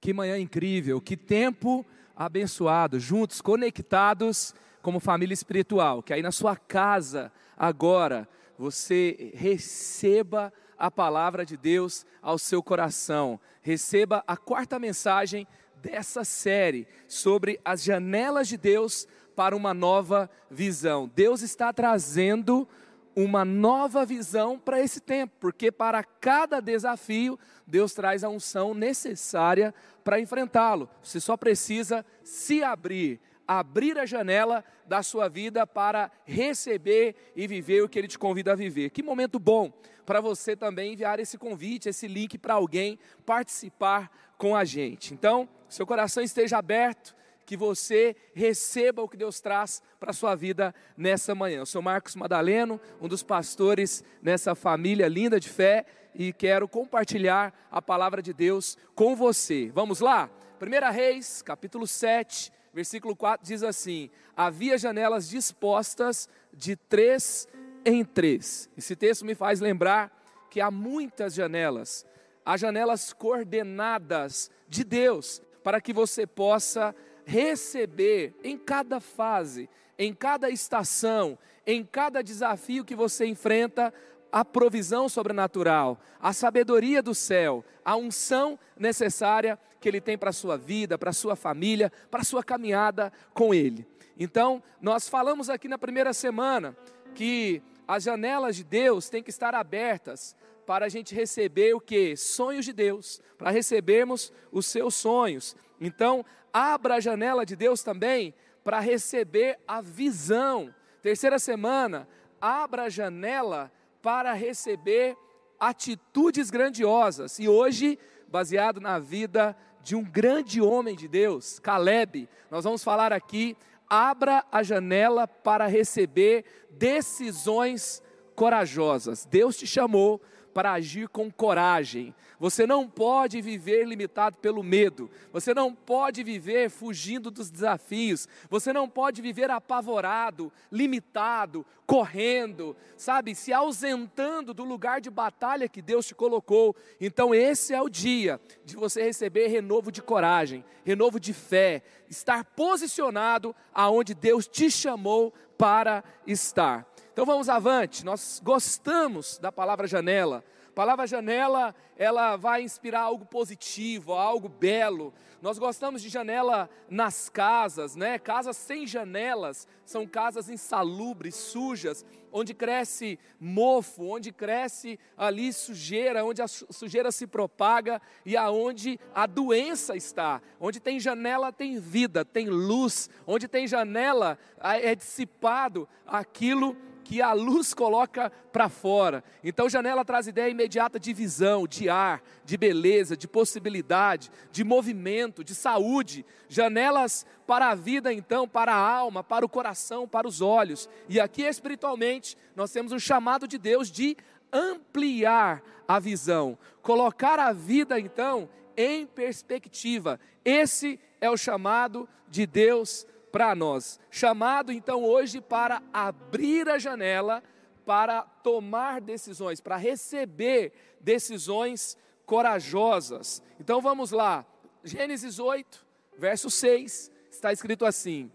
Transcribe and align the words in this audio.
Que 0.00 0.12
manhã 0.12 0.38
incrível, 0.38 1.00
que 1.00 1.16
tempo 1.16 1.84
abençoado, 2.16 2.98
juntos, 2.98 3.40
conectados 3.40 4.54
como 4.82 5.00
família 5.00 5.34
espiritual. 5.34 6.02
Que 6.02 6.12
aí 6.12 6.22
na 6.22 6.32
sua 6.32 6.56
casa, 6.56 7.32
agora, 7.56 8.28
você 8.58 9.32
receba 9.34 10.52
a 10.78 10.90
palavra 10.90 11.44
de 11.44 11.56
Deus 11.56 12.06
ao 12.22 12.38
seu 12.38 12.62
coração. 12.62 13.38
Receba 13.60 14.24
a 14.26 14.36
quarta 14.36 14.78
mensagem 14.78 15.46
dessa 15.76 16.24
série 16.24 16.86
sobre 17.06 17.60
as 17.64 17.82
janelas 17.82 18.48
de 18.48 18.56
Deus 18.56 19.06
para 19.36 19.56
uma 19.56 19.72
nova 19.74 20.30
visão. 20.50 21.10
Deus 21.14 21.42
está 21.42 21.72
trazendo 21.72 22.66
uma 23.14 23.44
nova 23.44 24.04
visão 24.04 24.58
para 24.58 24.80
esse 24.80 25.00
tempo, 25.00 25.34
porque 25.40 25.70
para 25.70 26.02
cada 26.02 26.60
desafio, 26.60 27.38
Deus 27.66 27.92
traz 27.92 28.24
a 28.24 28.28
unção 28.28 28.74
necessária 28.74 29.74
para 30.04 30.20
enfrentá-lo. 30.20 30.88
Você 31.02 31.20
só 31.20 31.36
precisa 31.36 32.04
se 32.22 32.62
abrir, 32.62 33.20
abrir 33.46 33.98
a 33.98 34.06
janela 34.06 34.64
da 34.86 35.02
sua 35.02 35.28
vida 35.28 35.66
para 35.66 36.10
receber 36.24 37.32
e 37.36 37.46
viver 37.46 37.82
o 37.82 37.88
que 37.88 37.98
Ele 37.98 38.08
te 38.08 38.18
convida 38.18 38.52
a 38.52 38.56
viver. 38.56 38.90
Que 38.90 39.02
momento 39.02 39.38
bom 39.38 39.72
para 40.06 40.20
você 40.20 40.56
também 40.56 40.92
enviar 40.92 41.20
esse 41.20 41.38
convite, 41.38 41.88
esse 41.88 42.08
link 42.08 42.36
para 42.38 42.54
alguém 42.54 42.98
participar 43.24 44.10
com 44.36 44.56
a 44.56 44.64
gente. 44.64 45.14
Então, 45.14 45.48
seu 45.68 45.86
coração 45.86 46.22
esteja 46.22 46.58
aberto 46.58 47.14
que 47.50 47.56
você 47.56 48.14
receba 48.32 49.02
o 49.02 49.08
que 49.08 49.16
Deus 49.16 49.40
traz 49.40 49.82
para 49.98 50.10
a 50.10 50.14
sua 50.14 50.36
vida 50.36 50.72
nessa 50.96 51.34
manhã. 51.34 51.58
Eu 51.58 51.66
sou 51.66 51.82
Marcos 51.82 52.14
Madaleno, 52.14 52.80
um 53.00 53.08
dos 53.08 53.24
pastores 53.24 54.04
nessa 54.22 54.54
família 54.54 55.08
linda 55.08 55.40
de 55.40 55.48
fé 55.48 55.84
e 56.14 56.32
quero 56.32 56.68
compartilhar 56.68 57.52
a 57.68 57.82
palavra 57.82 58.22
de 58.22 58.32
Deus 58.32 58.78
com 58.94 59.16
você. 59.16 59.68
Vamos 59.74 59.98
lá? 59.98 60.30
1 60.62 60.92
Reis, 60.92 61.42
capítulo 61.42 61.88
7, 61.88 62.52
versículo 62.72 63.16
4 63.16 63.44
diz 63.44 63.64
assim: 63.64 64.10
Havia 64.36 64.78
janelas 64.78 65.28
dispostas 65.28 66.28
de 66.54 66.76
três 66.76 67.48
em 67.84 68.04
três. 68.04 68.70
Esse 68.78 68.94
texto 68.94 69.24
me 69.24 69.34
faz 69.34 69.58
lembrar 69.58 70.16
que 70.48 70.60
há 70.60 70.70
muitas 70.70 71.34
janelas, 71.34 72.06
há 72.46 72.56
janelas 72.56 73.12
coordenadas 73.12 74.52
de 74.68 74.84
Deus 74.84 75.42
para 75.64 75.80
que 75.80 75.92
você 75.92 76.26
possa 76.26 76.94
receber 77.30 78.34
em 78.42 78.58
cada 78.58 78.98
fase, 78.98 79.70
em 79.96 80.12
cada 80.12 80.50
estação, 80.50 81.38
em 81.64 81.84
cada 81.84 82.22
desafio 82.22 82.84
que 82.84 82.96
você 82.96 83.24
enfrenta, 83.24 83.94
a 84.32 84.44
provisão 84.44 85.08
sobrenatural, 85.08 85.98
a 86.20 86.32
sabedoria 86.32 87.02
do 87.02 87.14
céu, 87.14 87.64
a 87.84 87.96
unção 87.96 88.58
necessária 88.76 89.58
que 89.80 89.88
Ele 89.88 90.00
tem 90.00 90.18
para 90.18 90.30
a 90.30 90.32
sua 90.32 90.56
vida, 90.56 90.98
para 90.98 91.10
a 91.10 91.12
sua 91.12 91.36
família, 91.36 91.92
para 92.10 92.20
a 92.20 92.24
sua 92.24 92.42
caminhada 92.42 93.12
com 93.32 93.54
Ele. 93.54 93.86
Então, 94.18 94.62
nós 94.80 95.08
falamos 95.08 95.48
aqui 95.48 95.68
na 95.68 95.78
primeira 95.78 96.12
semana 96.12 96.76
que 97.14 97.62
as 97.86 98.02
janelas 98.04 98.56
de 98.56 98.64
Deus 98.64 99.08
têm 99.08 99.22
que 99.22 99.30
estar 99.30 99.54
abertas 99.54 100.36
para 100.66 100.86
a 100.86 100.88
gente 100.88 101.14
receber 101.14 101.74
o 101.74 101.80
que? 101.80 102.16
Sonhos 102.16 102.64
de 102.64 102.72
Deus, 102.72 103.20
para 103.36 103.50
recebermos 103.50 104.32
os 104.52 104.66
seus 104.66 104.94
sonhos. 104.94 105.56
Então, 105.80 106.24
abra 106.52 106.96
a 106.96 107.00
janela 107.00 107.44
de 107.44 107.56
Deus 107.56 107.82
também 107.82 108.34
para 108.62 108.80
receber 108.80 109.58
a 109.66 109.80
visão. 109.80 110.74
Terceira 111.02 111.38
semana, 111.38 112.08
abra 112.40 112.84
a 112.84 112.88
janela 112.88 113.72
para 114.02 114.32
receber 114.32 115.16
atitudes 115.58 116.50
grandiosas. 116.50 117.38
E 117.38 117.48
hoje, 117.48 117.98
baseado 118.28 118.80
na 118.80 118.98
vida 118.98 119.56
de 119.82 119.96
um 119.96 120.04
grande 120.04 120.60
homem 120.60 120.94
de 120.94 121.08
Deus, 121.08 121.58
Caleb, 121.58 122.28
nós 122.50 122.64
vamos 122.64 122.84
falar 122.84 123.12
aqui, 123.12 123.56
abra 123.88 124.44
a 124.52 124.62
janela 124.62 125.26
para 125.26 125.66
receber 125.66 126.44
decisões 126.70 128.02
corajosas. 128.34 129.26
Deus 129.26 129.56
te 129.56 129.66
chamou 129.66 130.20
para 130.52 130.72
agir 130.72 131.08
com 131.08 131.30
coragem. 131.30 132.14
Você 132.38 132.66
não 132.66 132.88
pode 132.88 133.40
viver 133.40 133.84
limitado 133.84 134.38
pelo 134.38 134.62
medo. 134.62 135.10
Você 135.32 135.52
não 135.52 135.74
pode 135.74 136.22
viver 136.22 136.70
fugindo 136.70 137.30
dos 137.30 137.50
desafios. 137.50 138.28
Você 138.48 138.72
não 138.72 138.88
pode 138.88 139.20
viver 139.20 139.50
apavorado, 139.50 140.52
limitado, 140.72 141.66
correndo, 141.86 142.76
sabe, 142.96 143.34
se 143.34 143.52
ausentando 143.52 144.54
do 144.54 144.64
lugar 144.64 145.00
de 145.00 145.10
batalha 145.10 145.68
que 145.68 145.82
Deus 145.82 146.06
te 146.06 146.14
colocou. 146.14 146.74
Então 147.00 147.34
esse 147.34 147.74
é 147.74 147.82
o 147.82 147.88
dia 147.88 148.40
de 148.64 148.76
você 148.76 149.02
receber 149.02 149.48
renovo 149.48 149.90
de 149.90 150.00
coragem, 150.00 150.64
renovo 150.84 151.18
de 151.18 151.32
fé, 151.32 151.82
estar 152.08 152.44
posicionado 152.44 153.54
aonde 153.74 154.14
Deus 154.14 154.46
te 154.46 154.70
chamou 154.70 155.34
para 155.58 156.02
estar. 156.26 156.89
Então 157.20 157.26
vamos 157.26 157.50
avante, 157.50 158.02
nós 158.02 158.40
gostamos 158.42 159.36
da 159.36 159.52
palavra 159.52 159.86
janela. 159.86 160.42
A 160.68 160.72
palavra 160.72 161.06
janela, 161.06 161.74
ela 161.94 162.34
vai 162.34 162.62
inspirar 162.62 163.02
algo 163.02 163.26
positivo, 163.26 164.14
algo 164.14 164.48
belo. 164.48 165.12
Nós 165.42 165.58
gostamos 165.58 166.00
de 166.00 166.08
janela 166.08 166.70
nas 166.88 167.28
casas, 167.28 167.94
né? 167.94 168.18
Casas 168.18 168.56
sem 168.56 168.86
janelas 168.86 169.68
são 169.84 170.06
casas 170.06 170.48
insalubres, 170.48 171.34
sujas, 171.34 172.06
onde 172.32 172.54
cresce 172.54 173.18
mofo, 173.38 174.04
onde 174.04 174.32
cresce 174.32 174.98
ali 175.14 175.52
sujeira, 175.52 176.24
onde 176.24 176.40
a 176.40 176.48
sujeira 176.48 177.12
se 177.12 177.26
propaga 177.26 178.00
e 178.24 178.34
aonde 178.34 178.98
a 179.14 179.26
doença 179.26 179.94
está. 179.94 180.40
Onde 180.58 180.80
tem 180.80 180.98
janela 180.98 181.52
tem 181.52 181.78
vida, 181.78 182.24
tem 182.24 182.48
luz. 182.48 183.10
Onde 183.26 183.46
tem 183.46 183.66
janela 183.68 184.38
é 184.58 184.94
dissipado 184.94 185.86
aquilo 186.06 186.74
que 187.04 187.20
a 187.20 187.32
luz 187.32 187.74
coloca 187.74 188.30
para 188.52 188.68
fora. 188.68 189.24
Então, 189.42 189.68
janela 189.68 190.04
traz 190.04 190.26
ideia 190.26 190.50
imediata 190.50 190.98
de 190.98 191.12
visão, 191.12 191.66
de 191.66 191.88
ar, 191.88 192.22
de 192.44 192.56
beleza, 192.56 193.16
de 193.16 193.26
possibilidade, 193.26 194.30
de 194.52 194.62
movimento, 194.62 195.42
de 195.42 195.54
saúde. 195.54 196.24
Janelas 196.48 197.26
para 197.46 197.70
a 197.70 197.74
vida, 197.74 198.12
então, 198.12 198.46
para 198.46 198.72
a 198.72 198.94
alma, 198.96 199.24
para 199.24 199.44
o 199.44 199.48
coração, 199.48 200.06
para 200.06 200.28
os 200.28 200.40
olhos. 200.40 200.88
E 201.08 201.18
aqui, 201.18 201.42
espiritualmente, 201.42 202.36
nós 202.54 202.70
temos 202.70 202.92
um 202.92 202.98
chamado 202.98 203.48
de 203.48 203.58
Deus 203.58 203.90
de 203.90 204.16
ampliar 204.52 205.62
a 205.86 205.98
visão, 205.98 206.58
colocar 206.82 207.38
a 207.38 207.52
vida, 207.52 207.98
então, 207.98 208.48
em 208.76 209.06
perspectiva. 209.06 210.20
Esse 210.44 210.98
é 211.20 211.30
o 211.30 211.36
chamado 211.36 212.08
de 212.28 212.46
Deus 212.46 213.06
para 213.30 213.54
nós. 213.54 213.98
Chamado 214.10 214.72
então 214.72 215.04
hoje 215.04 215.40
para 215.40 215.82
abrir 215.92 216.68
a 216.68 216.78
janela, 216.78 217.42
para 217.84 218.22
tomar 218.22 219.00
decisões, 219.00 219.60
para 219.60 219.76
receber 219.76 220.72
decisões 221.00 221.96
corajosas. 222.26 223.42
Então 223.58 223.80
vamos 223.80 224.10
lá, 224.10 224.46
Gênesis 224.84 225.38
8, 225.38 225.84
verso 226.16 226.50
6, 226.50 227.10
está 227.30 227.52
escrito 227.52 227.84
assim: 227.84 228.30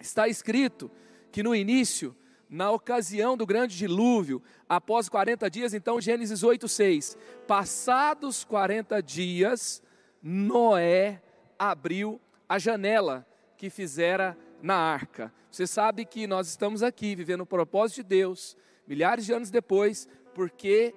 está 0.00 0.26
escrito 0.26 0.90
que 1.30 1.42
no 1.42 1.54
início, 1.54 2.16
na 2.48 2.70
ocasião 2.70 3.36
do 3.36 3.46
grande 3.46 3.76
dilúvio, 3.76 4.42
após 4.68 5.08
40 5.08 5.48
dias, 5.48 5.74
então 5.74 6.00
Gênesis 6.00 6.42
8, 6.42 6.66
6, 6.66 7.16
passados 7.46 8.42
40 8.42 9.00
dias, 9.00 9.80
Noé 10.20 11.22
abriu 11.56 12.20
a 12.48 12.58
janela 12.58 13.24
que 13.60 13.68
fizera 13.68 14.38
na 14.62 14.74
arca. 14.74 15.30
Você 15.50 15.66
sabe 15.66 16.06
que 16.06 16.26
nós 16.26 16.48
estamos 16.48 16.82
aqui 16.82 17.14
vivendo 17.14 17.42
o 17.42 17.46
propósito 17.46 17.96
de 17.96 18.04
Deus, 18.04 18.56
milhares 18.86 19.26
de 19.26 19.34
anos 19.34 19.50
depois, 19.50 20.08
porque 20.34 20.94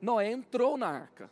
Noé 0.00 0.32
entrou 0.32 0.76
na 0.76 0.88
arca. 0.88 1.30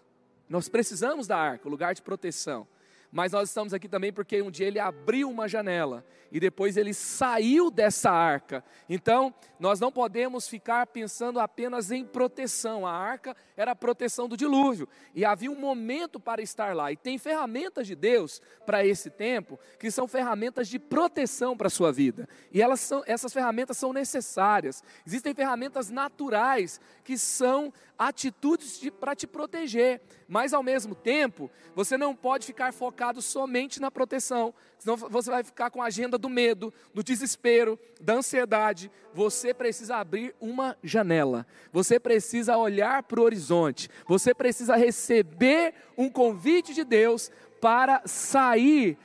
Nós 0.49 0.69
precisamos 0.69 1.27
da 1.27 1.37
arca, 1.37 1.67
o 1.67 1.71
lugar 1.73 1.93
de 1.93 2.03
proteção. 2.03 2.69
Mas 3.15 3.31
nós 3.31 3.49
estamos 3.49 3.73
aqui 3.73 3.89
também 3.89 4.13
porque 4.13 4.43
um 4.43 4.51
dia 4.51 4.67
ele 4.67 4.81
abriu 4.81 5.31
uma 5.31 5.47
janela 5.47 6.05
e 6.33 6.41
depois 6.41 6.77
ele 6.77 6.93
saiu 6.93 7.71
dessa 7.71 8.11
arca. 8.11 8.65
Então, 8.89 9.33
nós 9.61 9.79
não 9.79 9.93
podemos 9.93 10.49
ficar 10.49 10.85
pensando 10.89 11.39
apenas 11.39 11.93
em 11.93 12.05
proteção. 12.05 12.85
A 12.85 12.91
arca 12.91 13.37
era 13.57 13.71
a 13.71 13.77
proteção 13.77 14.29
do 14.29 14.37
dilúvio 14.37 14.89
e 15.15 15.25
havia 15.25 15.49
um 15.49 15.55
momento 15.55 16.19
para 16.19 16.43
estar 16.43 16.75
lá. 16.75 16.91
E 16.91 16.97
tem 16.97 17.17
ferramentas 17.17 17.87
de 17.87 17.95
Deus 17.95 18.43
para 18.67 18.85
esse 18.85 19.09
tempo 19.09 19.61
que 19.79 19.93
são 19.93 20.09
ferramentas 20.09 20.67
de 20.67 20.81
proteção 20.81 21.57
para 21.57 21.69
a 21.69 21.71
sua 21.71 21.93
vida. 21.93 22.29
E 22.51 22.61
elas 22.61 22.81
são, 22.81 23.05
essas 23.07 23.33
ferramentas 23.33 23.79
são 23.79 23.93
necessárias. 23.93 24.83
Existem 25.07 25.33
ferramentas 25.35 25.89
naturais 25.89 26.81
que 27.05 27.17
são 27.17 27.73
atitudes 27.99 28.81
para 28.99 29.15
te 29.15 29.27
proteger, 29.27 30.01
mas 30.27 30.53
ao 30.53 30.63
mesmo 30.63 30.95
tempo, 30.95 31.51
você 31.75 31.97
não 31.97 32.15
pode 32.15 32.47
ficar 32.47 32.73
focado 32.73 33.23
somente 33.23 33.81
na 33.81 33.91
proteção, 33.91 34.53
senão 34.79 34.97
você 34.97 35.31
vai 35.31 35.45
ficar 35.45 35.71
com 35.71 35.81
a 35.81 35.87
agenda 35.87 36.19
do 36.19 36.29
medo, 36.29 36.73
do 36.93 37.03
desespero, 37.03 37.79
da 38.01 38.15
ansiedade. 38.15 38.91
Você 39.13 39.55
precisa 39.55 39.97
abrir 39.97 40.35
uma 40.41 40.77
janela, 40.83 41.47
você 41.73 42.01
precisa 42.01 42.57
olhar 42.57 43.03
para 43.05 43.21
o 43.21 43.25
horizonte, 43.25 43.89
você 44.07 44.35
precisa 44.35 44.77
receber 44.77 45.75
um 45.97 46.11
convite 46.11 46.75
de 46.75 46.85
Deus 46.85 47.31
para 47.61 48.03
sair 48.07 48.99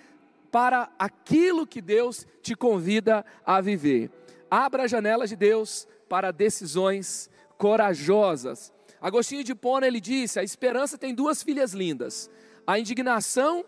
para 0.51 0.89
aquilo 0.97 1.67
que 1.67 1.81
Deus 1.81 2.25
te 2.41 2.55
convida 2.55 3.23
a 3.45 3.61
viver. 3.61 4.09
Abra 4.49 4.85
as 4.85 4.91
janelas 4.91 5.29
de 5.29 5.35
Deus 5.35 5.87
para 6.07 6.31
decisões 6.31 7.29
corajosas. 7.57 8.73
Agostinho 9.01 9.43
de 9.43 9.55
Pona 9.55 9.87
ele 9.87 9.99
disse: 9.99 10.39
a 10.39 10.43
esperança 10.43 10.97
tem 10.97 11.13
duas 11.13 11.41
filhas 11.41 11.73
lindas, 11.73 12.29
a 12.65 12.77
indignação 12.79 13.65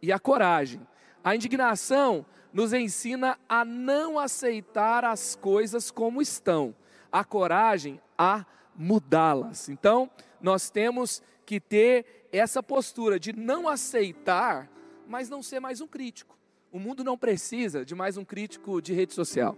e 0.00 0.12
a 0.12 0.18
coragem. 0.18 0.80
A 1.22 1.36
indignação 1.36 2.26
nos 2.52 2.72
ensina 2.72 3.38
a 3.48 3.64
não 3.64 4.18
aceitar 4.18 5.04
as 5.04 5.34
coisas 5.34 5.90
como 5.90 6.20
estão, 6.20 6.74
a 7.10 7.24
coragem 7.24 8.00
a 8.18 8.44
mudá-las. 8.74 9.68
Então, 9.68 10.10
nós 10.40 10.70
temos 10.70 11.22
que 11.46 11.60
ter 11.60 12.28
essa 12.32 12.62
postura 12.62 13.18
de 13.18 13.32
não 13.32 13.68
aceitar, 13.68 14.70
mas 15.06 15.28
não 15.28 15.42
ser 15.42 15.60
mais 15.60 15.80
um 15.80 15.86
crítico. 15.86 16.36
O 16.70 16.78
mundo 16.78 17.04
não 17.04 17.18
precisa 17.18 17.84
de 17.84 17.94
mais 17.94 18.16
um 18.16 18.24
crítico 18.24 18.80
de 18.80 18.94
rede 18.94 19.12
social. 19.12 19.56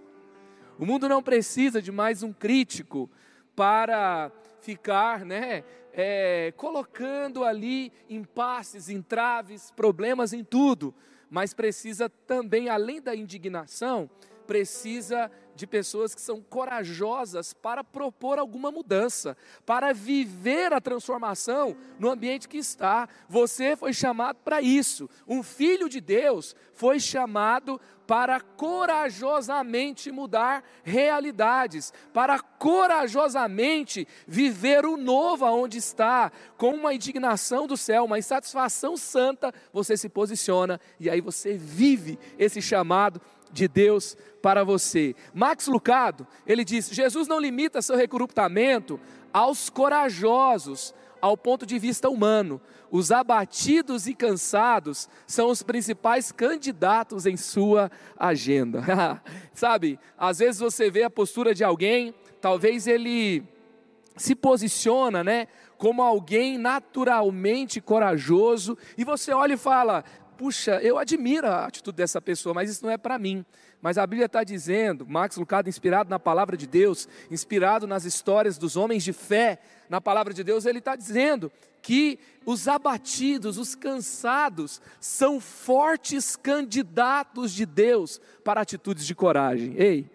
O 0.78 0.84
mundo 0.84 1.08
não 1.08 1.22
precisa 1.22 1.80
de 1.80 1.92
mais 1.92 2.22
um 2.22 2.32
crítico 2.32 3.08
para 3.54 4.32
ficar, 4.64 5.26
né, 5.26 5.62
é, 5.92 6.52
colocando 6.56 7.44
ali 7.44 7.92
impasses, 8.08 8.88
entraves, 8.88 9.70
problemas 9.70 10.32
em 10.32 10.42
tudo, 10.42 10.94
mas 11.28 11.52
precisa 11.52 12.08
também, 12.08 12.70
além 12.70 13.00
da 13.00 13.14
indignação, 13.14 14.08
precisa 14.46 15.30
de 15.54 15.66
pessoas 15.66 16.14
que 16.14 16.20
são 16.20 16.40
corajosas 16.40 17.52
para 17.52 17.84
propor 17.84 18.38
alguma 18.38 18.70
mudança, 18.70 19.36
para 19.64 19.92
viver 19.92 20.72
a 20.72 20.80
transformação 20.80 21.76
no 21.98 22.10
ambiente 22.10 22.48
que 22.48 22.58
está. 22.58 23.08
Você 23.28 23.76
foi 23.76 23.92
chamado 23.92 24.38
para 24.44 24.60
isso. 24.60 25.08
Um 25.26 25.42
filho 25.42 25.88
de 25.88 26.00
Deus 26.00 26.56
foi 26.72 26.98
chamado 26.98 27.80
para 28.06 28.38
corajosamente 28.38 30.12
mudar 30.12 30.62
realidades, 30.82 31.92
para 32.12 32.38
corajosamente 32.38 34.06
viver 34.26 34.84
o 34.84 34.96
novo 34.96 35.46
aonde 35.46 35.78
está, 35.78 36.30
com 36.58 36.74
uma 36.74 36.92
indignação 36.92 37.66
do 37.66 37.76
céu, 37.76 38.04
uma 38.04 38.18
insatisfação 38.18 38.96
santa, 38.96 39.54
você 39.72 39.96
se 39.96 40.08
posiciona 40.08 40.78
e 41.00 41.08
aí 41.08 41.20
você 41.20 41.54
vive 41.56 42.18
esse 42.38 42.60
chamado 42.60 43.22
de 43.54 43.68
Deus 43.68 44.16
para 44.42 44.62
você. 44.62 45.16
Max 45.32 45.66
Lucado, 45.66 46.26
ele 46.46 46.64
diz: 46.64 46.90
Jesus 46.90 47.26
não 47.26 47.40
limita 47.40 47.80
seu 47.80 47.96
recrutamento 47.96 49.00
aos 49.32 49.70
corajosos, 49.70 50.94
ao 51.20 51.38
ponto 51.38 51.64
de 51.64 51.78
vista 51.78 52.10
humano. 52.10 52.60
Os 52.90 53.10
abatidos 53.10 54.06
e 54.06 54.14
cansados 54.14 55.08
são 55.26 55.48
os 55.48 55.62
principais 55.62 56.30
candidatos 56.30 57.24
em 57.24 57.36
sua 57.36 57.90
agenda. 58.18 58.82
Sabe, 59.54 59.98
às 60.18 60.40
vezes 60.40 60.60
você 60.60 60.90
vê 60.90 61.04
a 61.04 61.10
postura 61.10 61.54
de 61.54 61.64
alguém, 61.64 62.14
talvez 62.42 62.86
ele 62.86 63.42
se 64.16 64.34
posiciona, 64.34 65.24
né, 65.24 65.48
como 65.78 66.02
alguém 66.02 66.56
naturalmente 66.58 67.80
corajoso, 67.80 68.76
e 68.96 69.04
você 69.04 69.32
olha 69.32 69.54
e 69.54 69.58
fala: 69.58 70.04
puxa, 70.36 70.80
eu 70.82 70.98
admiro 70.98 71.46
a 71.46 71.66
atitude 71.66 71.96
dessa 71.96 72.20
pessoa, 72.20 72.54
mas 72.54 72.70
isso 72.70 72.84
não 72.84 72.90
é 72.92 72.98
para 72.98 73.18
mim. 73.18 73.44
Mas 73.80 73.98
a 73.98 74.06
Bíblia 74.06 74.26
está 74.26 74.42
dizendo, 74.42 75.06
Max 75.06 75.36
Lucado, 75.36 75.68
inspirado 75.68 76.10
na 76.10 76.18
palavra 76.18 76.56
de 76.56 76.66
Deus, 76.66 77.08
inspirado 77.30 77.86
nas 77.86 78.04
histórias 78.04 78.58
dos 78.58 78.76
homens 78.76 79.04
de 79.04 79.12
fé, 79.12 79.60
na 79.88 80.00
palavra 80.00 80.32
de 80.32 80.42
Deus, 80.42 80.64
ele 80.66 80.78
está 80.78 80.96
dizendo 80.96 81.52
que 81.82 82.18
os 82.46 82.66
abatidos, 82.66 83.58
os 83.58 83.74
cansados, 83.74 84.80
são 84.98 85.38
fortes 85.38 86.34
candidatos 86.34 87.52
de 87.52 87.66
Deus 87.66 88.20
para 88.42 88.62
atitudes 88.62 89.06
de 89.06 89.14
coragem. 89.14 89.74
Ei, 89.76 90.10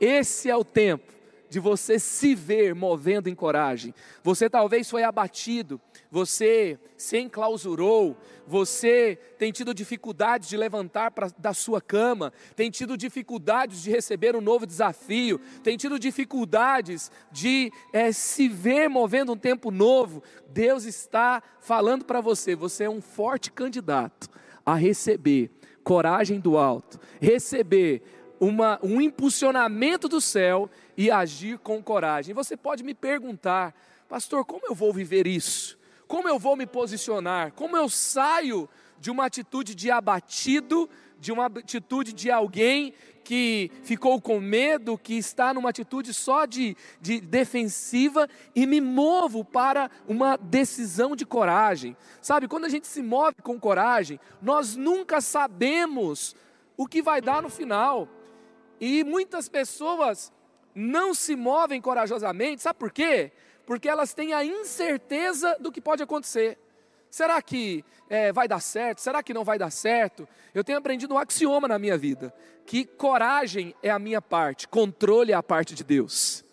esse 0.00 0.48
é 0.48 0.56
o 0.56 0.64
tempo 0.64 1.19
de 1.50 1.58
você 1.58 1.98
se 1.98 2.34
ver 2.34 2.74
movendo 2.74 3.28
em 3.28 3.34
coragem. 3.34 3.92
Você 4.22 4.48
talvez 4.48 4.88
foi 4.88 5.02
abatido, 5.02 5.80
você 6.10 6.78
se 6.96 7.18
enclausurou, 7.18 8.16
você 8.46 9.18
tem 9.36 9.50
tido 9.50 9.74
dificuldades 9.74 10.48
de 10.48 10.56
levantar 10.56 11.10
pra, 11.10 11.28
da 11.36 11.52
sua 11.52 11.80
cama, 11.80 12.32
tem 12.54 12.70
tido 12.70 12.96
dificuldades 12.96 13.82
de 13.82 13.90
receber 13.90 14.36
um 14.36 14.40
novo 14.40 14.64
desafio, 14.64 15.40
tem 15.62 15.76
tido 15.76 15.98
dificuldades 15.98 17.10
de 17.32 17.72
é, 17.92 18.12
se 18.12 18.48
ver 18.48 18.88
movendo 18.88 19.32
um 19.32 19.36
tempo 19.36 19.72
novo. 19.72 20.22
Deus 20.48 20.84
está 20.84 21.42
falando 21.58 22.04
para 22.04 22.20
você: 22.20 22.54
você 22.54 22.84
é 22.84 22.90
um 22.90 23.00
forte 23.00 23.50
candidato 23.50 24.30
a 24.64 24.76
receber 24.76 25.50
coragem 25.82 26.38
do 26.38 26.56
alto, 26.56 27.00
receber 27.20 28.02
uma, 28.40 28.80
um 28.82 29.00
impulsionamento 29.00 30.08
do 30.08 30.20
céu 30.20 30.70
e 31.00 31.10
agir 31.10 31.58
com 31.58 31.82
coragem. 31.82 32.34
Você 32.34 32.58
pode 32.58 32.84
me 32.84 32.92
perguntar, 32.92 33.74
pastor, 34.06 34.44
como 34.44 34.66
eu 34.66 34.74
vou 34.74 34.92
viver 34.92 35.26
isso? 35.26 35.78
Como 36.06 36.28
eu 36.28 36.38
vou 36.38 36.54
me 36.54 36.66
posicionar? 36.66 37.52
Como 37.52 37.74
eu 37.74 37.88
saio 37.88 38.68
de 38.98 39.10
uma 39.10 39.24
atitude 39.24 39.74
de 39.74 39.90
abatido, 39.90 40.90
de 41.18 41.32
uma 41.32 41.46
atitude 41.46 42.12
de 42.12 42.30
alguém 42.30 42.92
que 43.24 43.70
ficou 43.82 44.20
com 44.20 44.38
medo, 44.40 44.98
que 44.98 45.14
está 45.14 45.54
numa 45.54 45.70
atitude 45.70 46.12
só 46.12 46.44
de, 46.44 46.76
de 47.00 47.18
defensiva 47.18 48.28
e 48.54 48.66
me 48.66 48.78
movo 48.78 49.42
para 49.42 49.90
uma 50.06 50.36
decisão 50.36 51.16
de 51.16 51.24
coragem. 51.24 51.96
Sabe, 52.20 52.46
quando 52.46 52.66
a 52.66 52.68
gente 52.68 52.86
se 52.86 53.00
move 53.00 53.36
com 53.42 53.58
coragem, 53.58 54.20
nós 54.42 54.76
nunca 54.76 55.22
sabemos 55.22 56.36
o 56.76 56.86
que 56.86 57.00
vai 57.00 57.22
dar 57.22 57.40
no 57.40 57.48
final. 57.48 58.06
E 58.78 59.02
muitas 59.02 59.48
pessoas 59.48 60.30
não 60.74 61.14
se 61.14 61.36
movem 61.36 61.80
corajosamente, 61.80 62.62
sabe 62.62 62.78
por 62.78 62.90
quê? 62.90 63.32
Porque 63.66 63.88
elas 63.88 64.12
têm 64.14 64.32
a 64.32 64.44
incerteza 64.44 65.56
do 65.60 65.70
que 65.70 65.80
pode 65.80 66.02
acontecer. 66.02 66.58
Será 67.10 67.40
que 67.42 67.84
é, 68.08 68.32
vai 68.32 68.46
dar 68.46 68.60
certo? 68.60 69.00
Será 69.00 69.22
que 69.22 69.34
não 69.34 69.44
vai 69.44 69.58
dar 69.58 69.70
certo? 69.70 70.28
Eu 70.54 70.62
tenho 70.62 70.78
aprendido 70.78 71.14
um 71.14 71.18
axioma 71.18 71.66
na 71.66 71.78
minha 71.78 71.98
vida: 71.98 72.32
que 72.64 72.84
coragem 72.84 73.74
é 73.82 73.90
a 73.90 73.98
minha 73.98 74.22
parte, 74.22 74.68
controle 74.68 75.32
é 75.32 75.34
a 75.34 75.42
parte 75.42 75.74
de 75.74 75.82
Deus. 75.82 76.44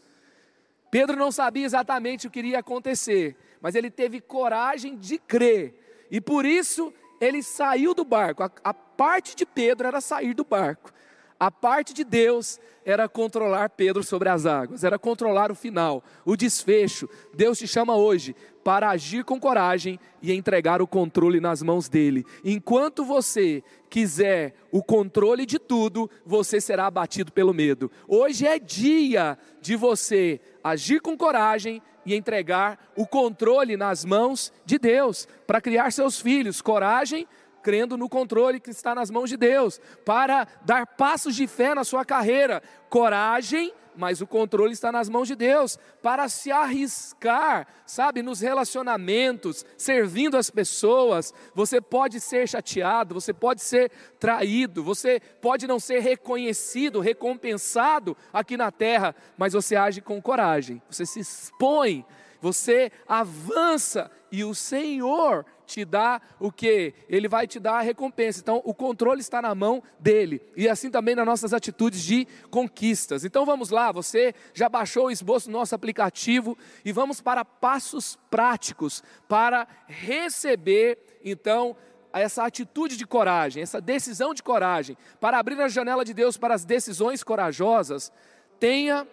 Pedro 0.89 1.15
não 1.15 1.31
sabia 1.31 1.65
exatamente 1.65 2.27
o 2.27 2.31
que 2.31 2.39
iria 2.39 2.59
acontecer, 2.59 3.35
mas 3.61 3.75
ele 3.75 3.91
teve 3.91 4.21
coragem 4.21 4.95
de 4.95 5.17
crer, 5.19 6.07
e 6.09 6.19
por 6.19 6.45
isso 6.45 6.93
ele 7.19 7.43
saiu 7.43 7.93
do 7.93 8.05
barco. 8.05 8.43
A, 8.43 8.51
a 8.63 8.73
parte 8.73 9.35
de 9.35 9.45
Pedro 9.45 9.87
era 9.87 10.01
sair 10.01 10.33
do 10.33 10.43
barco. 10.43 10.91
A 11.39 11.51
parte 11.51 11.93
de 11.93 12.03
Deus 12.03 12.59
era 12.83 13.07
controlar 13.07 13.69
Pedro 13.69 14.01
sobre 14.01 14.29
as 14.29 14.45
águas, 14.45 14.83
era 14.83 14.97
controlar 14.97 15.51
o 15.51 15.55
final, 15.55 16.03
o 16.25 16.35
desfecho. 16.35 17.07
Deus 17.33 17.59
te 17.59 17.67
chama 17.67 17.95
hoje 17.95 18.35
para 18.63 18.89
agir 18.89 19.23
com 19.23 19.39
coragem 19.39 19.99
e 20.21 20.33
entregar 20.33 20.81
o 20.81 20.87
controle 20.87 21.39
nas 21.39 21.61
mãos 21.61 21.87
dele. 21.87 22.25
Enquanto 22.43 23.05
você 23.05 23.63
quiser 23.89 24.55
o 24.71 24.81
controle 24.81 25.45
de 25.45 25.59
tudo, 25.59 26.09
você 26.25 26.59
será 26.59 26.87
abatido 26.87 27.31
pelo 27.31 27.53
medo. 27.53 27.91
Hoje 28.07 28.47
é 28.47 28.57
dia 28.57 29.37
de 29.61 29.75
você 29.75 30.39
agir 30.63 31.01
com 31.01 31.15
coragem 31.15 31.81
e 32.05 32.15
entregar 32.15 32.79
o 32.95 33.05
controle 33.05 33.75
nas 33.75 34.05
mãos 34.05 34.51
de 34.65 34.79
Deus 34.79 35.27
para 35.45 35.61
criar 35.61 35.91
seus 35.91 36.19
filhos. 36.19 36.61
Coragem 36.61 37.27
crendo 37.67 37.97
no 37.97 38.07
controle 38.07 38.61
que 38.61 38.69
está 38.69 38.95
nas 38.95 39.11
mãos 39.11 39.29
de 39.29 39.35
Deus, 39.35 39.81
para 40.05 40.47
dar 40.63 40.87
passos 40.87 41.35
de 41.35 41.45
fé 41.47 41.75
na 41.75 41.83
sua 41.83 42.05
carreira, 42.05 42.63
coragem, 42.89 43.73
mas 43.93 44.21
o 44.21 44.25
controle 44.25 44.71
está 44.71 44.89
nas 44.89 45.09
mãos 45.09 45.27
de 45.27 45.35
Deus, 45.35 45.77
para 46.01 46.29
se 46.29 46.49
arriscar, 46.49 47.67
sabe, 47.85 48.23
nos 48.23 48.39
relacionamentos, 48.39 49.65
servindo 49.75 50.37
as 50.37 50.49
pessoas. 50.49 51.33
Você 51.53 51.81
pode 51.81 52.21
ser 52.21 52.47
chateado, 52.47 53.13
você 53.13 53.33
pode 53.33 53.61
ser 53.61 53.91
traído, 54.17 54.81
você 54.81 55.19
pode 55.19 55.67
não 55.67 55.77
ser 55.77 55.99
reconhecido, 55.99 57.01
recompensado 57.01 58.15
aqui 58.31 58.55
na 58.55 58.71
terra, 58.71 59.13
mas 59.37 59.51
você 59.51 59.75
age 59.75 59.99
com 59.99 60.21
coragem, 60.21 60.81
você 60.89 61.05
se 61.05 61.19
expõe, 61.19 62.05
você 62.39 62.93
avança 63.05 64.09
e 64.31 64.45
o 64.45 64.55
Senhor 64.55 65.45
te 65.67 65.85
dá 65.85 66.19
o 66.39 66.51
que? 66.51 66.93
Ele 67.07 67.27
vai 67.27 67.45
te 67.45 67.59
dar 67.59 67.79
a 67.79 67.81
recompensa. 67.81 68.39
Então, 68.39 68.61
o 68.63 68.73
controle 68.73 69.19
está 69.21 69.41
na 69.41 69.53
mão 69.53 69.83
dele. 69.99 70.41
E 70.55 70.67
assim 70.67 70.89
também 70.89 71.13
nas 71.13 71.25
nossas 71.25 71.53
atitudes 71.53 72.01
de 72.01 72.25
conquistas. 72.49 73.23
Então, 73.25 73.45
vamos 73.45 73.69
lá. 73.69 73.91
Você 73.91 74.33
já 74.53 74.69
baixou 74.69 75.07
o 75.07 75.11
esboço 75.11 75.47
do 75.47 75.51
nosso 75.51 75.75
aplicativo 75.75 76.57
e 76.83 76.91
vamos 76.91 77.21
para 77.21 77.43
passos 77.45 78.17
práticos 78.31 79.03
para 79.27 79.67
receber, 79.87 80.97
então, 81.23 81.75
essa 82.13 82.45
atitude 82.45 82.95
de 82.95 83.05
coragem, 83.05 83.61
essa 83.61 83.81
decisão 83.81 84.33
de 84.33 84.41
coragem, 84.41 84.97
para 85.19 85.37
abrir 85.37 85.59
a 85.59 85.67
janela 85.67 86.05
de 86.05 86.13
Deus 86.13 86.37
para 86.37 86.55
as 86.55 86.63
decisões 86.63 87.23
corajosas. 87.23 88.11
Tenha 88.59 89.05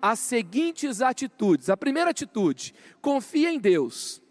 as 0.00 0.18
seguintes 0.18 1.02
atitudes. 1.02 1.68
A 1.68 1.76
primeira 1.76 2.10
atitude: 2.10 2.74
confia 3.00 3.50
em 3.52 3.58
Deus, 3.58 4.22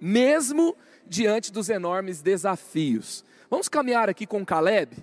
mesmo 0.00 0.76
diante 1.08 1.52
dos 1.52 1.68
enormes 1.68 2.20
desafios. 2.20 3.24
Vamos 3.50 3.68
caminhar 3.68 4.08
aqui 4.08 4.26
com 4.26 4.44
Caleb? 4.44 4.96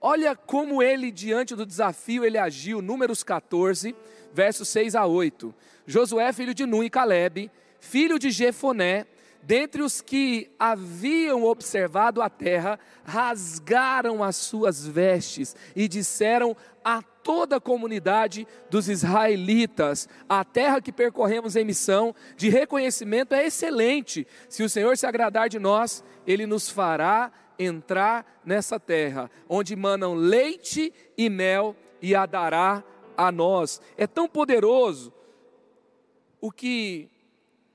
Olha 0.00 0.34
como 0.34 0.82
ele, 0.82 1.10
diante 1.10 1.54
do 1.54 1.66
desafio, 1.66 2.24
ele 2.24 2.38
agiu. 2.38 2.80
Números 2.80 3.22
14, 3.22 3.94
versos 4.32 4.68
6 4.68 4.94
a 4.94 5.06
8. 5.06 5.54
Josué, 5.86 6.32
filho 6.32 6.54
de 6.54 6.66
Nun 6.66 6.82
e 6.82 6.90
Caleb, 6.90 7.50
filho 7.80 8.18
de 8.18 8.30
Jefoné, 8.30 9.06
dentre 9.42 9.82
os 9.82 10.00
que 10.00 10.50
haviam 10.58 11.44
observado 11.44 12.22
a 12.22 12.28
terra, 12.28 12.78
rasgaram 13.04 14.22
as 14.22 14.36
suas 14.36 14.86
vestes 14.86 15.56
e 15.74 15.88
disseram 15.88 16.56
a 16.84 17.02
toda 17.02 17.56
a 17.56 17.60
comunidade 17.60 18.46
dos 18.70 18.88
israelitas: 18.88 20.08
a 20.28 20.44
terra 20.44 20.80
que 20.80 20.92
percorremos 20.92 21.56
em 21.56 21.64
missão 21.64 22.14
de 22.36 22.48
reconhecimento 22.48 23.34
é 23.34 23.46
excelente. 23.46 24.26
Se 24.48 24.62
o 24.62 24.68
Senhor 24.68 24.96
se 24.96 25.06
agradar 25.06 25.48
de 25.48 25.58
nós, 25.58 26.04
ele 26.26 26.46
nos 26.46 26.68
fará 26.68 27.32
entrar 27.58 28.40
nessa 28.44 28.80
terra, 28.80 29.30
onde 29.48 29.76
manam 29.76 30.14
leite 30.14 30.92
e 31.16 31.28
mel, 31.28 31.76
e 32.00 32.14
a 32.14 32.24
dará 32.24 32.82
a 33.16 33.30
nós. 33.30 33.80
É 33.98 34.06
tão 34.06 34.26
poderoso 34.26 35.12
o 36.40 36.50
que 36.50 37.10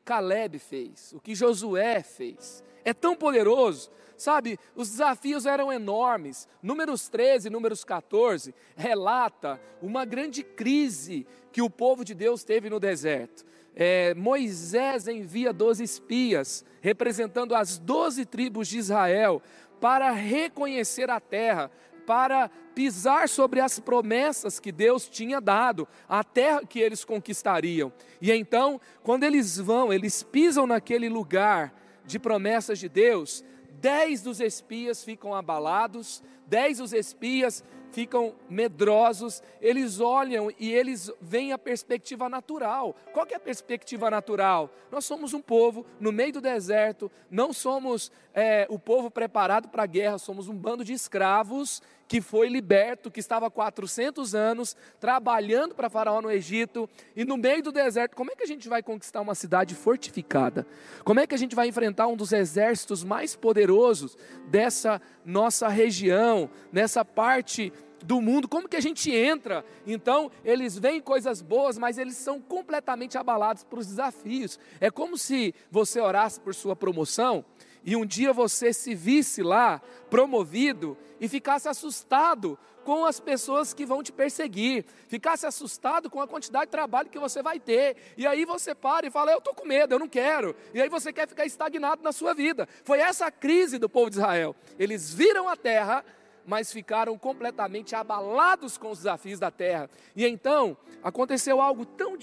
Caleb 0.06 0.60
fez, 0.60 1.12
o 1.14 1.20
que 1.20 1.34
Josué 1.34 2.04
fez. 2.04 2.64
É 2.86 2.94
tão 2.94 3.16
poderoso, 3.16 3.90
sabe? 4.16 4.60
Os 4.76 4.92
desafios 4.92 5.48
eram 5.48 5.74
enormes. 5.74 6.48
Números 6.62 7.10
13, 7.10 7.50
números 7.50 7.84
14 7.84 8.54
relata 8.76 9.60
uma 9.82 10.06
grande 10.06 10.44
crise 10.44 11.26
que 11.52 11.62
o 11.62 11.70
povo 11.70 12.06
de 12.06 12.14
Deus 12.14 12.44
teve 12.44 12.70
no 12.70 12.80
deserto. 12.80 13.44
É, 13.76 14.14
Moisés 14.14 15.08
envia 15.08 15.52
doze 15.52 15.84
espias, 15.84 16.64
representando 16.80 17.56
as 17.56 17.78
doze 17.78 18.26
tribos 18.26 18.68
de 18.68 18.78
Israel, 18.78 19.42
para 19.82 20.12
reconhecer 20.12 21.10
a 21.10 21.20
terra, 21.20 21.70
para 22.06 22.50
pisar 22.74 23.28
sobre 23.30 23.60
as 23.60 23.80
promessas 23.80 24.60
que 24.60 24.72
Deus 24.72 25.08
tinha 25.08 25.40
dado, 25.40 25.88
a 26.08 26.24
terra 26.24 26.66
que 26.66 26.80
eles 26.80 27.06
conquistariam. 27.06 27.92
E 28.22 28.32
então, 28.32 28.80
quando 29.04 29.24
eles 29.24 29.58
vão, 29.58 29.92
eles 29.92 30.24
pisam 30.24 30.68
naquele 30.68 31.10
lugar 31.10 31.74
de 32.06 32.20
promessas 32.20 32.80
de 32.80 32.88
Deus, 32.88 33.44
dez 33.80 34.22
dos 34.22 34.40
espias 34.40 35.04
ficam 35.04 35.34
abalados, 35.34 36.24
dez 36.48 36.78
dos 36.78 36.94
espias 36.94 37.64
ficam 37.96 38.36
medrosos, 38.50 39.42
eles 39.62 40.02
olham 40.02 40.52
e 40.60 40.74
eles 40.74 41.10
veem 41.22 41.54
a 41.54 41.58
perspectiva 41.58 42.28
natural. 42.28 42.94
Qual 43.14 43.26
é 43.32 43.36
a 43.36 43.40
perspectiva 43.40 44.12
natural? 44.12 44.70
Nós 44.92 45.06
somos 45.06 45.34
um 45.34 45.42
povo 45.42 45.86
no 45.98 46.12
meio 46.12 46.34
do 46.34 46.42
deserto, 46.42 47.10
não 47.32 47.54
somos 47.54 48.12
é, 48.34 48.68
o 48.70 48.78
povo 48.78 49.10
preparado 49.10 49.70
para 49.70 49.84
a 49.84 49.88
guerra, 49.88 50.18
somos 50.18 50.50
um 50.50 50.54
bando 50.54 50.84
de 50.84 50.92
escravos 50.92 51.82
que 52.08 52.22
foi 52.22 52.50
liberto, 52.50 53.10
que 53.10 53.20
estava 53.20 53.48
há 53.48 53.50
400 53.50 54.36
anos 54.36 54.76
trabalhando 55.00 55.74
para 55.74 55.90
Faraó 55.90 56.22
no 56.22 56.30
Egito, 56.30 56.88
e 57.16 57.26
no 57.26 57.38
meio 57.38 57.64
do 57.64 57.72
deserto, 57.72 58.16
como 58.16 58.32
é 58.32 58.36
que 58.36 58.44
a 58.44 58.48
gente 58.48 58.70
vai 58.70 58.84
conquistar 58.84 59.22
uma 59.22 59.34
cidade 59.34 59.74
fortificada? 59.74 60.68
Como 61.04 61.20
é 61.20 61.26
que 61.26 61.34
a 61.34 61.38
gente 61.38 61.56
vai 61.56 61.68
enfrentar 61.68 62.08
um 62.08 62.16
dos 62.16 62.32
exércitos 62.32 63.04
mais 63.04 63.36
poderosos 63.36 64.18
dessa 64.48 65.02
nossa 65.24 65.68
região, 65.68 66.50
nessa 66.72 67.04
parte 67.04 67.74
do 68.06 68.22
mundo, 68.22 68.48
como 68.48 68.70
que 68.70 68.76
a 68.76 68.82
gente 68.82 69.12
entra? 69.12 69.66
Então, 69.86 70.32
eles 70.44 70.78
veem 70.78 71.02
coisas 71.02 71.42
boas, 71.42 71.78
mas 71.78 71.98
eles 71.98 72.16
são 72.16 72.40
completamente 72.40 73.18
abalados 73.18 73.64
por 73.64 73.80
os 73.80 73.88
desafios. 73.88 74.60
É 74.80 74.92
como 74.92 75.18
se 75.18 75.54
você 75.72 76.00
orasse 76.00 76.40
por 76.40 76.54
sua 76.54 76.76
promoção 76.76 77.44
e 77.84 77.96
um 77.96 78.06
dia 78.06 78.32
você 78.32 78.72
se 78.72 78.96
visse 78.96 79.44
lá 79.44 79.82
promovido 80.10 80.98
e 81.20 81.28
ficasse 81.28 81.68
assustado 81.68 82.58
com 82.84 83.04
as 83.04 83.20
pessoas 83.20 83.74
que 83.74 83.86
vão 83.86 84.04
te 84.04 84.12
perseguir, 84.12 84.86
ficasse 85.08 85.46
assustado 85.46 86.08
com 86.08 86.22
a 86.22 86.28
quantidade 86.28 86.66
de 86.66 86.72
trabalho 86.72 87.10
que 87.10 87.18
você 87.18 87.42
vai 87.42 87.60
ter, 87.60 87.98
e 88.16 88.28
aí 88.28 88.46
você 88.46 88.76
para 88.76 89.08
e 89.08 89.12
fala: 89.12 89.32
Eu 89.32 89.40
estou 89.40 89.56
com 89.56 89.66
medo, 89.66 89.96
eu 89.96 90.00
não 90.00 90.08
quero, 90.08 90.56
e 90.74 90.80
aí 90.80 90.88
você 90.88 91.12
quer 91.12 91.28
ficar 91.28 91.46
estagnado 91.46 92.04
na 92.04 92.12
sua 92.12 92.36
vida. 92.36 92.70
Foi 92.84 93.00
essa 93.00 93.26
a 93.26 93.32
crise 93.32 93.80
do 93.80 93.90
povo 93.90 94.12
de 94.12 94.18
Israel. 94.18 94.56
Eles 94.78 95.12
viram 95.12 95.50
a 95.50 95.56
terra, 95.56 96.06
mas 96.46 96.72
ficaram 96.72 97.18
completamente 97.18 97.96
abalados 97.96 98.78
com 98.78 98.92
os 98.92 99.00
desafios 99.00 99.40
da 99.40 99.52
terra, 99.52 99.90
e 100.16 100.26
então 100.26 100.78
aconteceu 101.04 101.60
algo 101.62 101.86
tão 101.86 102.18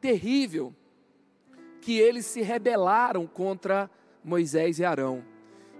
terrível 0.00 0.74
que 1.80 1.98
eles 1.98 2.26
se 2.26 2.42
rebelaram 2.42 3.26
contra 3.26 3.90
Moisés 4.22 4.78
e 4.78 4.84
Arão. 4.84 5.24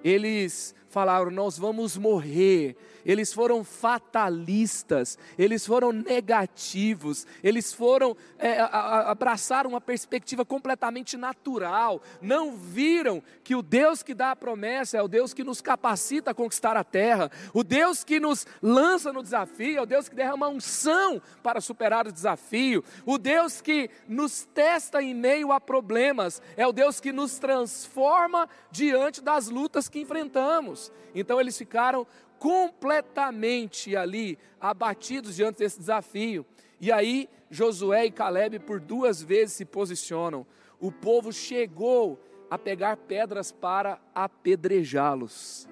Eles 0.03 0.75
falaram: 0.89 1.31
Nós 1.31 1.59
vamos 1.59 1.97
morrer. 1.97 2.77
Eles 3.05 3.33
foram 3.33 3.65
fatalistas, 3.65 5.19
eles 5.39 5.67
foram 5.67 5.93
negativos, 5.93 7.27
eles 7.43 7.73
foram 7.73 8.17
é, 8.39 8.61
abraçaram 8.61 9.71
uma 9.71 9.81
perspectiva 9.81 10.45
completamente 10.45 11.17
natural. 11.17 12.03
Não 12.21 12.57
viram 12.57 13.23
que 13.43 13.55
o 13.55 13.63
Deus 13.63 14.03
que 14.03 14.15
dá 14.15 14.33
a 14.33 14.37
promessa 14.37 14.97
é 14.97 15.03
o 15.03 15.09
Deus 15.09 15.33
que 15.35 15.45
nos 15.45 15.61
capacita 15.61 16.31
a 16.31 16.35
conquistar 16.35 16.77
a 16.77 16.85
terra, 16.85 17.31
o 17.53 17.63
Deus 17.63 18.05
que 18.05 18.21
nos 18.21 18.47
lança 18.63 19.13
no 19.13 19.23
desafio, 19.23 19.79
é 19.79 19.83
o 19.83 19.87
Deus 19.87 20.09
que 20.09 20.17
derrama 20.17 20.49
unção 20.49 21.21
para 21.43 21.61
superar 21.61 22.07
o 22.07 22.13
desafio, 22.13 22.85
o 23.05 23.19
Deus 23.19 23.61
que 23.61 23.91
nos 24.09 24.45
testa 24.55 25.03
em 25.03 25.15
meio 25.15 25.53
a 25.53 25.61
problemas, 25.61 26.41
é 26.57 26.67
o 26.67 26.73
Deus 26.73 27.01
que 27.01 27.13
nos 27.13 27.39
transforma 27.39 28.49
diante 28.71 29.21
das 29.21 29.49
lutas 29.49 29.89
que 29.89 30.01
enfrentamos. 30.01 30.93
Então 31.15 31.41
eles 31.41 31.57
ficaram 31.57 32.07
completamente 32.41 33.95
ali 33.95 34.39
abatidos 34.59 35.37
diante 35.37 35.59
desse 35.59 35.79
desafio. 35.79 36.45
E 36.81 36.91
aí 36.91 37.29
Josué 37.51 38.07
e 38.07 38.11
Caleb 38.11 38.59
por 38.61 38.81
duas 38.81 39.23
vezes 39.23 39.55
se 39.55 39.67
posicionam. 39.67 40.47
O 40.81 40.91
povo 40.91 41.31
chegou 41.31 42.19
a 42.51 42.57
pegar 42.57 42.97
pedras 42.97 43.53
para 43.53 44.01
apedrejá-los. 44.15 45.69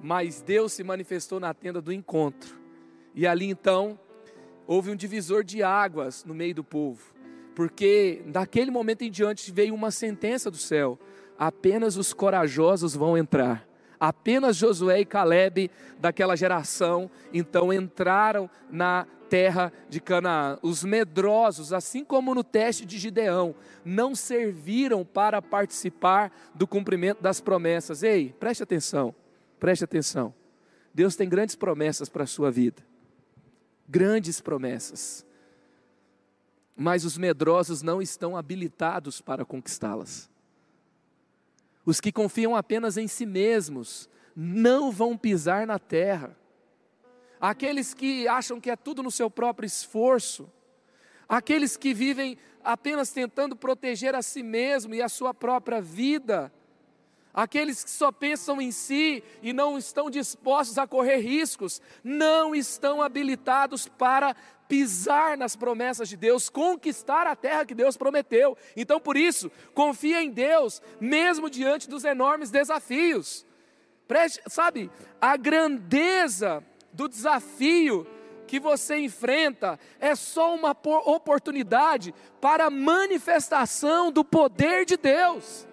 Mas 0.00 0.42
Deus 0.42 0.72
se 0.72 0.82
manifestou 0.82 1.38
na 1.38 1.54
tenda 1.54 1.80
do 1.80 1.92
encontro. 1.92 2.58
E 3.14 3.24
ali 3.24 3.48
então 3.48 3.98
houve 4.66 4.90
um 4.90 4.96
divisor 4.96 5.44
de 5.44 5.62
águas 5.62 6.24
no 6.24 6.34
meio 6.34 6.54
do 6.56 6.64
povo. 6.64 7.14
Porque 7.54 8.22
daquele 8.26 8.72
momento 8.72 9.02
em 9.02 9.10
diante 9.10 9.52
veio 9.52 9.72
uma 9.72 9.92
sentença 9.92 10.50
do 10.50 10.56
céu: 10.56 10.98
apenas 11.38 11.96
os 11.96 12.12
corajosos 12.12 12.96
vão 12.96 13.16
entrar. 13.16 13.67
Apenas 14.00 14.56
Josué 14.56 15.00
e 15.00 15.04
Caleb 15.04 15.70
daquela 15.98 16.36
geração 16.36 17.10
então 17.32 17.72
entraram 17.72 18.48
na 18.70 19.06
terra 19.28 19.72
de 19.88 20.00
Canaã. 20.00 20.58
Os 20.62 20.82
medrosos, 20.82 21.72
assim 21.72 22.04
como 22.04 22.34
no 22.34 22.42
teste 22.42 22.86
de 22.86 22.98
Gideão, 22.98 23.54
não 23.84 24.14
serviram 24.14 25.04
para 25.04 25.42
participar 25.42 26.32
do 26.54 26.66
cumprimento 26.66 27.22
das 27.22 27.40
promessas. 27.40 28.02
Ei, 28.02 28.34
preste 28.38 28.62
atenção, 28.62 29.14
preste 29.60 29.84
atenção. 29.84 30.34
Deus 30.94 31.14
tem 31.14 31.28
grandes 31.28 31.54
promessas 31.54 32.08
para 32.08 32.24
a 32.24 32.26
sua 32.26 32.50
vida. 32.50 32.82
Grandes 33.88 34.40
promessas. 34.40 35.24
Mas 36.76 37.04
os 37.04 37.18
medrosos 37.18 37.82
não 37.82 38.00
estão 38.00 38.36
habilitados 38.36 39.20
para 39.20 39.44
conquistá-las. 39.44 40.30
Os 41.88 42.02
que 42.02 42.12
confiam 42.12 42.54
apenas 42.54 42.98
em 42.98 43.08
si 43.08 43.24
mesmos 43.24 44.10
não 44.36 44.92
vão 44.92 45.16
pisar 45.16 45.66
na 45.66 45.78
terra. 45.78 46.36
Aqueles 47.40 47.94
que 47.94 48.28
acham 48.28 48.60
que 48.60 48.68
é 48.68 48.76
tudo 48.76 49.02
no 49.02 49.10
seu 49.10 49.30
próprio 49.30 49.66
esforço, 49.66 50.52
aqueles 51.26 51.78
que 51.78 51.94
vivem 51.94 52.36
apenas 52.62 53.10
tentando 53.10 53.56
proteger 53.56 54.14
a 54.14 54.20
si 54.20 54.42
mesmo 54.42 54.94
e 54.94 55.00
a 55.00 55.08
sua 55.08 55.32
própria 55.32 55.80
vida, 55.80 56.52
aqueles 57.38 57.84
que 57.84 57.90
só 57.90 58.10
pensam 58.10 58.60
em 58.60 58.72
si 58.72 59.22
e 59.40 59.52
não 59.52 59.78
estão 59.78 60.10
dispostos 60.10 60.76
a 60.76 60.88
correr 60.88 61.18
riscos, 61.18 61.80
não 62.02 62.52
estão 62.52 63.00
habilitados 63.00 63.86
para 63.86 64.34
pisar 64.66 65.38
nas 65.38 65.54
promessas 65.54 66.08
de 66.08 66.16
Deus, 66.16 66.48
conquistar 66.48 67.28
a 67.28 67.36
terra 67.36 67.64
que 67.64 67.76
Deus 67.76 67.96
prometeu. 67.96 68.58
Então, 68.76 68.98
por 68.98 69.16
isso, 69.16 69.52
confia 69.72 70.20
em 70.20 70.30
Deus, 70.30 70.82
mesmo 71.00 71.48
diante 71.48 71.88
dos 71.88 72.04
enormes 72.04 72.50
desafios. 72.50 73.46
Preste, 74.08 74.42
sabe, 74.48 74.90
a 75.20 75.36
grandeza 75.36 76.64
do 76.92 77.08
desafio 77.08 78.04
que 78.48 78.58
você 78.58 78.98
enfrenta 78.98 79.78
é 80.00 80.16
só 80.16 80.56
uma 80.56 80.76
oportunidade 81.04 82.12
para 82.40 82.68
manifestação 82.68 84.10
do 84.10 84.24
poder 84.24 84.84
de 84.84 84.96
Deus. 84.96 85.67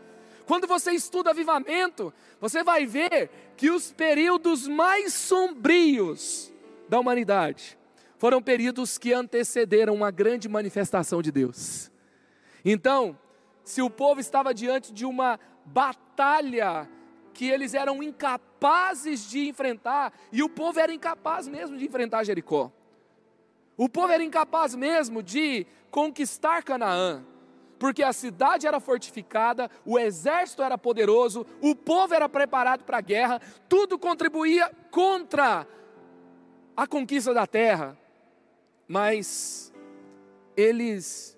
Quando 0.45 0.67
você 0.67 0.91
estuda 0.91 1.31
avivamento, 1.31 2.13
você 2.39 2.63
vai 2.63 2.85
ver 2.85 3.29
que 3.57 3.69
os 3.69 3.91
períodos 3.91 4.67
mais 4.67 5.13
sombrios 5.13 6.53
da 6.87 6.99
humanidade 6.99 7.77
foram 8.17 8.41
períodos 8.41 8.97
que 8.97 9.13
antecederam 9.13 9.93
uma 9.93 10.11
grande 10.11 10.47
manifestação 10.47 11.21
de 11.21 11.31
Deus. 11.31 11.91
Então, 12.63 13.17
se 13.63 13.81
o 13.81 13.89
povo 13.89 14.19
estava 14.19 14.53
diante 14.53 14.93
de 14.93 15.05
uma 15.05 15.39
batalha 15.65 16.87
que 17.33 17.49
eles 17.49 17.73
eram 17.73 18.01
incapazes 18.01 19.29
de 19.29 19.47
enfrentar, 19.49 20.13
e 20.31 20.41
o 20.41 20.49
povo 20.49 20.79
era 20.79 20.93
incapaz 20.93 21.47
mesmo 21.47 21.77
de 21.77 21.85
enfrentar 21.85 22.23
Jericó. 22.23 22.71
O 23.75 23.89
povo 23.89 24.13
era 24.13 24.23
incapaz 24.23 24.73
mesmo 24.73 25.21
de 25.21 25.67
conquistar 25.91 26.63
Canaã, 26.63 27.25
porque 27.77 28.03
a 28.03 28.13
cidade 28.13 28.67
era 28.67 28.79
fortificada, 28.79 29.69
o 29.85 29.99
exército 29.99 30.63
era 30.63 30.77
poderoso, 30.77 31.45
o 31.61 31.75
povo 31.75 32.13
era 32.13 32.29
preparado 32.29 32.83
para 32.83 32.97
a 32.97 33.01
guerra, 33.01 33.41
tudo 33.67 33.99
contribuía 33.99 34.71
contra 34.91 35.67
a 36.75 36.87
conquista 36.87 37.33
da 37.33 37.47
terra. 37.47 37.97
Mas 38.87 39.73
eles 40.55 41.37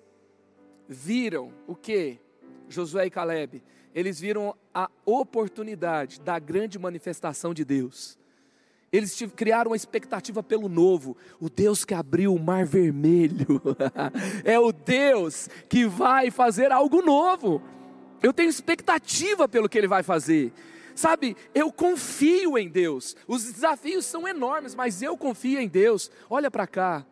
viram 0.88 1.52
o 1.66 1.74
que? 1.74 2.20
Josué 2.68 3.06
e 3.06 3.10
Caleb, 3.10 3.62
eles 3.94 4.20
viram 4.20 4.54
a 4.74 4.90
oportunidade 5.04 6.20
da 6.20 6.38
grande 6.38 6.78
manifestação 6.78 7.54
de 7.54 7.64
Deus. 7.64 8.17
Eles 8.92 9.20
criaram 9.36 9.70
uma 9.70 9.76
expectativa 9.76 10.42
pelo 10.42 10.68
novo. 10.68 11.16
O 11.38 11.50
Deus 11.50 11.84
que 11.84 11.94
abriu 11.94 12.34
o 12.34 12.40
mar 12.40 12.64
vermelho. 12.64 13.60
é 14.44 14.58
o 14.58 14.72
Deus 14.72 15.48
que 15.68 15.86
vai 15.86 16.30
fazer 16.30 16.72
algo 16.72 17.02
novo. 17.02 17.62
Eu 18.22 18.32
tenho 18.32 18.48
expectativa 18.48 19.48
pelo 19.48 19.68
que 19.68 19.76
Ele 19.76 19.86
vai 19.86 20.02
fazer. 20.02 20.52
Sabe, 20.94 21.36
eu 21.54 21.70
confio 21.70 22.58
em 22.58 22.68
Deus. 22.68 23.14
Os 23.26 23.44
desafios 23.44 24.04
são 24.04 24.26
enormes, 24.26 24.74
mas 24.74 25.00
eu 25.00 25.16
confio 25.16 25.60
em 25.60 25.68
Deus. 25.68 26.10
Olha 26.28 26.50
para 26.50 26.66
cá. 26.66 27.06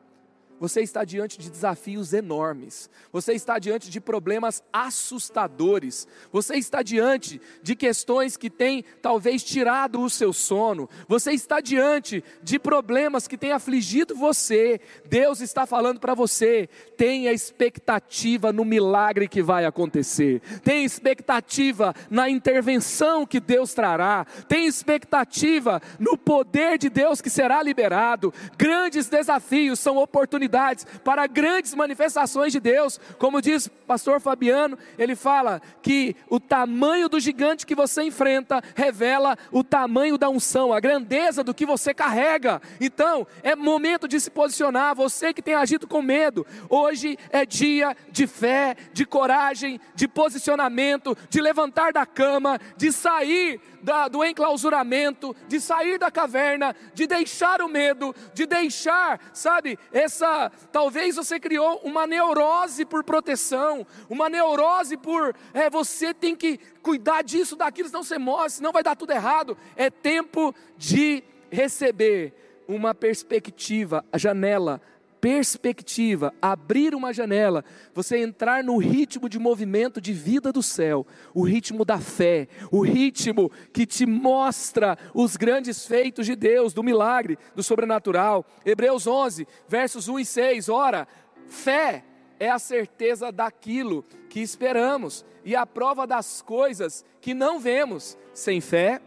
Você 0.59 0.81
está 0.81 1.05
diante 1.05 1.39
de 1.39 1.51
desafios 1.51 2.15
enormes, 2.15 2.89
você 3.13 3.35
está 3.35 3.59
diante 3.59 3.91
de 3.91 4.01
problemas 4.01 4.63
assustadores, 4.73 6.09
você 6.33 6.57
está 6.57 6.83
diante 6.83 7.41
de 7.63 7.77
questões 7.77 8.39
que 8.39 8.49
têm 8.49 8.83
talvez 9.03 9.45
tirado 9.45 10.01
o 10.01 10.09
seu 10.09 10.33
sono, 10.33 10.89
você 11.07 11.33
está 11.33 11.61
diante 11.61 12.25
de 12.43 12.59
problemas 12.59 13.29
que 13.29 13.37
têm 13.37 13.53
afligido 13.53 14.15
você. 14.15 14.81
Deus 15.05 15.43
está 15.43 15.67
falando 15.67 16.01
para 16.01 16.15
você: 16.15 16.71
tenha 16.97 17.33
expectativa 17.33 18.51
no 18.51 18.65
milagre 18.65 19.29
que 19.29 19.43
vai 19.43 19.67
acontecer, 19.67 20.41
tenha 20.65 20.87
expectativa 20.87 21.95
na 22.09 22.31
intervenção 22.31 23.27
que 23.27 23.41
Deus 23.41 23.75
trará, 23.75 24.25
tenha 24.49 24.67
expectativa 24.67 25.83
no 25.99 26.17
poder 26.17 26.79
de 26.79 26.89
Deus 26.89 27.21
que 27.21 27.29
será 27.29 27.63
liberado. 27.63 28.33
Grandes 28.57 29.07
desafios 29.07 29.79
são 29.81 29.99
oportunidades 29.99 30.46
oportunidades 30.47 30.87
para 31.05 31.27
grandes 31.27 31.75
manifestações 31.75 32.53
de 32.53 32.61
Deus. 32.61 32.99
Como 33.19 33.43
diz 33.43 33.69
pastor 33.87 34.21
Fabiano, 34.21 34.79
ele 34.99 35.15
fala 35.15 35.61
que 35.83 36.17
o 36.29 36.41
tamanho 36.41 37.09
do 37.09 37.21
gigante 37.21 37.67
que 37.67 37.75
você 37.75 38.03
enfrenta 38.03 38.63
revela 38.75 39.37
o 39.53 39.63
tamanho 39.63 40.17
da 40.17 40.29
unção, 40.29 40.73
a 40.73 40.81
grandeza 40.81 41.45
do 41.45 41.55
que 41.55 41.67
você 41.67 41.93
carrega. 41.93 42.61
Então, 42.81 43.27
é 43.43 43.55
momento 43.55 44.09
de 44.09 44.19
se 44.19 44.31
posicionar. 44.31 44.95
Você 44.95 45.33
que 45.33 45.43
tem 45.43 45.55
agido 45.55 45.87
com 45.87 46.03
medo, 46.03 46.47
hoje 46.69 47.19
é 47.31 47.45
dia 47.45 47.97
de 48.11 48.27
fé, 48.27 48.77
de 48.93 49.05
coragem, 49.05 49.81
de 49.95 50.09
posicionamento, 50.09 51.17
de 51.29 51.41
levantar 51.41 51.93
da 51.93 52.07
cama, 52.07 52.59
de 52.77 52.91
sair 52.93 53.61
da, 53.83 54.09
do 54.09 54.25
enclausuramento, 54.25 55.35
de 55.47 55.61
sair 55.61 55.97
da 55.97 56.11
caverna, 56.11 56.75
de 56.93 57.07
deixar 57.07 57.63
o 57.63 57.69
medo, 57.69 58.15
de 58.35 58.45
deixar, 58.45 59.21
sabe, 59.33 59.79
essa. 59.93 60.36
Talvez 60.73 61.17
você 61.17 61.39
criou 61.41 61.81
uma 61.83 62.07
neurose 62.07 62.85
por 62.85 63.03
proteção, 63.05 63.87
uma 64.09 64.29
neurose 64.29 64.97
por. 64.97 65.35
É, 65.53 65.69
você 65.71 66.13
tem 66.13 66.35
que 66.35 66.59
cuidar 66.83 67.23
disso, 67.23 67.57
daquilo, 67.57 67.89
senão 67.89 68.03
você 68.03 68.19
morre, 68.19 68.51
senão 68.51 68.73
vai 68.73 68.83
dar 68.83 68.97
tudo 68.97 69.13
errado. 69.13 69.57
É 69.75 69.91
tempo 69.91 70.55
de 70.77 71.23
receber 71.51 72.35
uma 72.69 72.95
perspectiva, 72.95 74.05
a 74.13 74.19
janela 74.19 74.81
perspectiva, 75.27 76.33
abrir 76.41 76.95
uma 76.95 77.13
janela, 77.13 77.65
você 77.93 78.19
entrar 78.19 78.63
no 78.63 78.77
ritmo 78.77 79.29
de 79.29 79.41
movimento 79.41 80.01
de 80.01 80.13
vida 80.13 80.53
do 80.53 80.63
céu, 80.63 81.05
o 81.35 81.43
ritmo 81.43 81.85
da 81.85 81.99
fé, 81.99 82.47
o 82.71 82.81
ritmo 82.81 83.51
que 83.73 83.85
te 83.85 84.07
mostra 84.07 84.97
os 85.13 85.37
grandes 85.37 85.85
feitos 85.85 86.27
de 86.27 86.37
Deus, 86.37 86.73
do 86.73 86.81
milagre, 86.81 87.37
do 87.57 87.63
sobrenatural. 87.65 88.47
Hebreus 88.65 89.05
11, 89.05 89.49
versos 89.67 90.07
1 90.07 90.21
e 90.21 90.25
6. 90.25 90.69
Ora, 90.69 91.09
fé 91.49 92.05
é 92.39 92.49
a 92.49 92.61
certeza 92.61 93.33
daquilo 93.33 94.05
que 94.31 94.39
esperamos 94.39 95.27
e 95.45 95.57
a 95.57 95.67
prova 95.67 96.07
das 96.07 96.41
coisas 96.41 97.05
que 97.21 97.35
não 97.35 97.59
vemos. 97.59 98.17
Sem 98.33 98.61
fé 98.61 99.01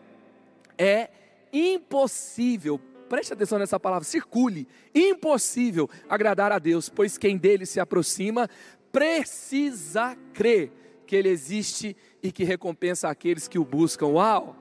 é 0.78 1.12
impossível 1.54 2.78
preste 3.10 3.34
atenção 3.34 3.58
nessa 3.58 3.80
palavra, 3.80 4.06
circule. 4.06 4.68
Impossível 4.94 5.90
agradar 6.08 6.52
a 6.52 6.60
Deus, 6.60 6.88
pois 6.88 7.18
quem 7.18 7.38
dele 7.38 7.66
se 7.66 7.80
aproxima 7.80 8.48
precisa 8.92 10.16
crer 10.34 10.72
que 11.06 11.16
ele 11.16 11.30
existe 11.30 11.98
e 12.22 12.32
que 12.32 12.44
recompensa 12.44 13.10
aqueles 13.10 13.48
que 13.48 13.58
o 13.58 13.66
buscam. 13.66 14.08
Uau! 14.08 14.56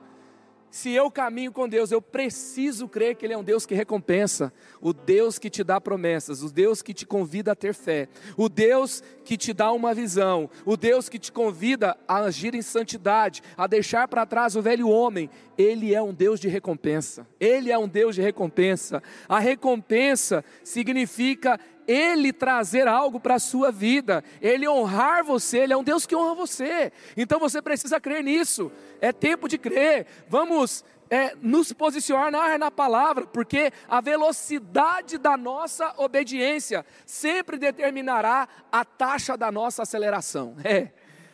Se 0.71 0.91
eu 0.91 1.09
caminho 1.09 1.51
com 1.51 1.67
Deus, 1.67 1.91
eu 1.91 2.01
preciso 2.01 2.87
crer 2.87 3.15
que 3.15 3.25
Ele 3.25 3.33
é 3.33 3.37
um 3.37 3.43
Deus 3.43 3.65
que 3.65 3.73
recompensa, 3.73 4.53
o 4.79 4.93
Deus 4.93 5.39
que 5.39 5.49
te 5.49 5.63
dá 5.63 5.81
promessas, 5.81 6.43
o 6.43 6.51
Deus 6.51 6.81
que 6.83 6.93
te 6.93 7.07
convida 7.07 7.53
a 7.53 7.55
ter 7.55 7.73
fé, 7.73 8.07
o 8.37 8.47
Deus 8.47 9.01
que 9.25 9.35
te 9.35 9.51
dá 9.51 9.71
uma 9.71 9.93
visão, 9.95 10.49
o 10.65 10.77
Deus 10.77 11.09
que 11.09 11.17
te 11.17 11.31
convida 11.31 11.97
a 12.07 12.19
agir 12.19 12.53
em 12.53 12.61
santidade, 12.61 13.41
a 13.57 13.65
deixar 13.65 14.07
para 14.07 14.27
trás 14.27 14.55
o 14.55 14.61
velho 14.61 14.89
homem. 14.89 15.29
Ele 15.57 15.93
é 15.93 16.01
um 16.01 16.13
Deus 16.13 16.39
de 16.39 16.47
recompensa, 16.47 17.27
Ele 17.39 17.71
é 17.71 17.77
um 17.77 17.87
Deus 17.87 18.15
de 18.15 18.21
recompensa. 18.21 19.01
A 19.27 19.39
recompensa 19.39 20.45
significa 20.63 21.59
ele 21.89 22.31
trazer 22.31 22.87
algo 22.87 23.19
para 23.19 23.35
a 23.35 23.39
sua 23.39 23.71
vida, 23.71 24.23
Ele 24.39 24.69
honrar 24.69 25.23
você, 25.23 25.57
Ele 25.57 25.73
é 25.73 25.77
um 25.77 25.83
Deus 25.83 26.05
que 26.05 26.15
honra 26.15 26.35
você. 26.35 26.93
Então 27.17 27.39
você 27.39 27.63
precisa 27.63 27.99
crer 27.99 28.23
nisso. 28.23 28.71
É 29.01 29.11
tempo 29.11 29.47
de 29.49 29.57
crer. 29.57 30.05
Vamos 30.27 30.85
é, 31.09 31.35
nos 31.41 31.73
posicionar 31.73 32.59
na 32.59 32.69
palavra, 32.69 33.25
porque 33.25 33.73
a 33.87 33.99
velocidade 34.01 35.17
da 35.17 35.35
nossa 35.35 35.91
obediência 35.97 36.85
sempre 37.07 37.57
determinará 37.57 38.47
a 38.71 38.85
taxa 38.85 39.35
da 39.35 39.51
nossa 39.51 39.81
aceleração. 39.81 40.55
É, 40.63 40.91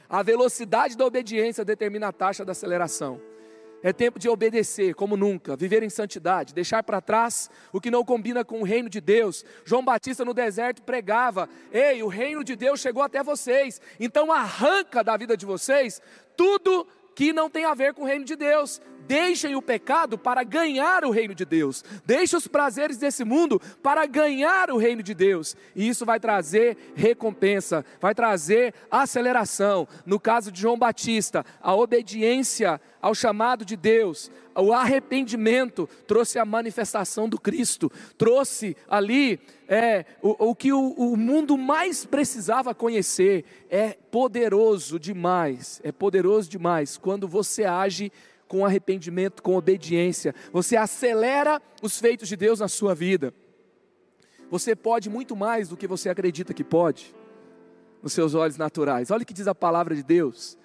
a 0.08 0.24
velocidade 0.24 0.96
da 0.96 1.06
obediência 1.06 1.66
determina 1.66 2.08
a 2.08 2.14
taxa 2.14 2.46
da 2.46 2.54
aceleração. 2.54 3.20
É 3.86 3.94
tempo 3.94 4.18
de 4.18 4.28
obedecer 4.28 4.96
como 4.96 5.16
nunca, 5.16 5.56
viver 5.56 5.84
em 5.84 5.92
santidade, 5.92 6.56
deixar 6.56 6.82
para 6.82 7.00
trás 7.00 7.52
o 7.72 7.80
que 7.80 7.92
não 7.92 8.04
combina 8.04 8.44
com 8.44 8.62
o 8.62 8.64
reino 8.64 8.90
de 8.90 9.00
Deus. 9.00 9.46
João 9.64 9.86
Batista 9.86 10.26
no 10.26 10.34
deserto 10.34 10.82
pregava: 10.82 11.48
Ei, 11.72 12.02
o 12.02 12.08
reino 12.08 12.44
de 12.44 12.56
Deus 12.56 12.80
chegou 12.80 13.04
até 13.04 13.22
vocês, 13.22 13.80
então 14.00 14.32
arranca 14.32 15.04
da 15.04 15.16
vida 15.16 15.38
de 15.38 15.46
vocês 15.46 16.02
tudo 16.36 16.88
que 17.16 17.32
não 17.32 17.48
tem 17.48 17.66
a 17.66 17.76
ver 17.76 17.94
com 17.94 18.02
o 18.02 18.06
reino 18.08 18.26
de 18.26 18.36
Deus. 18.36 18.82
Deixem 19.08 19.56
o 19.56 19.62
pecado 19.62 20.18
para 20.18 20.44
ganhar 20.44 21.06
o 21.06 21.12
reino 21.12 21.36
de 21.36 21.46
Deus. 21.46 21.84
Deixem 22.06 22.38
os 22.38 22.48
prazeres 22.48 22.98
desse 22.98 23.24
mundo 23.24 23.62
para 23.82 24.06
ganhar 24.06 24.72
o 24.72 24.78
reino 24.78 25.04
de 25.04 25.14
Deus. 25.14 25.56
E 25.76 25.88
isso 25.88 26.06
vai 26.06 26.20
trazer 26.20 26.78
recompensa, 26.96 27.86
vai 28.00 28.16
trazer 28.16 28.74
aceleração. 28.90 29.88
No 30.06 30.20
caso 30.20 30.52
de 30.52 30.62
João 30.62 30.78
Batista, 30.78 31.46
a 31.62 31.76
obediência 31.76 32.82
ao 33.02 33.14
chamado 33.14 33.64
de 33.64 33.76
Deus, 33.76 34.32
o 34.56 34.74
arrependimento 34.74 35.88
trouxe 36.08 36.40
a 36.40 36.46
manifestação 36.46 37.30
do 37.30 37.40
Cristo, 37.40 37.92
trouxe 38.18 38.76
ali 38.90 39.40
é, 39.68 40.06
o, 40.22 40.50
o 40.50 40.56
que 40.56 40.74
o, 40.74 40.90
o 40.94 41.16
mundo 41.16 41.58
mais 41.58 42.06
precisava 42.06 42.74
conhecer. 42.74 43.46
É 43.70 43.90
poderoso 44.10 45.00
demais, 45.00 45.80
é 45.84 45.92
poderoso 45.92 46.50
demais 46.50 46.98
quando 46.98 47.28
você 47.28 47.66
age 47.66 48.12
com 48.48 48.66
arrependimento, 48.66 49.42
com 49.42 49.56
obediência. 49.56 50.34
Você 50.52 50.76
acelera 50.76 51.62
os 51.82 52.00
feitos 52.00 52.28
de 52.28 52.36
Deus 52.36 52.60
na 52.60 52.68
sua 52.68 52.94
vida. 52.94 53.34
Você 54.50 54.76
pode 54.76 55.10
muito 55.10 55.36
mais 55.36 55.70
do 55.70 55.78
que 55.78 55.88
você 55.88 56.10
acredita 56.10 56.54
que 56.54 56.64
pode, 56.64 57.16
nos 58.02 58.14
seus 58.14 58.36
olhos 58.36 58.58
naturais. 58.58 59.10
Olha 59.10 59.24
o 59.24 59.26
que 59.26 59.34
diz 59.34 59.48
a 59.48 59.56
palavra 59.56 59.96
de 59.96 60.04
Deus. 60.04 60.58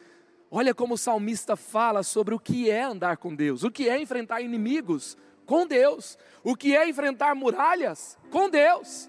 Olha 0.51 0.75
como 0.75 0.95
o 0.95 0.99
salmista 0.99 1.57
fala 1.57 2.03
sobre 2.03 2.35
o 2.35 2.39
que 2.39 2.69
é 2.69 2.83
andar 2.83 3.17
com 3.17 3.35
Deus, 3.35 3.63
o 3.63 3.71
que 3.71 3.89
é 3.89 4.01
enfrentar 4.01 4.41
inimigos 4.41 5.17
com 5.47 5.67
Deus, 5.67 6.19
o 6.43 6.57
que 6.57 6.77
é 6.77 6.89
enfrentar 6.89 7.35
muralhas 7.35 8.19
com 8.31 8.51
Deus. 8.51 9.09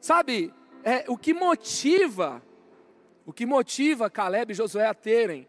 Sabe, 0.00 0.54
é, 0.84 1.04
o 1.08 1.16
que 1.16 1.34
motiva, 1.34 2.40
o 3.24 3.32
que 3.32 3.44
motiva 3.44 4.08
Caleb 4.08 4.52
e 4.52 4.54
Josué 4.54 4.86
a 4.86 4.94
terem 4.94 5.48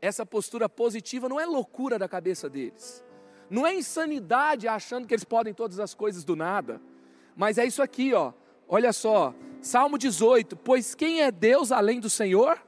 essa 0.00 0.24
postura 0.24 0.68
positiva 0.68 1.28
não 1.28 1.40
é 1.40 1.46
loucura 1.46 1.98
da 1.98 2.08
cabeça 2.08 2.48
deles, 2.48 3.04
não 3.50 3.66
é 3.66 3.74
insanidade 3.74 4.68
achando 4.68 5.06
que 5.06 5.14
eles 5.14 5.24
podem 5.24 5.54
todas 5.54 5.80
as 5.80 5.94
coisas 5.94 6.24
do 6.24 6.36
nada, 6.36 6.80
mas 7.36 7.58
é 7.58 7.64
isso 7.64 7.82
aqui, 7.82 8.12
ó. 8.12 8.32
Olha 8.68 8.92
só, 8.92 9.34
Salmo 9.60 9.96
18: 9.96 10.56
Pois 10.56 10.94
quem 10.94 11.22
é 11.22 11.30
Deus 11.30 11.72
além 11.72 12.00
do 12.00 12.10
Senhor? 12.10 12.60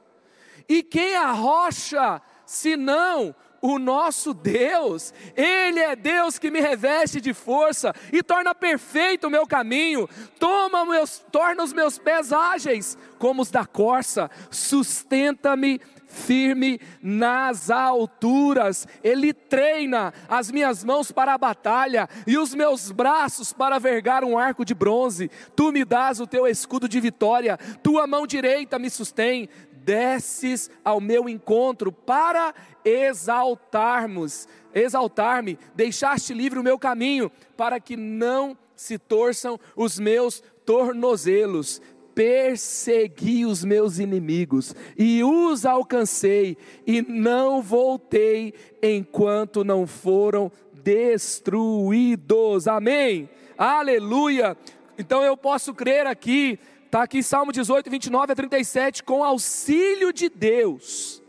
E 0.67 0.81
quem 0.81 1.15
a 1.15 1.31
rocha 1.31 2.21
senão 2.45 3.35
o 3.61 3.77
nosso 3.77 4.33
Deus. 4.33 5.13
Ele 5.35 5.79
é 5.79 5.95
Deus 5.95 6.39
que 6.39 6.49
me 6.49 6.59
reveste 6.59 7.21
de 7.21 7.33
força 7.33 7.93
e 8.11 8.23
torna 8.23 8.55
perfeito 8.55 9.27
o 9.27 9.29
meu 9.29 9.45
caminho. 9.45 10.09
Toma 10.39 10.83
meus, 10.85 11.19
torna 11.31 11.63
os 11.63 11.71
meus 11.71 11.97
pés 11.99 12.33
ágeis 12.33 12.97
como 13.19 13.41
os 13.41 13.51
da 13.51 13.65
corça. 13.65 14.29
Sustenta-me 14.49 15.79
firme 16.11 16.79
nas 17.01 17.69
alturas. 17.69 18.87
Ele 19.03 19.33
treina 19.33 20.13
as 20.27 20.51
minhas 20.51 20.83
mãos 20.83 21.11
para 21.11 21.33
a 21.33 21.37
batalha 21.37 22.07
e 22.27 22.37
os 22.37 22.53
meus 22.53 22.91
braços 22.91 23.53
para 23.53 23.79
vergar 23.79 24.23
um 24.23 24.37
arco 24.37 24.65
de 24.65 24.73
bronze. 24.73 25.31
Tu 25.55 25.71
me 25.71 25.85
dás 25.85 26.19
o 26.19 26.27
teu 26.27 26.47
escudo 26.47 26.87
de 26.87 26.99
vitória, 26.99 27.57
tua 27.81 28.05
mão 28.05 28.27
direita 28.27 28.77
me 28.77 28.89
sustém 28.89 29.49
desces 29.83 30.69
ao 30.83 31.01
meu 31.01 31.27
encontro 31.27 31.91
para 31.91 32.53
exaltarmos, 32.85 34.47
exaltar-me, 34.73 35.57
deixaste 35.75 36.33
livre 36.33 36.59
o 36.59 36.63
meu 36.63 36.77
caminho, 36.77 37.31
para 37.57 37.79
que 37.79 37.97
não 37.97 38.57
se 38.75 38.97
torçam 38.97 39.59
os 39.75 39.99
meus 39.99 40.43
tornozelos. 40.65 41.81
Persegui 42.13 43.45
os 43.45 43.63
meus 43.63 43.99
inimigos 43.99 44.75
e 44.97 45.23
os 45.23 45.65
alcancei, 45.65 46.57
e 46.85 47.01
não 47.01 47.61
voltei 47.61 48.53
enquanto 48.81 49.63
não 49.63 49.87
foram 49.87 50.51
destruídos. 50.73 52.67
Amém. 52.67 53.29
Aleluia. 53.57 54.57
Então 54.97 55.23
eu 55.23 55.37
posso 55.37 55.73
crer 55.73 56.05
aqui 56.05 56.59
Está 56.91 57.03
aqui 57.03 57.23
Salmo 57.23 57.53
18, 57.53 57.89
29 57.89 58.33
a 58.33 58.35
37. 58.35 59.01
Com 59.01 59.23
auxílio 59.23 60.11
de 60.11 60.27
Deus, 60.27 61.23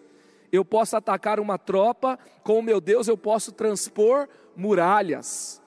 eu 0.51 0.64
posso 0.64 0.97
atacar 0.97 1.38
uma 1.38 1.57
tropa, 1.57 2.18
com 2.42 2.59
o 2.59 2.62
meu 2.62 2.81
Deus 2.81 3.07
eu 3.07 3.16
posso 3.16 3.53
transpor 3.53 4.29
muralhas. 4.57 5.62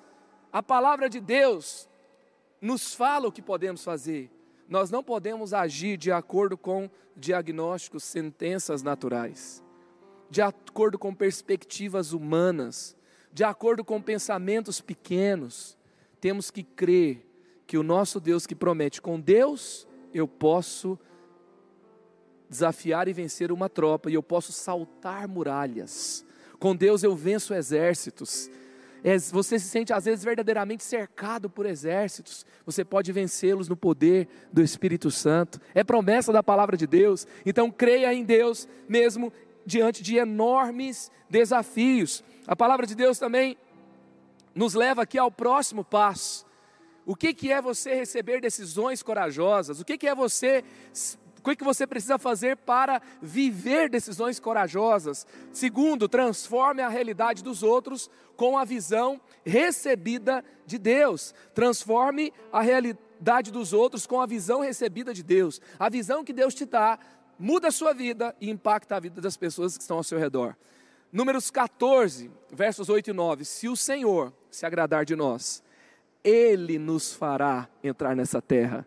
A 0.51 0.61
palavra 0.61 1.09
de 1.09 1.21
Deus 1.21 1.87
nos 2.59 2.93
fala 2.93 3.29
o 3.29 3.31
que 3.31 3.41
podemos 3.41 3.85
fazer. 3.85 4.29
Nós 4.67 4.89
não 4.89 5.03
podemos 5.03 5.53
agir 5.53 5.97
de 5.97 6.11
acordo 6.11 6.57
com 6.57 6.89
diagnósticos, 7.15 8.03
sentenças 8.03 8.81
naturais, 8.81 9.63
de 10.29 10.41
acordo 10.41 10.97
com 10.97 11.13
perspectivas 11.13 12.13
humanas, 12.13 12.95
de 13.31 13.43
acordo 13.43 13.83
com 13.83 14.01
pensamentos 14.01 14.81
pequenos. 14.81 15.77
Temos 16.19 16.49
que 16.49 16.63
crer 16.63 17.25
que 17.67 17.77
o 17.77 17.83
nosso 17.83 18.19
Deus 18.19 18.45
que 18.47 18.55
promete 18.55 19.01
com 19.01 19.19
Deus, 19.19 19.87
eu 20.13 20.27
posso 20.27 20.97
desafiar 22.49 23.07
e 23.07 23.13
vencer 23.13 23.51
uma 23.51 23.69
tropa, 23.69 24.09
e 24.09 24.13
eu 24.13 24.23
posso 24.23 24.51
saltar 24.51 25.27
muralhas. 25.27 26.25
Com 26.59 26.75
Deus 26.75 27.03
eu 27.03 27.15
venço 27.15 27.53
exércitos. 27.53 28.49
É, 29.07 29.19
você 29.19 29.59
se 29.59 29.67
sente 29.67 29.93
às 29.93 30.05
vezes 30.05 30.25
verdadeiramente 30.25 30.83
cercado 30.83 31.47
por 31.47 31.67
exércitos, 31.67 32.43
você 32.65 32.83
pode 32.83 33.11
vencê-los 33.11 33.69
no 33.69 33.77
poder 33.77 34.27
do 34.51 34.63
Espírito 34.63 35.11
Santo. 35.11 35.61
É 35.75 35.83
promessa 35.83 36.33
da 36.33 36.41
palavra 36.41 36.75
de 36.75 36.87
Deus. 36.87 37.27
Então 37.45 37.69
creia 37.69 38.11
em 38.11 38.23
Deus 38.23 38.67
mesmo 38.89 39.31
diante 39.63 40.01
de 40.01 40.17
enormes 40.17 41.11
desafios. 41.29 42.23
A 42.47 42.55
palavra 42.55 42.87
de 42.87 42.95
Deus 42.95 43.19
também 43.19 43.55
nos 44.55 44.73
leva 44.73 45.03
aqui 45.03 45.19
ao 45.19 45.29
próximo 45.29 45.85
passo. 45.85 46.43
O 47.05 47.15
que, 47.15 47.31
que 47.31 47.51
é 47.51 47.61
você 47.61 47.93
receber 47.93 48.41
decisões 48.41 49.03
corajosas? 49.03 49.79
O 49.79 49.85
que, 49.85 49.99
que 49.99 50.07
é 50.07 50.15
você 50.15 50.63
o 51.51 51.55
que, 51.55 51.63
você 51.63 51.85
precisa 51.85 52.17
fazer 52.17 52.57
para 52.57 53.01
viver 53.21 53.89
decisões 53.89 54.39
corajosas? 54.39 55.27
Segundo, 55.51 56.09
transforme 56.09 56.81
a 56.81 56.89
realidade 56.89 57.43
dos 57.43 57.63
outros 57.63 58.09
com 58.35 58.57
a 58.57 58.65
visão 58.65 59.19
recebida 59.45 60.43
de 60.65 60.77
Deus. 60.77 61.33
Transforme 61.53 62.33
a 62.51 62.61
realidade 62.61 63.51
dos 63.51 63.73
outros 63.73 64.07
com 64.07 64.19
a 64.19 64.25
visão 64.25 64.61
recebida 64.61 65.13
de 65.13 65.23
Deus. 65.23 65.61
A 65.79 65.89
visão 65.89 66.23
que 66.23 66.33
Deus 66.33 66.53
te 66.53 66.65
dá 66.65 66.99
muda 67.37 67.67
a 67.67 67.71
sua 67.71 67.93
vida 67.93 68.35
e 68.39 68.49
impacta 68.49 68.95
a 68.95 68.99
vida 68.99 69.21
das 69.21 69.37
pessoas 69.37 69.77
que 69.77 69.81
estão 69.81 69.97
ao 69.97 70.03
seu 70.03 70.17
redor. 70.17 70.55
Números 71.11 71.49
14, 71.51 72.31
versos 72.51 72.89
8 72.89 73.09
e 73.09 73.13
9. 73.13 73.45
Se 73.45 73.69
o 73.69 73.75
Senhor 73.75 74.33
se 74.49 74.65
agradar 74.65 75.05
de 75.05 75.15
nós, 75.15 75.63
ele 76.23 76.79
nos 76.79 77.13
fará 77.13 77.69
entrar 77.83 78.15
nessa 78.15 78.41
terra. 78.41 78.85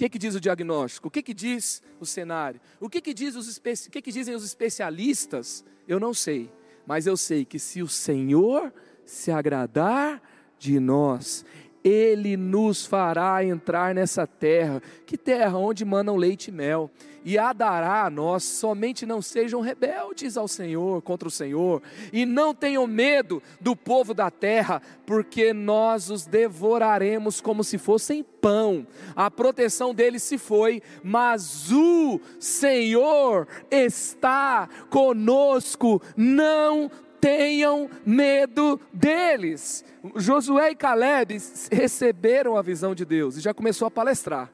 Que, 0.00 0.08
que 0.08 0.18
diz 0.18 0.34
o 0.34 0.40
diagnóstico? 0.40 1.08
O 1.08 1.10
que, 1.10 1.22
que 1.22 1.34
diz 1.34 1.82
o 2.00 2.06
cenário? 2.06 2.58
O 2.80 2.88
que, 2.88 3.02
que, 3.02 3.12
diz 3.12 3.36
os 3.36 3.54
o 3.58 3.90
que, 3.90 4.00
que 4.00 4.10
dizem 4.10 4.34
os 4.34 4.42
especialistas? 4.42 5.62
Eu 5.86 6.00
não 6.00 6.14
sei, 6.14 6.50
mas 6.86 7.06
eu 7.06 7.18
sei 7.18 7.44
que 7.44 7.58
se 7.58 7.82
o 7.82 7.86
Senhor 7.86 8.72
se 9.04 9.30
agradar 9.30 10.22
de 10.58 10.80
nós, 10.80 11.44
ele 11.82 12.36
nos 12.36 12.84
fará 12.84 13.44
entrar 13.44 13.94
nessa 13.94 14.26
terra. 14.26 14.82
Que 15.06 15.16
terra? 15.16 15.56
Onde 15.56 15.84
manam 15.84 16.16
leite 16.16 16.48
e 16.48 16.52
mel. 16.52 16.90
E 17.24 17.38
a 17.38 17.52
dará 17.52 18.04
a 18.06 18.10
nós, 18.10 18.44
somente 18.44 19.04
não 19.04 19.20
sejam 19.20 19.60
rebeldes 19.60 20.38
ao 20.38 20.48
Senhor, 20.48 21.02
contra 21.02 21.28
o 21.28 21.30
Senhor, 21.30 21.82
e 22.12 22.24
não 22.24 22.54
tenham 22.54 22.86
medo 22.86 23.42
do 23.60 23.76
povo 23.76 24.14
da 24.14 24.30
terra, 24.30 24.80
porque 25.04 25.52
nós 25.52 26.08
os 26.08 26.24
devoraremos 26.24 27.40
como 27.40 27.62
se 27.62 27.76
fossem 27.76 28.22
pão. 28.22 28.86
A 29.14 29.30
proteção 29.30 29.94
deles 29.94 30.22
se 30.22 30.38
foi, 30.38 30.82
mas 31.02 31.70
o 31.70 32.18
Senhor 32.38 33.46
está 33.70 34.66
conosco, 34.88 36.00
não 36.16 36.90
tenham 37.20 37.90
medo 38.04 38.80
deles. 38.92 39.84
Josué 40.16 40.70
e 40.70 40.74
Caleb 40.74 41.38
receberam 41.70 42.56
a 42.56 42.62
visão 42.62 42.94
de 42.94 43.04
Deus 43.04 43.36
e 43.36 43.40
já 43.40 43.52
começou 43.52 43.86
a 43.86 43.90
palestrar. 43.90 44.52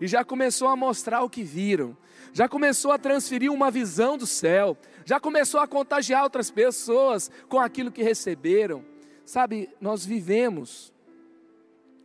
E 0.00 0.06
já 0.06 0.22
começou 0.24 0.68
a 0.68 0.76
mostrar 0.76 1.22
o 1.22 1.30
que 1.30 1.42
viram. 1.42 1.96
Já 2.32 2.48
começou 2.48 2.92
a 2.92 2.98
transferir 2.98 3.50
uma 3.50 3.70
visão 3.70 4.18
do 4.18 4.26
céu. 4.26 4.76
Já 5.04 5.18
começou 5.18 5.58
a 5.58 5.66
contagiar 5.66 6.22
outras 6.22 6.50
pessoas 6.50 7.30
com 7.48 7.58
aquilo 7.58 7.90
que 7.90 8.02
receberam. 8.02 8.84
Sabe, 9.24 9.70
nós 9.80 10.04
vivemos 10.04 10.92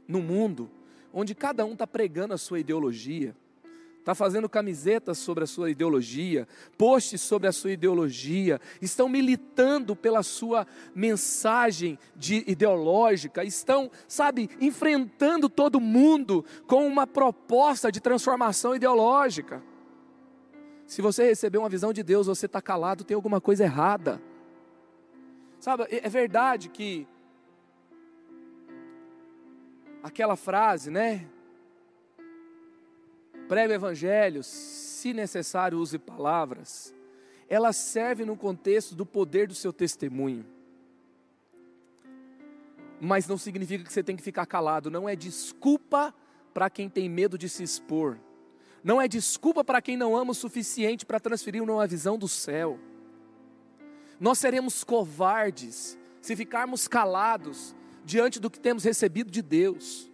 num 0.08 0.22
mundo 0.22 0.72
onde 1.14 1.36
cada 1.36 1.66
um 1.66 1.74
está 1.74 1.86
pregando 1.86 2.34
a 2.34 2.38
sua 2.38 2.60
ideologia 2.60 3.36
está 4.02 4.16
fazendo 4.16 4.50
camisetas 4.50 5.20
sobre 5.20 5.44
a 5.44 5.48
sua 5.48 5.70
ideologia, 5.70 6.48
posts 6.76 7.22
sobre 7.22 7.48
a 7.48 7.52
sua 7.52 7.72
ideologia, 7.72 8.60
estão 8.82 9.08
militando 9.08 9.96
pela 9.96 10.24
sua 10.24 10.66
mensagem 10.94 12.00
de 12.16 12.44
ideológica, 12.48 13.44
estão, 13.44 13.92
sabe, 14.08 14.50
enfrentando 14.60 15.48
todo 15.48 15.80
mundo 15.80 16.44
com 16.66 16.86
uma 16.88 17.06
proposta 17.06 17.92
de 17.92 18.02
transformação 18.02 18.76
ideológica. 18.76 19.64
Se 20.88 21.02
você 21.02 21.24
receber 21.26 21.60
uma 21.60 21.70
visão 21.70 21.94
de 21.94 22.02
Deus, 22.02 22.26
você 22.26 22.48
está 22.48 22.62
calado, 22.62 23.04
tem 23.04 23.16
alguma 23.16 23.40
coisa 23.40 23.64
errada. 23.64 24.22
Sabe, 25.60 25.84
é, 25.84 26.08
é 26.08 26.10
verdade 26.10 26.70
que 26.70 27.08
aquela 30.02 30.36
frase, 30.36 30.90
né? 30.90 31.28
Prega 33.52 33.74
o 33.74 33.76
evangelho, 33.76 34.44
se 34.44 35.14
necessário 35.14 35.78
use 35.78 36.00
palavras, 36.00 36.96
ela 37.50 37.74
serve 37.74 38.24
no 38.24 38.38
contexto 38.38 38.96
do 38.96 39.06
poder 39.06 39.46
do 39.46 39.54
seu 39.54 39.74
testemunho. 39.74 40.46
Mas 42.98 43.28
não 43.28 43.38
significa 43.38 43.84
que 43.84 43.92
você 43.92 44.02
tem 44.02 44.16
que 44.16 44.24
ficar 44.24 44.46
calado, 44.46 44.90
não 44.90 45.10
é 45.10 45.18
desculpa 45.18 46.16
para 46.54 46.70
quem 46.70 46.88
tem 46.88 47.10
medo 47.10 47.38
de 47.38 47.50
se 47.50 47.62
expor. 47.62 48.18
Não 48.82 49.02
é 49.02 49.08
desculpa 49.10 49.66
para 49.66 49.82
quem 49.82 49.98
não 49.98 50.16
ama 50.16 50.32
o 50.32 50.34
suficiente 50.34 51.06
para 51.06 51.20
transferir 51.20 51.62
uma 51.62 51.86
visão 51.86 52.18
do 52.18 52.30
céu. 52.30 52.80
Nós 54.18 54.40
seremos 54.40 54.82
covardes 54.82 55.98
se 56.22 56.38
ficarmos 56.38 56.88
calados 56.88 57.76
diante 58.06 58.40
do 58.40 58.50
que 58.50 58.62
temos 58.62 58.86
recebido 58.86 59.30
de 59.30 59.42
Deus 59.42 60.10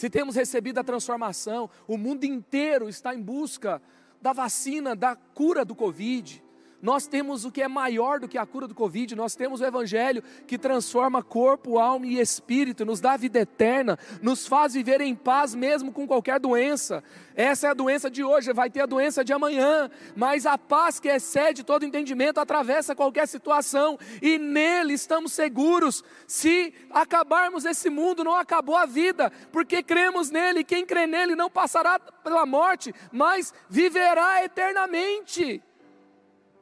se 0.00 0.08
temos 0.08 0.34
recebido 0.34 0.78
a 0.78 0.82
transformação, 0.82 1.68
o 1.86 1.98
mundo 1.98 2.24
inteiro 2.24 2.88
está 2.88 3.14
em 3.14 3.20
busca 3.20 3.82
da 4.18 4.32
vacina, 4.32 4.96
da 4.96 5.14
cura 5.14 5.62
do 5.62 5.74
Covid. 5.74 6.42
Nós 6.82 7.06
temos 7.06 7.44
o 7.44 7.50
que 7.50 7.62
é 7.62 7.68
maior 7.68 8.20
do 8.20 8.28
que 8.28 8.38
a 8.38 8.46
cura 8.46 8.66
do 8.66 8.74
Covid, 8.74 9.14
nós 9.14 9.34
temos 9.34 9.60
o 9.60 9.64
Evangelho 9.64 10.22
que 10.46 10.56
transforma 10.56 11.22
corpo, 11.22 11.78
alma 11.78 12.06
e 12.06 12.18
espírito, 12.18 12.84
nos 12.84 13.00
dá 13.00 13.16
vida 13.16 13.40
eterna, 13.40 13.98
nos 14.22 14.46
faz 14.46 14.72
viver 14.72 15.00
em 15.00 15.14
paz 15.14 15.54
mesmo 15.54 15.92
com 15.92 16.06
qualquer 16.06 16.40
doença. 16.40 17.04
Essa 17.34 17.68
é 17.68 17.70
a 17.70 17.74
doença 17.74 18.10
de 18.10 18.24
hoje, 18.24 18.52
vai 18.52 18.70
ter 18.70 18.80
a 18.80 18.86
doença 18.86 19.24
de 19.24 19.32
amanhã, 19.32 19.90
mas 20.16 20.46
a 20.46 20.56
paz 20.56 20.98
que 20.98 21.08
excede 21.08 21.62
todo 21.62 21.84
entendimento 21.84 22.38
atravessa 22.40 22.94
qualquer 22.94 23.28
situação 23.28 23.98
e 24.22 24.38
nele 24.38 24.94
estamos 24.94 25.32
seguros. 25.32 26.02
Se 26.26 26.72
acabarmos 26.90 27.64
esse 27.64 27.90
mundo, 27.90 28.24
não 28.24 28.34
acabou 28.34 28.76
a 28.76 28.86
vida, 28.86 29.30
porque 29.52 29.82
cremos 29.82 30.30
nele, 30.30 30.64
quem 30.64 30.86
crê 30.86 31.06
nele 31.06 31.34
não 31.34 31.50
passará 31.50 31.98
pela 31.98 32.46
morte, 32.46 32.94
mas 33.12 33.52
viverá 33.68 34.44
eternamente. 34.44 35.62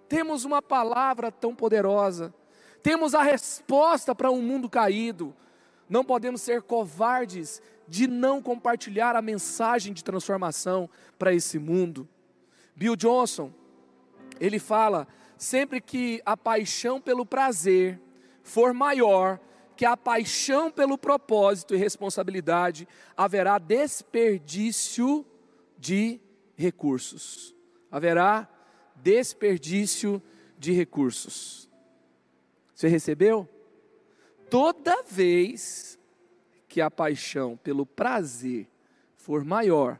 Temos 0.09 0.45
uma 0.45 0.63
palavra 0.63 1.31
tão 1.31 1.55
poderosa, 1.55 2.35
temos 2.83 3.15
a 3.15 3.23
resposta 3.23 4.15
para 4.15 4.31
um 4.31 4.41
mundo 4.41 4.69
caído. 4.69 5.35
Não 5.89 6.05
podemos 6.05 6.43
ser 6.43 6.63
covardes 6.63 7.63
de 7.87 8.07
não 8.07 8.43
compartilhar 8.43 9.17
a 9.17 9.23
mensagem 9.23 9.93
de 9.93 10.05
transformação 10.05 10.89
para 11.19 11.33
esse 11.33 11.59
mundo. 11.59 12.09
Bill 12.77 12.95
Johnson, 12.95 13.53
ele 14.39 14.59
fala: 14.59 15.09
sempre 15.37 15.81
que 15.81 16.23
a 16.25 16.37
paixão 16.37 17.01
pelo 17.01 17.27
prazer 17.27 18.01
for 18.43 18.73
maior 18.73 19.41
que 19.79 19.85
a 19.85 19.97
paixão 19.97 20.73
pelo 20.73 20.99
propósito 20.99 21.73
e 21.73 21.79
responsabilidade, 21.79 22.89
haverá 23.17 23.59
desperdício 23.59 25.25
de 25.79 26.21
recursos. 26.57 27.55
Haverá 27.89 28.49
desperdício 29.03 30.23
de 30.59 30.73
recursos. 30.73 31.69
Você 32.75 32.89
recebeu? 32.89 33.49
Toda 34.51 35.03
vez 35.03 35.99
que 36.69 36.81
a 36.81 36.91
paixão 36.91 37.57
pelo 37.57 37.85
prazer 37.85 38.69
for 39.17 39.45
maior 39.45 39.99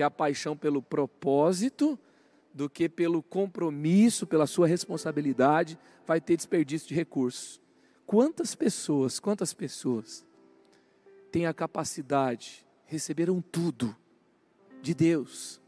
que 0.00 0.02
a 0.02 0.10
paixão 0.10 0.56
pelo 0.56 0.80
propósito, 0.80 1.98
do 2.54 2.70
que 2.70 2.88
pelo 2.88 3.22
compromisso, 3.22 4.26
pela 4.26 4.46
sua 4.46 4.66
responsabilidade, 4.66 5.78
vai 6.06 6.22
ter 6.22 6.38
desperdício 6.38 6.88
de 6.88 6.94
recursos. 6.94 7.60
Quantas 8.06 8.54
pessoas, 8.54 9.20
quantas 9.20 9.52
pessoas 9.52 10.24
têm 11.30 11.44
a 11.44 11.52
capacidade, 11.52 12.66
receberam 12.86 13.42
tudo 13.42 13.94
de 14.80 14.94
Deus 14.94 15.60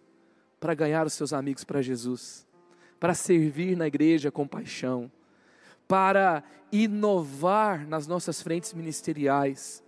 para 0.59 0.73
ganhar 0.73 1.07
os 1.07 1.12
seus 1.12 1.35
amigos 1.35 1.62
para 1.62 1.83
Jesus, 1.83 2.47
para 3.03 3.15
servir 3.15 3.77
na 3.77 3.88
igreja 3.88 4.31
com 4.31 4.47
paixão, 4.47 5.11
para 5.88 6.45
inovar 6.71 7.85
nas 7.85 8.07
nossas 8.07 8.41
frentes 8.41 8.73
ministeriais, 8.73 9.83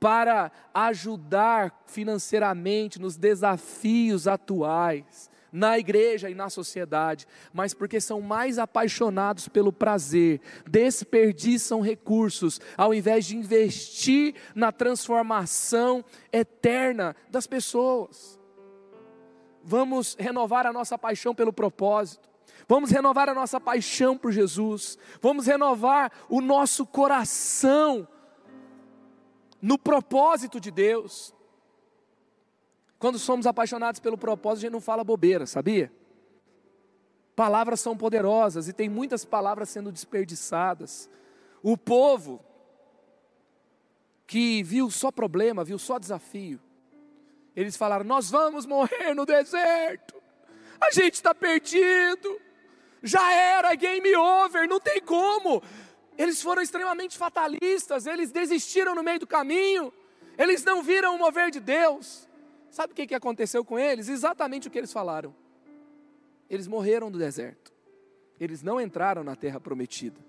para 0.00 0.50
ajudar 0.74 1.84
financeiramente 1.86 3.00
nos 3.00 3.16
desafios 3.16 4.26
atuais, 4.26 5.30
na 5.52 5.78
igreja 5.78 6.28
e 6.28 6.34
na 6.34 6.50
sociedade, 6.50 7.24
mas 7.52 7.72
porque 7.72 8.00
são 8.00 8.20
mais 8.20 8.58
apaixonados 8.58 9.46
pelo 9.46 9.72
prazer, 9.72 10.40
desperdiçam 10.68 11.80
recursos, 11.80 12.60
ao 12.76 12.92
invés 12.92 13.26
de 13.26 13.36
investir 13.36 14.34
na 14.56 14.72
transformação 14.72 16.04
eterna 16.32 17.14
das 17.30 17.46
pessoas. 17.46 18.40
Vamos 19.62 20.16
renovar 20.18 20.66
a 20.66 20.72
nossa 20.72 20.98
paixão 20.98 21.32
pelo 21.32 21.52
propósito. 21.52 22.34
Vamos 22.68 22.90
renovar 22.90 23.28
a 23.28 23.34
nossa 23.34 23.60
paixão 23.60 24.18
por 24.18 24.32
Jesus. 24.32 24.98
Vamos 25.20 25.46
renovar 25.46 26.10
o 26.28 26.40
nosso 26.40 26.84
coração 26.84 28.06
no 29.62 29.78
propósito 29.78 30.58
de 30.58 30.70
Deus. 30.70 31.34
Quando 32.98 33.18
somos 33.18 33.46
apaixonados 33.46 34.00
pelo 34.00 34.18
propósito, 34.18 34.58
a 34.58 34.62
gente 34.62 34.72
não 34.72 34.80
fala 34.80 35.04
bobeira, 35.04 35.46
sabia? 35.46 35.92
Palavras 37.36 37.80
são 37.80 37.96
poderosas 37.96 38.66
e 38.66 38.72
tem 38.72 38.88
muitas 38.88 39.24
palavras 39.24 39.68
sendo 39.68 39.92
desperdiçadas. 39.92 41.08
O 41.62 41.76
povo 41.76 42.40
que 44.26 44.62
viu 44.62 44.90
só 44.90 45.12
problema, 45.12 45.62
viu 45.62 45.78
só 45.78 45.98
desafio, 45.98 46.60
eles 47.54 47.76
falaram: 47.76 48.04
Nós 48.04 48.30
vamos 48.30 48.66
morrer 48.66 49.14
no 49.14 49.26
deserto, 49.26 50.14
a 50.80 50.90
gente 50.90 51.14
está 51.14 51.34
perdido, 51.34 52.40
já 53.02 53.32
era, 53.32 53.74
game 53.74 54.14
over, 54.16 54.68
não 54.68 54.80
tem 54.80 55.00
como. 55.00 55.62
Eles 56.16 56.42
foram 56.42 56.62
extremamente 56.62 57.16
fatalistas, 57.18 58.06
eles 58.06 58.32
desistiram 58.32 58.94
no 58.94 59.02
meio 59.02 59.20
do 59.20 59.26
caminho, 59.26 59.92
eles 60.38 60.64
não 60.64 60.82
viram 60.82 61.14
o 61.14 61.18
mover 61.18 61.50
de 61.50 61.60
Deus. 61.60 62.26
Sabe 62.70 62.92
o 62.92 62.96
que, 62.96 63.14
aconteceu 63.14 63.64
com 63.64 63.78
eles? 63.78 64.08
Exatamente 64.08 64.68
o 64.68 64.70
que 64.70 64.78
eles 64.78 64.92
falaram. 64.92 65.34
Eles 66.48 66.66
morreram 66.66 67.08
no 67.08 67.18
deserto. 67.18 67.72
Eles 68.38 68.62
não 68.62 68.80
entraram 68.80 69.24
na 69.24 69.34
terra 69.34 69.58
prometida. 69.58 70.20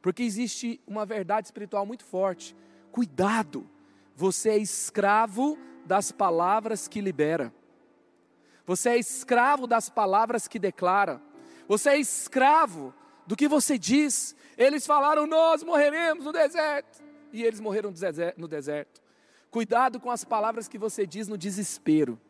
Porque 0.00 0.22
existe 0.22 0.80
uma 0.86 1.04
verdade 1.04 1.46
espiritual 1.46 1.84
muito 1.84 2.04
forte. 2.04 2.56
Cuidado, 2.90 3.68
você 4.16 4.50
é 4.50 4.56
escravo 4.56 5.58
das 5.84 6.10
palavras 6.10 6.88
que 6.88 7.00
libera. 7.00 7.52
Você 8.66 8.90
é 8.90 8.98
escravo 8.98 9.66
das 9.66 9.90
palavras 9.90 10.48
que 10.48 10.58
declara. 10.58 11.20
Você 11.68 11.90
é 11.90 11.98
escravo 11.98 12.94
do 13.26 13.36
que 13.36 13.48
você 13.48 13.78
diz. 13.78 14.34
Eles 14.56 14.86
falaram: 14.86 15.26
Nós 15.26 15.62
morreremos 15.62 16.24
no 16.24 16.32
deserto. 16.32 17.02
E 17.32 17.42
eles 17.42 17.60
morreram 17.60 17.92
no 18.36 18.46
deserto. 18.46 19.02
Cuidado 19.50 19.98
com 19.98 20.10
as 20.10 20.24
palavras 20.24 20.68
que 20.68 20.78
você 20.78 21.06
diz 21.06 21.26
no 21.26 21.36
desespero. 21.36 22.20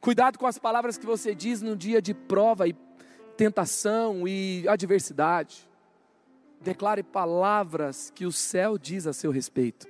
Cuidado 0.00 0.38
com 0.38 0.46
as 0.46 0.58
palavras 0.58 0.96
que 0.96 1.06
você 1.06 1.34
diz 1.34 1.60
no 1.60 1.76
dia 1.76 2.00
de 2.00 2.14
prova 2.14 2.66
e 2.66 2.74
tentação 3.36 4.26
e 4.26 4.66
adversidade. 4.68 5.68
Declare 6.60 7.02
palavras 7.02 8.10
que 8.14 8.26
o 8.26 8.32
céu 8.32 8.76
diz 8.76 9.06
a 9.06 9.12
seu 9.12 9.30
respeito. 9.30 9.86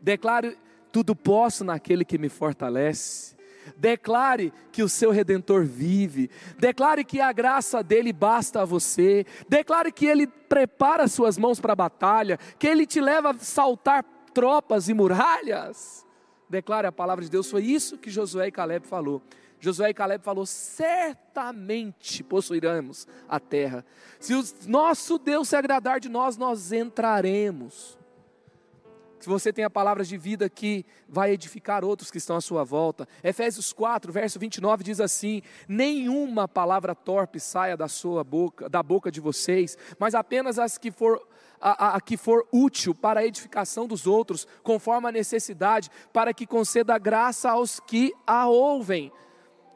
Declare 0.00 0.58
tudo 0.92 1.14
posso 1.14 1.64
naquele 1.64 2.04
que 2.04 2.18
me 2.18 2.28
fortalece. 2.28 3.36
Declare 3.76 4.52
que 4.70 4.82
o 4.82 4.88
seu 4.88 5.10
redentor 5.10 5.64
vive. 5.64 6.30
Declare 6.58 7.04
que 7.04 7.20
a 7.20 7.32
graça 7.32 7.82
dele 7.82 8.12
basta 8.12 8.62
a 8.62 8.64
você. 8.64 9.26
Declare 9.48 9.92
que 9.92 10.06
ele 10.06 10.26
prepara 10.26 11.08
suas 11.08 11.38
mãos 11.38 11.60
para 11.60 11.72
a 11.72 11.76
batalha, 11.76 12.38
que 12.58 12.66
ele 12.66 12.86
te 12.86 13.00
leva 13.00 13.30
a 13.30 13.38
saltar 13.38 14.04
tropas 14.32 14.88
e 14.88 14.94
muralhas. 14.94 16.06
Declare 16.48 16.86
a 16.86 16.92
palavra 16.92 17.24
de 17.24 17.30
Deus, 17.30 17.50
foi 17.50 17.64
isso 17.64 17.96
que 17.96 18.10
Josué 18.10 18.48
e 18.48 18.52
Caleb 18.52 18.86
falou. 18.86 19.22
Josué 19.58 19.90
e 19.90 19.94
Caleb 19.94 20.24
falou: 20.24 20.44
certamente 20.44 22.22
possuiremos 22.24 23.06
a 23.28 23.38
terra. 23.38 23.86
Se 24.18 24.34
o 24.34 24.42
nosso 24.66 25.18
Deus 25.18 25.48
se 25.48 25.56
agradar 25.56 26.00
de 26.00 26.08
nós, 26.08 26.36
nós 26.36 26.72
entraremos. 26.72 27.96
Se 29.22 29.28
você 29.28 29.52
tem 29.52 29.64
a 29.64 29.70
palavra 29.70 30.02
de 30.02 30.16
vida 30.16 30.50
que 30.50 30.84
vai 31.08 31.30
edificar 31.30 31.84
outros 31.84 32.10
que 32.10 32.18
estão 32.18 32.34
à 32.34 32.40
sua 32.40 32.64
volta. 32.64 33.06
Efésios 33.22 33.72
4, 33.72 34.12
verso 34.12 34.36
29 34.36 34.82
diz 34.82 35.00
assim: 35.00 35.42
Nenhuma 35.68 36.48
palavra 36.48 36.92
torpe 36.92 37.38
saia 37.38 37.76
da 37.76 37.86
sua 37.86 38.24
boca, 38.24 38.68
da 38.68 38.82
boca 38.82 39.12
de 39.12 39.20
vocês, 39.20 39.78
mas 39.96 40.16
apenas 40.16 40.58
as 40.58 40.76
que 40.76 40.90
for 40.90 41.24
a, 41.60 41.94
a, 41.94 42.00
que 42.00 42.16
for 42.16 42.44
útil 42.50 42.96
para 42.96 43.20
a 43.20 43.24
edificação 43.24 43.86
dos 43.86 44.08
outros, 44.08 44.44
conforme 44.64 45.06
a 45.06 45.12
necessidade, 45.12 45.88
para 46.12 46.34
que 46.34 46.44
conceda 46.44 46.98
graça 46.98 47.48
aos 47.48 47.78
que 47.78 48.12
a 48.26 48.48
ouvem. 48.48 49.12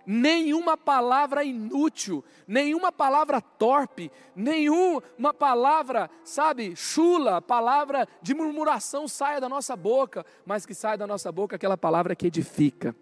Nenhuma 0.07 0.77
palavra 0.77 1.43
inútil, 1.43 2.25
nenhuma 2.47 2.93
palavra 2.93 3.41
torpe, 3.41 4.11
nenhuma 4.37 5.35
palavra, 5.37 6.09
sabe, 6.23 6.77
chula, 6.77 7.43
palavra 7.43 8.07
de 8.23 8.33
murmuração 8.33 9.09
saia 9.09 9.41
da 9.41 9.49
nossa 9.49 9.75
boca, 9.75 10.25
mas 10.45 10.65
que 10.65 10.75
saia 10.75 10.97
da 10.97 11.09
nossa 11.09 11.33
boca 11.33 11.57
aquela 11.57 11.77
palavra 11.77 12.15
que 12.15 12.29
edifica, 12.29 12.95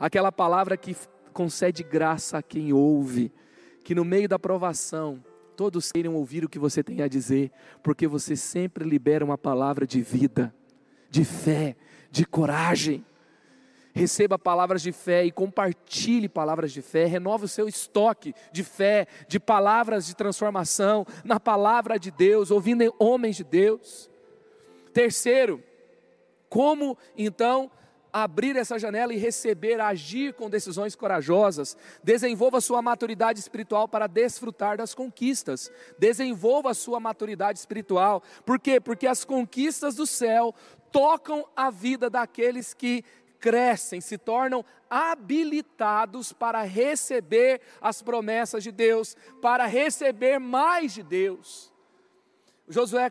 aquela 0.00 0.32
palavra 0.32 0.76
que 0.76 0.96
concede 1.32 1.84
graça 1.84 2.38
a 2.38 2.42
quem 2.42 2.72
ouve, 2.72 3.32
que 3.84 3.94
no 3.94 4.04
meio 4.04 4.28
da 4.28 4.38
provação, 4.38 5.22
todos 5.56 5.92
queiram 5.92 6.14
ouvir 6.16 6.44
o 6.44 6.48
que 6.48 6.58
você 6.58 6.82
tem 6.82 7.02
a 7.02 7.08
dizer, 7.08 7.52
porque 7.82 8.06
você 8.06 8.34
sempre 8.34 8.84
libera 8.84 9.24
uma 9.24 9.38
palavra 9.38 9.86
de 9.86 10.02
vida, 10.02 10.54
de 11.08 11.24
fé, 11.24 11.76
de 12.10 12.26
coragem. 12.26 13.04
Receba 13.98 14.38
palavras 14.38 14.80
de 14.80 14.92
fé 14.92 15.24
e 15.24 15.32
compartilhe 15.32 16.28
palavras 16.28 16.70
de 16.70 16.80
fé, 16.80 17.04
renova 17.04 17.46
o 17.46 17.48
seu 17.48 17.66
estoque 17.66 18.32
de 18.52 18.62
fé, 18.62 19.08
de 19.26 19.40
palavras 19.40 20.06
de 20.06 20.14
transformação 20.14 21.04
na 21.24 21.40
palavra 21.40 21.98
de 21.98 22.12
Deus, 22.12 22.52
ouvindo 22.52 22.94
homens 22.96 23.34
de 23.34 23.42
Deus. 23.42 24.08
Terceiro, 24.92 25.60
como 26.48 26.96
então 27.16 27.68
abrir 28.12 28.54
essa 28.54 28.78
janela 28.78 29.12
e 29.12 29.18
receber, 29.18 29.80
agir 29.80 30.32
com 30.32 30.48
decisões 30.48 30.94
corajosas. 30.94 31.76
Desenvolva 32.00 32.60
sua 32.60 32.80
maturidade 32.80 33.40
espiritual 33.40 33.88
para 33.88 34.06
desfrutar 34.06 34.76
das 34.76 34.94
conquistas. 34.94 35.72
Desenvolva 35.98 36.72
sua 36.72 37.00
maturidade 37.00 37.58
espiritual. 37.58 38.22
Por 38.46 38.60
quê? 38.60 38.80
Porque 38.80 39.08
as 39.08 39.24
conquistas 39.24 39.96
do 39.96 40.06
céu 40.06 40.54
tocam 40.92 41.44
a 41.56 41.68
vida 41.68 42.08
daqueles 42.08 42.72
que 42.72 43.04
crescem, 43.38 44.00
se 44.00 44.18
tornam 44.18 44.64
habilitados 44.88 46.32
para 46.32 46.62
receber 46.62 47.60
as 47.80 48.02
promessas 48.02 48.62
de 48.62 48.72
Deus, 48.72 49.16
para 49.40 49.66
receber 49.66 50.38
mais 50.38 50.94
de 50.94 51.02
Deus. 51.02 51.72
Josué 52.68 53.10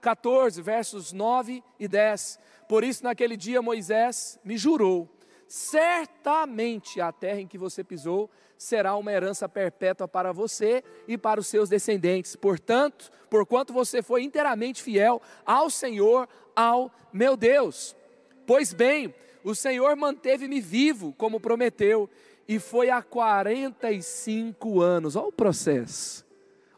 14, 0.00 0.60
versos 0.62 1.12
9 1.12 1.62
e 1.78 1.86
10 1.86 2.38
por 2.68 2.82
isso, 2.82 3.04
naquele 3.04 3.36
dia, 3.36 3.62
Moisés 3.62 4.38
me 4.44 4.56
jurou: 4.56 5.08
certamente 5.46 7.00
a 7.00 7.12
terra 7.12 7.40
em 7.40 7.46
que 7.46 7.58
você 7.58 7.84
pisou 7.84 8.30
será 8.58 8.96
uma 8.96 9.12
herança 9.12 9.48
perpétua 9.48 10.08
para 10.08 10.32
você 10.32 10.82
e 11.06 11.16
para 11.16 11.38
os 11.38 11.46
seus 11.46 11.68
descendentes. 11.68 12.34
Portanto, 12.34 13.10
porquanto 13.28 13.72
você 13.72 14.02
foi 14.02 14.22
inteiramente 14.22 14.82
fiel 14.82 15.20
ao 15.44 15.70
Senhor, 15.70 16.28
ao 16.54 16.90
meu 17.12 17.36
Deus. 17.36 17.94
Pois 18.46 18.72
bem, 18.72 19.14
o 19.46 19.54
Senhor 19.54 19.94
manteve-me 19.94 20.60
vivo, 20.60 21.14
como 21.16 21.38
prometeu, 21.38 22.10
e 22.48 22.58
foi 22.58 22.90
há 22.90 23.00
45 23.00 24.80
anos. 24.80 25.14
Olha 25.14 25.28
o 25.28 25.32
processo, 25.32 26.26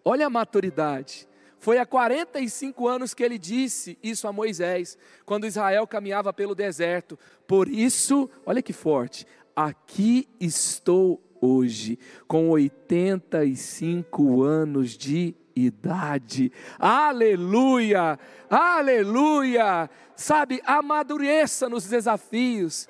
olha 0.05 0.27
a 0.27 0.31
maturidade. 0.31 1.27
Foi 1.59 1.79
há 1.79 1.87
45 1.87 2.87
anos 2.87 3.15
que 3.15 3.25
ele 3.25 3.39
disse 3.39 3.99
isso 4.03 4.29
a 4.29 4.33
Moisés, 4.35 4.99
quando 5.25 5.47
Israel 5.47 5.87
caminhava 5.87 6.31
pelo 6.31 6.55
deserto. 6.55 7.19
Por 7.47 7.69
isso, 7.69 8.29
olha 8.45 8.61
que 8.61 8.75
forte, 8.75 9.27
aqui 9.57 10.29
estou 10.39 11.23
hoje, 11.41 11.99
com 12.27 12.51
85 12.51 14.43
anos 14.43 14.91
de 14.91 15.35
idade. 15.67 16.53
Aleluia! 16.79 18.19
Aleluia! 18.49 19.91
Sabe, 20.17 20.61
amadureça 20.65 21.69
nos 21.69 21.89
desafios, 21.89 22.89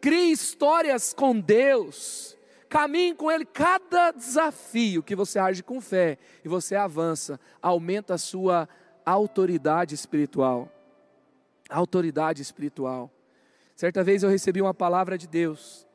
crie 0.00 0.32
histórias 0.32 1.12
com 1.12 1.38
Deus, 1.38 2.36
caminhe 2.68 3.14
com 3.14 3.30
Ele. 3.30 3.44
Cada 3.44 4.10
desafio 4.10 5.02
que 5.02 5.14
você 5.14 5.38
age 5.38 5.62
com 5.62 5.80
fé 5.80 6.18
e 6.44 6.48
você 6.48 6.74
avança, 6.74 7.38
aumenta 7.62 8.14
a 8.14 8.18
sua 8.18 8.68
autoridade 9.06 9.94
espiritual. 9.94 10.68
Autoridade 11.70 12.42
espiritual. 12.42 13.10
Certa 13.76 14.02
vez 14.04 14.22
eu 14.22 14.30
recebi 14.30 14.60
uma 14.60 14.74
palavra 14.74 15.16
de 15.16 15.26
Deus, 15.26 15.86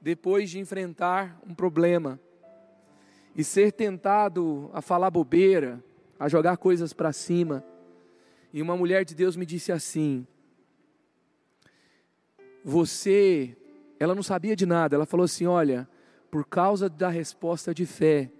depois 0.00 0.50
de 0.50 0.58
enfrentar 0.58 1.40
um 1.46 1.54
problema 1.54 2.18
e 3.34 3.42
ser 3.42 3.72
tentado 3.72 4.70
a 4.72 4.82
falar 4.82 5.10
bobeira, 5.10 5.82
a 6.18 6.28
jogar 6.28 6.56
coisas 6.56 6.92
para 6.92 7.12
cima. 7.12 7.64
E 8.52 8.60
uma 8.60 8.76
mulher 8.76 9.04
de 9.04 9.14
Deus 9.14 9.36
me 9.36 9.46
disse 9.46 9.72
assim: 9.72 10.26
Você, 12.64 13.56
ela 13.98 14.14
não 14.14 14.22
sabia 14.22 14.54
de 14.54 14.66
nada, 14.66 14.94
ela 14.96 15.06
falou 15.06 15.24
assim: 15.24 15.46
Olha, 15.46 15.88
por 16.30 16.46
causa 16.46 16.88
da 16.88 17.08
resposta 17.08 17.74
de 17.74 17.86
fé, 17.86 18.30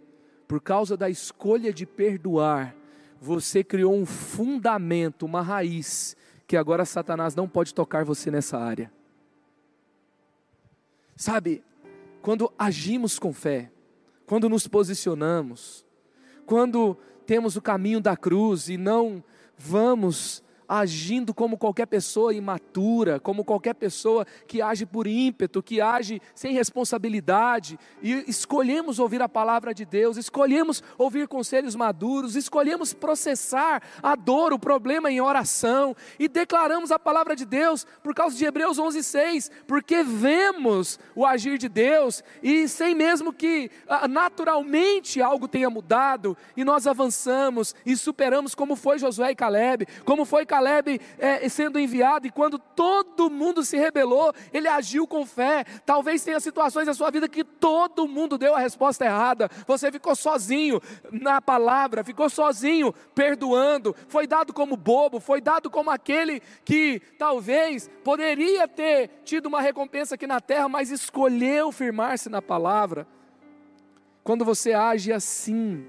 por 0.47 0.61
causa 0.61 0.97
da 0.97 1.09
escolha 1.09 1.73
de 1.73 1.87
perdoar, 1.87 2.77
você 3.21 3.65
criou 3.65 3.95
um 3.95 4.05
fundamento, 4.05 5.25
uma 5.25 5.41
raiz, 5.41 6.15
que 6.47 6.57
agora 6.57 6.85
Satanás 6.85 7.35
não 7.35 7.49
pode 7.49 7.73
tocar 7.73 8.05
você 8.05 8.31
nessa 8.31 8.59
área. 8.59 8.93
Sabe, 11.17 11.65
quando 12.21 12.53
agimos 12.59 13.19
com 13.19 13.33
fé, 13.33 13.72
quando 14.33 14.49
nos 14.49 14.67
posicionamos, 14.67 15.85
quando 16.47 16.97
temos 17.27 17.55
o 17.55 17.61
caminho 17.61 18.01
da 18.01 18.17
cruz 18.17 18.71
e 18.71 18.79
não 18.79 19.23
vamos 19.59 20.43
agindo 20.73 21.35
como 21.35 21.59
qualquer 21.59 21.85
pessoa 21.85 22.33
imatura, 22.33 23.21
como 23.21 23.45
qualquer 23.45 23.75
pessoa 23.75 24.27
que 24.47 24.63
age 24.63 24.87
por 24.87 25.07
ímpeto, 25.07 25.63
que 25.63 25.83
age 25.83 26.23
sem 26.35 26.55
responsabilidade, 26.55 27.79
e 28.03 28.25
escolhemos 28.27 28.99
ouvir 28.99 29.21
a 29.21 29.29
palavra 29.29 29.75
de 29.75 29.85
Deus, 29.85 30.17
escolhemos 30.17 30.83
ouvir 30.97 31.29
conselhos 31.29 31.77
maduros, 31.77 32.37
escolhemos 32.37 32.95
processar 32.95 33.83
a 34.03 34.17
dor, 34.17 34.55
o 34.55 34.59
problema 34.59 35.11
em 35.11 35.21
oração, 35.21 35.95
e 36.19 36.27
declaramos 36.27 36.91
a 36.91 36.99
palavra 36.99 37.37
de 37.37 37.45
Deus 37.45 37.87
por 38.03 38.15
causa 38.15 38.35
de 38.35 38.47
Hebreus 38.47 38.79
11:6, 38.79 39.51
porque 39.67 40.03
vemos 40.03 40.99
o 41.15 41.27
agir 41.27 41.59
de 41.59 41.69
Deus 41.69 42.25
e 42.43 42.67
sem 42.67 42.95
mesmo 42.95 43.31
que 43.31 43.71
ah, 43.87 44.09
naturalmente 44.09 45.21
algo 45.21 45.47
tenha 45.47 45.69
mudado, 45.69 46.35
e 46.57 46.65
nós 46.65 46.87
avançamos 46.87 47.75
e 47.85 47.95
superamos 47.95 48.55
como 48.55 48.75
foi 48.75 48.99
Josué 48.99 49.33
e 49.33 49.37
Caleb, 49.37 49.87
como 50.07 50.25
foi 50.25 50.47
Caleb 50.47 50.62
Caleb 50.63 51.01
é, 51.19 51.49
sendo 51.49 51.79
enviado, 51.79 52.27
e 52.27 52.31
quando 52.31 52.59
todo 52.59 53.29
mundo 53.29 53.65
se 53.65 53.77
rebelou, 53.77 54.33
ele 54.53 54.69
agiu 54.69 55.07
com 55.07 55.27
fé. 55.27 55.65
Talvez 55.85 56.23
tenha 56.23 56.39
situações 56.39 56.87
na 56.87 56.95
sua 56.95 57.11
vida 57.11 57.29
que 57.29 57.43
todo 57.43 58.07
mundo 58.07 58.39
deu 58.39 58.55
a 58.55 58.61
resposta 58.61 59.05
errada. 59.05 59.51
Você 59.67 59.91
ficou 59.91 60.15
sozinho 60.15 60.81
na 61.11 61.41
palavra, 61.41 62.05
ficou 62.05 62.31
sozinho 62.31 62.93
perdoando, 63.15 63.95
foi 64.07 64.27
dado 64.27 64.53
como 64.53 64.77
bobo, 64.77 65.19
foi 65.19 65.41
dado 65.41 65.69
como 65.69 65.91
aquele 65.91 66.41
que 66.65 67.01
talvez 67.19 67.91
poderia 68.05 68.69
ter 68.69 69.11
tido 69.25 69.47
uma 69.47 69.61
recompensa 69.61 70.15
aqui 70.15 70.27
na 70.27 70.41
terra, 70.41 70.69
mas 70.69 70.91
escolheu 70.91 71.73
firmar-se 71.73 72.29
na 72.29 72.41
palavra. 72.41 73.07
Quando 74.23 74.45
você 74.45 74.73
age 74.73 75.13
assim, 75.13 75.85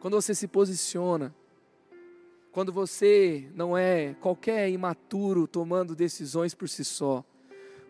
quando 0.00 0.20
você 0.20 0.34
se 0.34 0.48
posiciona, 0.48 1.32
quando 2.58 2.72
você 2.72 3.44
não 3.54 3.78
é 3.78 4.16
qualquer 4.20 4.68
imaturo 4.68 5.46
tomando 5.46 5.94
decisões 5.94 6.56
por 6.56 6.68
si 6.68 6.84
só, 6.84 7.24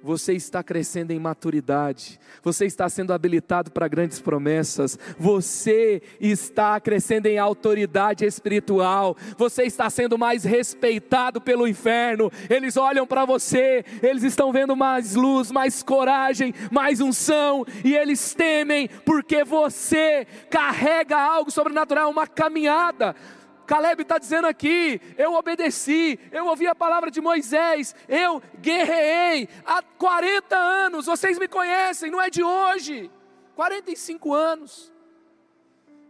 você 0.02 0.34
está 0.34 0.62
crescendo 0.62 1.10
em 1.10 1.18
maturidade, 1.18 2.20
você 2.42 2.66
está 2.66 2.86
sendo 2.86 3.14
habilitado 3.14 3.70
para 3.70 3.88
grandes 3.88 4.20
promessas, 4.20 4.98
você 5.18 6.02
está 6.20 6.78
crescendo 6.80 7.28
em 7.28 7.38
autoridade 7.38 8.26
espiritual, 8.26 9.16
você 9.38 9.62
está 9.62 9.88
sendo 9.88 10.18
mais 10.18 10.44
respeitado 10.44 11.40
pelo 11.40 11.66
inferno. 11.66 12.30
Eles 12.50 12.76
olham 12.76 13.06
para 13.06 13.24
você, 13.24 13.82
eles 14.02 14.22
estão 14.22 14.52
vendo 14.52 14.76
mais 14.76 15.14
luz, 15.14 15.50
mais 15.50 15.82
coragem, 15.82 16.52
mais 16.70 17.00
unção, 17.00 17.64
e 17.82 17.96
eles 17.96 18.34
temem 18.34 18.86
porque 19.06 19.44
você 19.44 20.26
carrega 20.50 21.16
algo 21.18 21.50
sobrenatural, 21.50 22.10
uma 22.10 22.26
caminhada 22.26 23.16
Caleb 23.68 24.00
está 24.00 24.16
dizendo 24.16 24.46
aqui: 24.46 24.98
eu 25.18 25.34
obedeci, 25.34 26.18
eu 26.32 26.46
ouvi 26.46 26.66
a 26.66 26.74
palavra 26.74 27.10
de 27.10 27.20
Moisés, 27.20 27.94
eu 28.08 28.42
guerreei 28.58 29.46
há 29.64 29.82
40 29.82 30.56
anos, 30.56 31.04
vocês 31.04 31.38
me 31.38 31.46
conhecem, 31.46 32.10
não 32.10 32.18
é 32.18 32.30
de 32.30 32.42
hoje, 32.42 33.10
45 33.54 34.32
anos. 34.32 34.90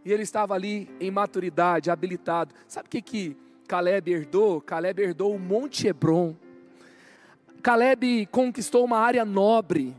E 0.05 0.13
ele 0.13 0.23
estava 0.23 0.53
ali 0.53 0.89
em 1.01 1.11
maturidade, 1.11 1.91
habilitado. 1.91 2.55
Sabe 2.65 2.87
o 2.87 2.89
que, 2.89 3.01
que 3.01 3.37
Caleb 3.67 4.09
herdou? 4.09 4.61
Caleb 4.61 5.01
herdou 5.01 5.35
o 5.35 5.39
Monte 5.39 5.85
Hebron. 5.85 6.37
Caleb 7.61 8.25
conquistou 8.27 8.85
uma 8.85 8.99
área 8.99 9.25
nobre 9.25 9.93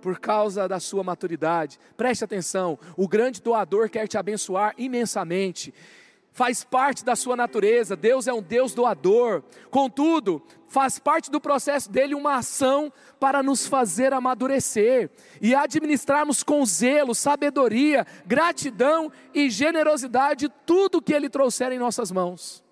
por 0.00 0.20
causa 0.20 0.68
da 0.68 0.78
sua 0.78 1.02
maturidade. 1.02 1.76
Preste 1.96 2.22
atenção: 2.22 2.78
o 2.96 3.08
grande 3.08 3.42
doador 3.42 3.90
quer 3.90 4.06
te 4.06 4.16
abençoar 4.16 4.74
imensamente 4.78 5.74
faz 6.32 6.64
parte 6.64 7.04
da 7.04 7.14
sua 7.14 7.36
natureza, 7.36 7.94
Deus 7.94 8.26
é 8.26 8.32
um 8.32 8.42
Deus 8.42 8.72
doador. 8.74 9.42
Contudo, 9.70 10.42
faz 10.66 10.98
parte 10.98 11.30
do 11.30 11.40
processo 11.40 11.90
dele 11.90 12.14
uma 12.14 12.36
ação 12.36 12.90
para 13.20 13.42
nos 13.42 13.66
fazer 13.66 14.12
amadurecer 14.12 15.10
e 15.40 15.54
administrarmos 15.54 16.42
com 16.42 16.64
zelo, 16.64 17.14
sabedoria, 17.14 18.06
gratidão 18.26 19.12
e 19.34 19.50
generosidade 19.50 20.48
tudo 20.64 21.02
que 21.02 21.12
ele 21.12 21.28
trouxer 21.28 21.70
em 21.70 21.78
nossas 21.78 22.10
mãos. 22.10 22.64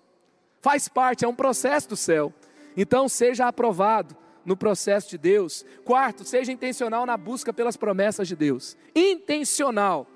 Faz 0.59 0.87
parte, 0.87 1.23
é 1.23 1.27
um 1.27 1.35
processo 1.35 1.89
do 1.89 1.95
céu. 1.95 2.33
Então, 2.75 3.07
seja 3.07 3.47
aprovado 3.47 4.17
no 4.43 4.57
processo 4.57 5.09
de 5.09 5.17
Deus. 5.17 5.63
Quarto, 5.83 6.23
seja 6.23 6.51
intencional 6.51 7.05
na 7.05 7.17
busca 7.17 7.53
pelas 7.53 7.77
promessas 7.77 8.27
de 8.27 8.35
Deus. 8.35 8.75
Intencional. 8.95 10.07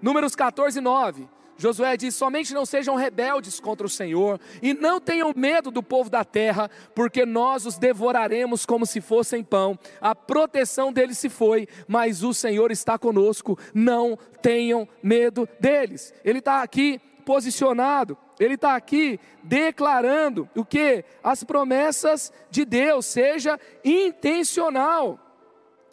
Números 0.00 0.36
14, 0.36 0.80
9. 0.80 1.28
Josué 1.58 1.96
diz: 1.96 2.14
somente 2.14 2.54
não 2.54 2.64
sejam 2.64 2.94
rebeldes 2.94 3.58
contra 3.58 3.86
o 3.86 3.90
Senhor, 3.90 4.40
e 4.62 4.72
não 4.72 5.00
tenham 5.00 5.32
medo 5.36 5.70
do 5.70 5.82
povo 5.82 6.08
da 6.08 6.24
terra, 6.24 6.70
porque 6.94 7.26
nós 7.26 7.66
os 7.66 7.76
devoraremos 7.76 8.64
como 8.64 8.86
se 8.86 9.00
fossem 9.00 9.42
pão. 9.42 9.76
A 10.00 10.14
proteção 10.14 10.92
deles 10.92 11.18
se 11.18 11.28
foi, 11.28 11.66
mas 11.88 12.22
o 12.22 12.32
Senhor 12.32 12.70
está 12.70 12.96
conosco, 12.96 13.58
não 13.74 14.16
tenham 14.40 14.88
medo 15.02 15.48
deles. 15.58 16.14
Ele 16.24 16.38
está 16.38 16.62
aqui 16.62 17.00
posicionado, 17.26 18.16
ele 18.38 18.54
está 18.54 18.76
aqui 18.76 19.18
declarando 19.42 20.48
o 20.54 20.64
que? 20.64 21.04
As 21.22 21.42
promessas 21.42 22.32
de 22.50 22.64
Deus, 22.64 23.04
seja 23.04 23.58
intencional. 23.84 25.18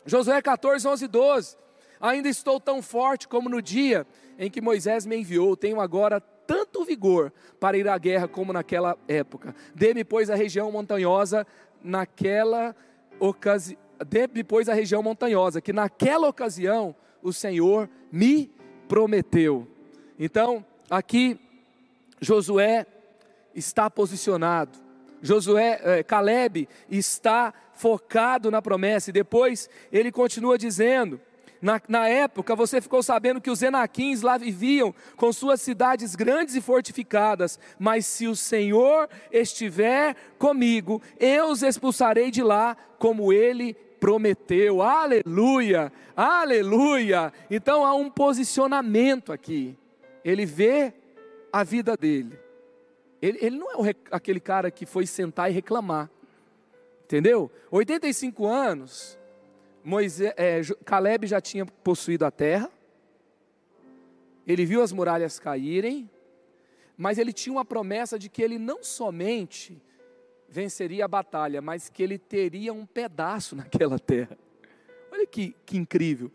Josué 0.06 0.40
14, 0.42 0.88
11 0.88 1.06
e 1.06 1.08
12. 1.08 1.58
Ainda 2.00 2.30
estou 2.30 2.60
tão 2.60 2.84
forte 2.84 3.28
como 3.28 3.50
no 3.50 3.62
dia 3.62 4.06
em 4.38 4.50
que 4.50 4.62
Moisés 4.62 5.06
me 5.06 5.18
enviou, 5.18 5.56
tenho 5.56 5.80
agora 5.80 6.20
tanto 6.20 6.84
vigor 6.84 7.32
para 7.60 7.78
ir 7.78 7.88
à 7.88 7.98
guerra 7.98 8.28
como 8.28 8.54
naquela 8.54 8.98
época. 9.08 9.56
Dê-me, 9.74 10.04
pois, 10.04 10.30
a 10.30 10.36
região 10.36 10.72
montanhosa 10.72 11.46
naquela 11.84 12.76
ocasião. 13.20 13.80
Dê-me, 14.08 14.44
pois, 14.44 14.68
a 14.68 14.74
região 14.74 15.02
montanhosa, 15.02 15.62
que 15.62 15.72
naquela 15.72 16.28
ocasião 16.28 16.96
o 17.22 17.32
Senhor 17.32 17.90
me 18.12 18.52
prometeu. 18.88 19.68
Então, 20.20 20.66
aqui, 20.90 21.40
Josué 22.20 22.86
está 23.54 23.90
posicionado. 23.90 24.78
Josué, 25.22 25.80
é, 25.84 26.04
Caleb 26.04 26.68
está 26.90 27.54
focado 27.74 28.52
na 28.52 28.62
promessa. 28.62 29.10
E 29.10 29.14
depois 29.14 29.70
ele 29.92 30.12
continua 30.12 30.58
dizendo: 30.58 31.20
na, 31.66 31.82
na, 31.88 32.08
época 32.08 32.56
você 32.56 32.80
ficou 32.80 33.02
sabendo 33.02 33.42
que 33.42 33.50
os 33.50 33.64
Enaquins 33.64 34.22
lá 34.22 34.38
viviam 34.38 34.94
com 35.18 35.34
suas 35.34 35.60
cidades 35.60 36.16
grandes 36.16 36.54
e 36.54 36.62
fortificadas, 36.62 37.58
mas 37.80 38.06
se 38.06 38.28
o 38.28 38.36
Senhor 38.36 39.10
estiver 39.32 40.16
comigo, 40.38 41.02
eu 41.20 41.48
os 41.48 41.64
expulsarei 41.64 42.30
de 42.30 42.44
lá, 42.44 42.78
como 43.00 43.34
ele 43.34 43.74
prometeu. 44.00 44.84
Aleluia! 44.84 45.92
Aleluia! 46.16 47.34
Então 47.50 47.84
há 47.84 47.96
um 47.96 48.12
posicionamento 48.12 49.34
aqui. 49.34 49.76
Ele 50.24 50.46
vê 50.46 50.94
a 51.52 51.64
vida 51.64 51.98
dele. 51.98 52.38
Ele, 53.20 53.40
ele 53.42 53.58
não 53.58 53.84
é 53.84 53.96
aquele 54.12 54.40
cara 54.40 54.70
que 54.70 54.86
foi 54.86 55.08
sentar 55.08 55.50
e 55.50 55.54
reclamar. 55.54 56.12
Entendeu? 57.06 57.52
85 57.72 58.46
anos, 58.46 59.18
Moisés, 59.86 60.34
é, 60.36 60.62
Caleb 60.84 61.28
já 61.28 61.40
tinha 61.40 61.64
possuído 61.64 62.26
a 62.26 62.32
terra, 62.32 62.72
ele 64.48 64.66
viu 64.66 64.82
as 64.82 64.92
muralhas 64.92 65.38
caírem, 65.38 66.10
mas 66.98 67.20
ele 67.20 67.32
tinha 67.32 67.54
uma 67.54 67.64
promessa 67.64 68.18
de 68.18 68.28
que 68.28 68.42
ele 68.42 68.58
não 68.58 68.84
somente 68.84 69.80
venceria 70.50 71.06
a 71.06 71.08
batalha, 71.08 71.62
mas 71.62 71.88
que 71.88 72.02
ele 72.02 72.18
teria 72.18 72.74
um 72.74 72.84
pedaço 72.84 73.54
naquela 73.56 74.00
terra. 74.00 74.36
Olha 75.12 75.28
que, 75.28 75.56
que 75.64 75.78
incrível. 75.78 76.32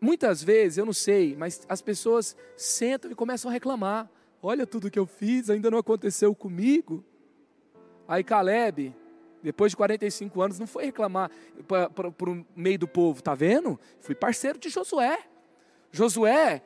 Muitas 0.00 0.42
vezes, 0.42 0.76
eu 0.76 0.84
não 0.84 0.92
sei, 0.92 1.36
mas 1.36 1.64
as 1.68 1.80
pessoas 1.80 2.36
sentam 2.56 3.08
e 3.08 3.14
começam 3.14 3.48
a 3.48 3.54
reclamar. 3.54 4.10
Olha 4.42 4.66
tudo 4.66 4.90
que 4.90 4.98
eu 4.98 5.06
fiz, 5.06 5.48
ainda 5.48 5.70
não 5.70 5.78
aconteceu 5.78 6.34
comigo. 6.34 7.04
Aí 8.08 8.24
Caleb, 8.24 8.92
depois 9.44 9.72
de 9.72 9.76
45 9.76 10.40
anos, 10.40 10.58
não 10.58 10.66
foi 10.66 10.86
reclamar 10.86 11.30
para 11.68 12.30
o 12.30 12.46
meio 12.56 12.78
do 12.78 12.88
povo, 12.88 13.22
tá 13.22 13.34
vendo? 13.34 13.78
Fui 14.00 14.14
parceiro 14.14 14.58
de 14.58 14.70
Josué. 14.70 15.18
Josué 15.92 16.62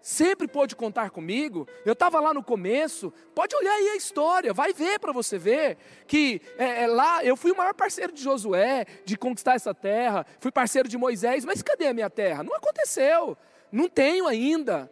sempre 0.00 0.48
pôde 0.48 0.74
contar 0.74 1.10
comigo. 1.10 1.68
Eu 1.84 1.92
estava 1.92 2.18
lá 2.20 2.32
no 2.32 2.42
começo, 2.42 3.12
pode 3.34 3.54
olhar 3.54 3.74
aí 3.74 3.90
a 3.90 3.96
história, 3.96 4.54
vai 4.54 4.72
ver 4.72 4.98
para 4.98 5.12
você 5.12 5.36
ver 5.36 5.76
que 6.06 6.40
é, 6.56 6.84
é, 6.84 6.86
lá 6.86 7.22
eu 7.22 7.36
fui 7.36 7.52
o 7.52 7.56
maior 7.56 7.74
parceiro 7.74 8.12
de 8.12 8.22
Josué, 8.22 8.86
de 9.04 9.14
conquistar 9.16 9.54
essa 9.54 9.74
terra, 9.74 10.24
fui 10.40 10.50
parceiro 10.50 10.88
de 10.88 10.96
Moisés, 10.96 11.44
mas 11.44 11.60
cadê 11.60 11.88
a 11.88 11.94
minha 11.94 12.08
terra? 12.08 12.42
Não 12.42 12.56
aconteceu, 12.56 13.36
não 13.70 13.90
tenho 13.90 14.26
ainda. 14.26 14.90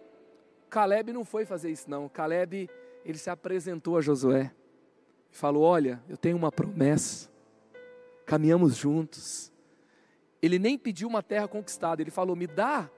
Caleb 0.69 1.11
não 1.11 1.25
foi 1.25 1.47
fazer 1.47 1.71
isso 1.71 1.89
não. 1.89 2.07
Caleb 2.07 2.69
ele 3.03 3.17
se 3.17 3.31
apresentou 3.31 3.97
a 3.97 4.03
Josué 4.03 4.53
falou: 5.31 5.63
Olha, 5.63 6.03
eu 6.09 6.17
tenho 6.17 6.37
uma 6.37 6.53
promessa 6.53 7.30
caminhamos 8.31 8.77
juntos. 8.77 9.53
Ele 10.41 10.57
nem 10.57 10.79
pediu 10.79 11.09
uma 11.09 11.21
terra 11.21 11.49
conquistada, 11.49 12.01
ele 12.01 12.13
falou: 12.13 12.37
me 12.37 12.47
dá 12.47 12.89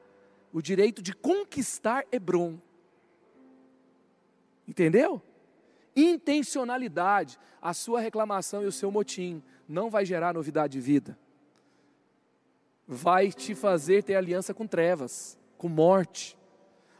o 0.52 0.60
direito 0.60 1.00
de 1.00 1.14
conquistar 1.14 2.04
Hebron. 2.12 2.58
Entendeu? 4.68 5.22
Intencionalidade, 5.96 7.38
a 7.62 7.72
sua 7.72 7.98
reclamação 7.98 8.62
e 8.62 8.66
o 8.66 8.72
seu 8.72 8.90
motim 8.90 9.42
não 9.66 9.88
vai 9.88 10.04
gerar 10.04 10.34
novidade 10.34 10.74
de 10.74 10.80
vida. 10.80 11.18
Vai 12.86 13.32
te 13.32 13.54
fazer 13.54 14.02
ter 14.02 14.16
aliança 14.16 14.52
com 14.52 14.66
trevas, 14.66 15.38
com 15.56 15.66
morte. 15.66 16.36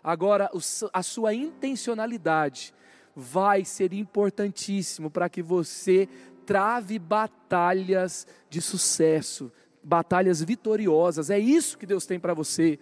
Agora, 0.03 0.51
a 0.91 1.03
sua 1.03 1.35
intencionalidade 1.35 2.75
vai 3.15 3.63
ser 3.63 3.93
importantíssimo 3.93 5.11
para 5.11 5.29
que 5.29 5.43
você 5.43 6.09
trave 6.47 6.99
batalhas 6.99 8.27
de 8.49 8.61
sucesso, 8.61 9.51
batalhas 9.83 10.43
vitoriosas. 10.43 11.31
É 11.31 11.39
isso 11.39 11.79
que 11.79 11.87
Deus 11.87 12.07
tem 12.07 12.19
para 12.19 12.35
você. 12.35 12.79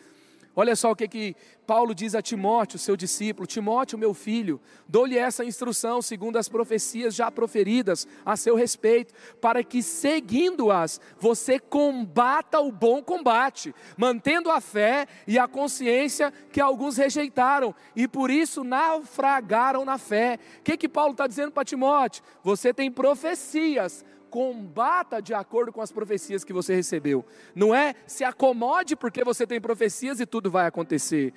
Olha 0.60 0.76
só 0.76 0.90
o 0.90 0.94
que, 0.94 1.08
que 1.08 1.36
Paulo 1.66 1.94
diz 1.94 2.14
a 2.14 2.20
Timóteo, 2.20 2.78
seu 2.78 2.94
discípulo: 2.94 3.46
Timóteo, 3.46 3.96
meu 3.96 4.12
filho, 4.12 4.60
dou-lhe 4.86 5.16
essa 5.16 5.42
instrução, 5.42 6.02
segundo 6.02 6.36
as 6.36 6.50
profecias 6.50 7.14
já 7.14 7.30
proferidas 7.30 8.06
a 8.26 8.36
seu 8.36 8.54
respeito, 8.54 9.14
para 9.40 9.64
que, 9.64 9.82
seguindo-as, 9.82 11.00
você 11.18 11.58
combata 11.58 12.60
o 12.60 12.70
bom 12.70 13.02
combate, 13.02 13.74
mantendo 13.96 14.50
a 14.50 14.60
fé 14.60 15.06
e 15.26 15.38
a 15.38 15.48
consciência 15.48 16.30
que 16.52 16.60
alguns 16.60 16.98
rejeitaram 16.98 17.74
e 17.96 18.06
por 18.06 18.30
isso 18.30 18.62
naufragaram 18.62 19.82
na 19.82 19.96
fé. 19.96 20.38
O 20.58 20.62
que, 20.62 20.76
que 20.76 20.90
Paulo 20.90 21.12
está 21.12 21.26
dizendo 21.26 21.52
para 21.52 21.64
Timóteo? 21.64 22.22
Você 22.44 22.74
tem 22.74 22.92
profecias 22.92 24.04
combata 24.30 25.20
de 25.20 25.34
acordo 25.34 25.72
com 25.72 25.82
as 25.82 25.90
profecias 25.90 26.44
que 26.44 26.52
você 26.52 26.74
recebeu. 26.74 27.24
Não 27.54 27.74
é 27.74 27.94
se 28.06 28.22
acomode 28.22 28.94
porque 28.94 29.24
você 29.24 29.46
tem 29.46 29.60
profecias 29.60 30.20
e 30.20 30.26
tudo 30.26 30.50
vai 30.50 30.66
acontecer. 30.66 31.34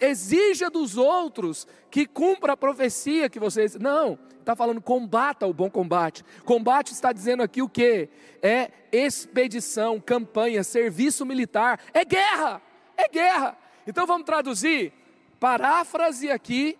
Exija 0.00 0.68
dos 0.68 0.96
outros 0.96 1.66
que 1.90 2.06
cumpra 2.06 2.54
a 2.54 2.56
profecia 2.56 3.30
que 3.30 3.38
você. 3.38 3.66
Não, 3.78 4.18
está 4.38 4.56
falando 4.56 4.80
combata 4.80 5.46
o 5.46 5.54
bom 5.54 5.70
combate. 5.70 6.24
Combate 6.44 6.92
está 6.92 7.12
dizendo 7.12 7.42
aqui 7.42 7.62
o 7.62 7.68
que? 7.68 8.08
É 8.42 8.70
expedição, 8.90 10.00
campanha, 10.00 10.64
serviço 10.64 11.24
militar. 11.24 11.80
É 11.94 12.04
guerra! 12.04 12.60
É 12.96 13.08
guerra! 13.08 13.56
Então 13.86 14.06
vamos 14.06 14.26
traduzir. 14.26 14.92
Paráfrase 15.38 16.30
aqui 16.30 16.76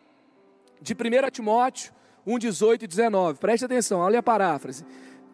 de 0.83 0.93
1 0.93 1.31
Timóteo 1.31 1.93
1, 2.27 2.39
18 2.39 2.85
e 2.85 2.89
19. 2.89 3.39
Preste 3.39 3.65
atenção, 3.65 4.01
olha 4.01 4.19
a 4.19 4.23
paráfrase. 4.23 4.85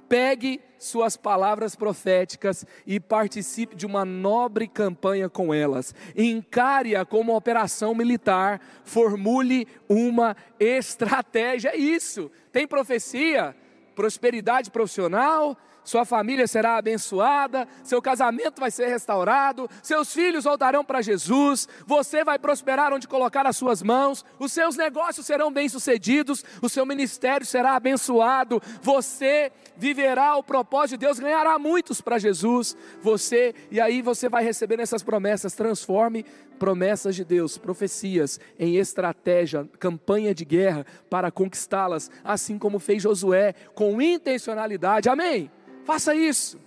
Pegue 0.09 0.61
suas 0.79 1.17
palavras 1.17 1.75
proféticas 1.75 2.65
e 2.87 3.01
participe 3.01 3.75
de 3.75 3.87
uma 3.87 4.05
nobre 4.05 4.69
campanha 4.69 5.29
com 5.29 5.53
elas. 5.53 5.95
Encare-a 6.17 7.05
como 7.05 7.33
uma 7.33 7.39
operação 7.39 7.95
militar, 7.95 8.61
formule 8.85 9.67
uma 9.89 10.37
estratégia. 10.61 11.71
É 11.71 11.77
isso. 11.77 12.31
Tem 12.53 12.67
profecia, 12.67 13.57
prosperidade 13.95 14.71
profissional, 14.71 15.57
sua 15.87 16.05
família 16.05 16.49
será 16.49 16.77
abençoada, 16.77 17.67
seu 17.85 18.03
casamento 18.03 18.61
vai 18.61 18.73
ser 18.73 18.89
restaurado, 18.89 19.71
seus 19.83 20.13
filhos 20.13 20.45
voltarão 20.45 20.85
para 20.85 21.01
Jesus, 21.01 21.69
você 21.87 22.25
vai 22.25 22.39
prosperar 22.39 22.93
onde 22.93 23.07
colocar 23.07 23.47
as 23.47 23.57
suas 23.57 23.83
mãos, 23.83 24.25
os 24.37 24.53
seus 24.53 24.77
negócios 24.77 25.25
serão 25.25 25.51
bem-sucedidos, 25.51 26.45
o 26.61 26.69
seu 26.69 26.85
ministério 26.85 27.47
será 27.47 27.77
abençoado, 27.77 28.61
você 28.83 29.53
viverá 29.77 30.37
o 30.37 30.43
propósito 30.43 30.99
de 30.99 31.07
Deus, 31.07 31.21
ganhará 31.21 31.57
muitos 31.57 32.01
para 32.01 32.19
Jesus. 32.19 32.77
Você, 33.01 33.55
e 33.71 33.81
aí 33.81 34.03
você 34.03 34.29
vai 34.29 34.43
recebendo 34.43 34.81
essas 34.81 35.05
promessas, 35.05 35.55
transforme 35.55 36.25
promessas 36.59 37.15
de 37.15 37.25
Deus, 37.25 37.57
profecias 37.57 38.41
em 38.59 38.77
estratégia, 38.77 39.69
campanha 39.79 40.35
de 40.35 40.45
guerra 40.45 40.85
para 41.09 41.31
conquistá-las, 41.31 42.11
assim 42.25 42.59
como 42.59 42.81
fez 42.81 43.03
Josué 43.03 43.55
com 43.75 44.03
intencionalidade. 44.03 45.09
Amém. 45.09 45.51
Faça 45.87 46.17
isso, 46.17 46.59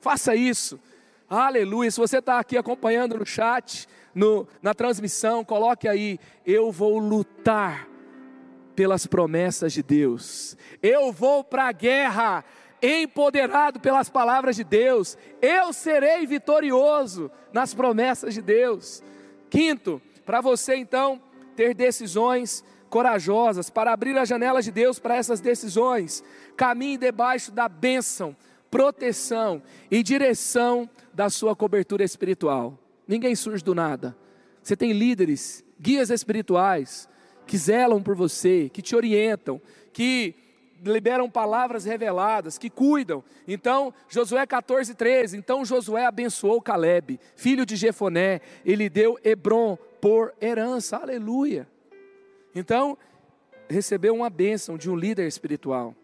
faça 0.00 0.36
isso. 0.36 0.78
Aleluia. 1.28 1.90
Se 1.90 1.98
você 1.98 2.18
está 2.18 2.38
aqui 2.38 2.56
acompanhando 2.56 3.18
no 3.18 3.26
chat, 3.26 3.88
no, 4.14 4.46
na 4.62 4.72
transmissão, 4.72 5.44
coloque 5.44 5.88
aí: 5.88 6.20
Eu 6.46 6.70
vou 6.70 6.96
lutar 6.96 7.88
pelas 8.76 9.04
promessas 9.04 9.72
de 9.72 9.82
Deus. 9.82 10.56
Eu 10.80 11.10
vou 11.10 11.42
para 11.42 11.66
a 11.66 11.72
guerra, 11.72 12.44
empoderado 12.80 13.80
pelas 13.80 14.08
palavras 14.08 14.54
de 14.54 14.62
Deus. 14.62 15.18
Eu 15.42 15.72
serei 15.72 16.24
vitorioso 16.24 17.32
nas 17.52 17.74
promessas 17.74 18.32
de 18.32 18.40
Deus. 18.40 19.02
Quinto, 19.50 20.00
para 20.24 20.40
você 20.40 20.76
então 20.76 21.20
ter 21.56 21.74
decisões 21.74 22.64
corajosas, 22.88 23.70
para 23.70 23.92
abrir 23.92 24.16
as 24.16 24.28
janelas 24.28 24.64
de 24.64 24.70
Deus 24.70 25.00
para 25.00 25.16
essas 25.16 25.40
decisões, 25.40 26.22
caminhe 26.56 26.96
debaixo 26.96 27.50
da 27.50 27.68
bênção 27.68 28.36
proteção 28.70 29.62
e 29.90 30.02
direção 30.02 30.88
da 31.12 31.30
sua 31.30 31.56
cobertura 31.56 32.04
espiritual. 32.04 32.78
Ninguém 33.06 33.34
surge 33.34 33.64
do 33.64 33.74
nada. 33.74 34.16
Você 34.62 34.76
tem 34.76 34.92
líderes, 34.92 35.64
guias 35.80 36.10
espirituais 36.10 37.08
que 37.46 37.56
zelam 37.56 38.02
por 38.02 38.14
você, 38.14 38.68
que 38.68 38.82
te 38.82 38.94
orientam, 38.94 39.60
que 39.92 40.34
liberam 40.84 41.28
palavras 41.28 41.84
reveladas, 41.84 42.58
que 42.58 42.68
cuidam. 42.70 43.24
Então, 43.46 43.92
Josué 44.08 44.46
14, 44.46 44.94
13. 44.94 45.36
Então 45.36 45.64
Josué 45.64 46.04
abençoou 46.04 46.60
Caleb, 46.60 47.18
filho 47.34 47.64
de 47.64 47.74
Jefoné, 47.74 48.40
ele 48.64 48.88
deu 48.88 49.18
Hebron 49.24 49.76
por 50.00 50.34
herança. 50.40 50.98
Aleluia. 50.98 51.66
Então, 52.54 52.96
recebeu 53.68 54.14
uma 54.14 54.30
bênção 54.30 54.76
de 54.76 54.90
um 54.90 54.96
líder 54.96 55.26
espiritual 55.26 55.94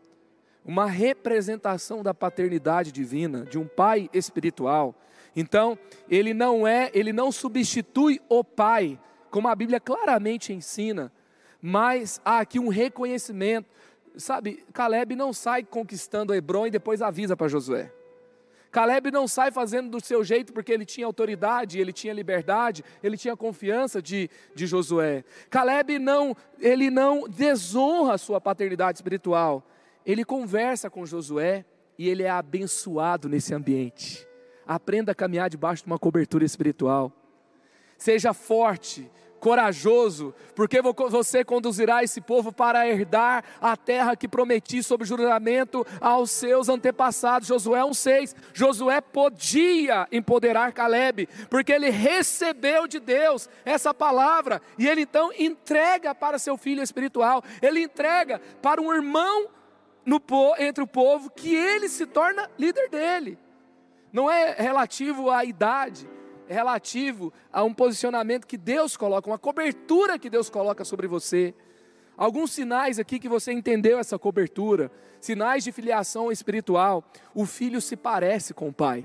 uma 0.65 0.87
representação 0.87 2.03
da 2.03 2.15
paternidade 2.15 2.91
divina, 2.91 3.45
de 3.45 3.59
um 3.59 3.67
pai 3.67 4.09
espiritual. 4.13 4.95
Então, 5.37 5.79
ele 6.09 6.33
não 6.33 6.67
é, 6.67 6.91
ele 6.95 7.13
não 7.13 7.31
substitui 7.31 8.21
o 8.29 8.43
pai, 8.43 8.99
como 9.31 9.49
a 9.49 9.55
Bíblia 9.55 9.81
claramente 9.81 10.53
ensina, 10.53 11.13
mas 11.61 12.21
há 12.25 12.39
aqui 12.41 12.59
um 12.59 12.69
reconhecimento 12.69 13.69
sabe, 14.17 14.65
Caleb 14.73 15.17
não 15.17 15.33
sai 15.33 15.65
conquistando 15.65 16.35
Hebron 16.35 16.67
e 16.67 16.71
depois 16.71 17.03
avisa 17.03 17.37
para 17.37 17.49
Josué. 17.49 17.93
Caleb 18.71 19.13
não 19.13 19.29
sai 19.29 19.53
fazendo 19.53 19.89
do 19.89 20.05
seu 20.05 20.25
jeito 20.25 20.53
porque 20.53 20.73
ele 20.73 20.85
tinha 20.85 21.07
autoridade, 21.07 21.79
ele 21.79 21.93
tinha 21.93 22.13
liberdade, 22.13 22.85
ele 23.03 23.17
tinha 23.17 23.37
confiança 23.37 24.03
de, 24.03 24.29
de 24.53 24.67
Josué. 24.67 25.25
Caleb 25.49 25.99
não, 26.01 26.37
ele 26.59 26.91
não 26.91 27.29
desonra 27.29 28.15
a 28.15 28.19
sua 28.19 28.41
paternidade 28.41 28.99
espiritual. 28.99 29.65
Ele 30.05 30.25
conversa 30.25 30.91
com 30.91 31.07
Josué 31.07 31.65
e 31.99 32.09
ele 32.09 32.23
é 32.23 32.31
abençoado 32.31 33.29
nesse 33.29 33.55
ambiente. 33.55 34.27
Aprenda 34.67 35.13
a 35.13 35.15
caminhar 35.15 35.49
debaixo 35.49 35.83
de 35.83 35.87
uma 35.87 35.99
cobertura 35.99 36.45
espiritual. 36.45 37.13
Seja 37.97 38.35
forte, 38.35 39.11
corajoso, 39.45 40.35
porque 40.55 40.81
você 40.81 41.45
conduzirá 41.45 42.03
esse 42.03 42.19
povo 42.19 42.51
para 42.51 42.89
herdar 42.89 43.45
a 43.61 43.77
terra 43.77 44.17
que 44.17 44.27
prometi 44.27 44.83
sob 44.83 45.05
juramento 45.05 45.87
aos 46.01 46.31
seus 46.31 46.71
antepassados. 46.71 47.47
Josué 47.47 47.81
1,6. 47.81 48.35
Josué 48.55 49.03
podia 49.03 50.09
empoderar 50.11 50.73
Caleb, 50.73 51.29
porque 51.51 51.73
ele 51.73 51.91
recebeu 51.91 52.87
de 52.87 52.99
Deus 52.99 53.47
essa 53.67 53.93
palavra, 53.93 54.63
e 54.79 54.89
ele 54.89 55.03
então 55.03 55.31
entrega 55.39 56.15
para 56.15 56.39
seu 56.39 56.57
filho 56.57 56.83
espiritual, 56.83 57.45
ele 57.61 57.83
entrega 57.83 58.41
para 58.63 58.81
um 58.81 58.91
irmão 58.93 59.49
no, 60.05 60.21
entre 60.59 60.83
o 60.83 60.87
povo, 60.87 61.31
que 61.31 61.55
ele 61.55 61.89
se 61.89 62.07
torna 62.07 62.51
líder 62.59 62.89
dele. 62.89 63.39
Não 64.13 64.31
é 64.31 64.55
relativo 64.55 65.31
à 65.31 65.45
idade, 65.45 66.09
é 66.49 66.55
relativo 66.55 67.33
a 67.53 67.65
um 67.65 67.75
posicionamento 67.75 68.47
que 68.47 68.57
Deus 68.57 68.97
coloca, 68.97 69.29
uma 69.29 69.39
cobertura 69.39 70.19
que 70.19 70.31
Deus 70.31 70.49
coloca 70.51 70.85
sobre 70.85 71.07
você. 71.07 71.55
Alguns 72.17 72.53
sinais 72.53 72.99
aqui 72.99 73.19
que 73.19 73.29
você 73.29 73.53
entendeu 73.53 73.99
essa 73.99 74.19
cobertura, 74.19 74.91
sinais 75.21 75.65
de 75.65 75.73
filiação 75.73 76.31
espiritual. 76.31 77.03
O 77.35 77.45
filho 77.45 77.81
se 77.81 77.97
parece 77.97 78.55
com 78.55 78.69
o 78.69 78.73
pai. 78.73 79.05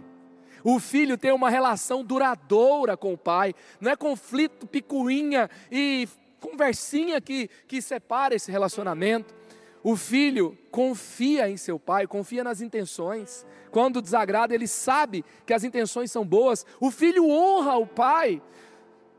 O 0.64 0.80
filho 0.80 1.18
tem 1.18 1.32
uma 1.32 1.50
relação 1.50 2.04
duradoura 2.04 2.98
com 2.98 3.14
o 3.14 3.18
pai, 3.18 3.56
não 3.80 3.92
é 3.92 3.96
conflito, 3.96 4.68
picuinha 4.68 5.50
e 5.72 6.08
conversinha 6.40 7.20
que, 7.22 7.50
que 7.68 7.82
separa 7.82 8.36
esse 8.36 8.52
relacionamento. 8.52 9.39
O 9.84 9.96
filho 9.96 10.58
confia 10.72 11.50
em 11.50 11.56
seu 11.56 11.80
pai, 11.80 12.06
confia 12.06 12.44
nas 12.44 12.62
intenções. 12.62 13.46
Quando 13.72 14.02
desagrada, 14.02 14.54
ele 14.54 14.68
sabe 14.68 15.24
que 15.46 15.54
as 15.54 15.64
intenções 15.64 16.12
são 16.12 16.26
boas. 16.26 16.66
O 16.80 16.92
filho 16.92 17.30
honra 17.30 17.78
o 17.78 17.88
pai. 17.88 18.42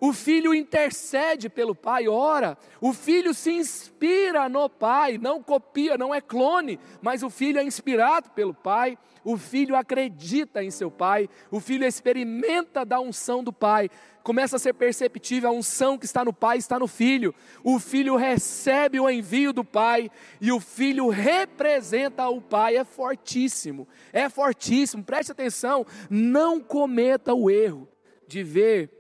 O 0.01 0.15
filho 0.15 0.55
intercede 0.55 1.51
pelo 1.51 1.75
pai, 1.75 2.09
ora. 2.09 2.57
O 2.81 2.95
filho 2.95 3.35
se 3.35 3.53
inspira 3.53 4.49
no 4.49 4.69
pai, 4.69 5.19
não 5.19 5.43
copia, 5.43 5.99
não 5.99 6.15
é 6.15 6.23
clone, 6.23 6.81
mas 7.03 7.23
o 7.23 7.29
filho 7.29 7.59
é 7.59 7.63
inspirado 7.63 8.31
pelo 8.31 8.55
pai. 8.55 8.97
O 9.23 9.37
filho 9.37 9.77
acredita 9.77 10.65
em 10.65 10.71
seu 10.71 10.91
pai. 10.91 11.29
O 11.51 11.61
filho 11.61 11.85
experimenta 11.85 12.85
da 12.85 12.99
unção 12.99 13.45
do 13.45 13.53
pai 13.53 13.91
começa 14.23 14.57
a 14.57 14.59
ser 14.59 14.75
perceptível 14.75 15.49
a 15.49 15.53
unção 15.53 15.99
que 15.99 16.05
está 16.05 16.25
no 16.25 16.33
pai, 16.33 16.59
está 16.59 16.79
no 16.79 16.87
filho. 16.87 17.35
O 17.65 17.79
filho 17.79 18.17
recebe 18.17 19.01
o 19.01 19.09
envio 19.09 19.53
do 19.53 19.65
pai 19.65 20.11
e 20.41 20.53
o 20.53 20.61
filho 20.61 21.09
representa 21.09 22.29
o 22.29 22.41
pai. 22.41 22.77
É 22.77 22.85
fortíssimo, 22.85 23.89
é 24.13 24.29
fortíssimo. 24.29 25.03
Preste 25.03 25.33
atenção, 25.33 25.87
não 26.09 26.61
cometa 26.61 27.35
o 27.35 27.51
erro 27.51 27.89
de 28.27 28.43
ver 28.43 29.00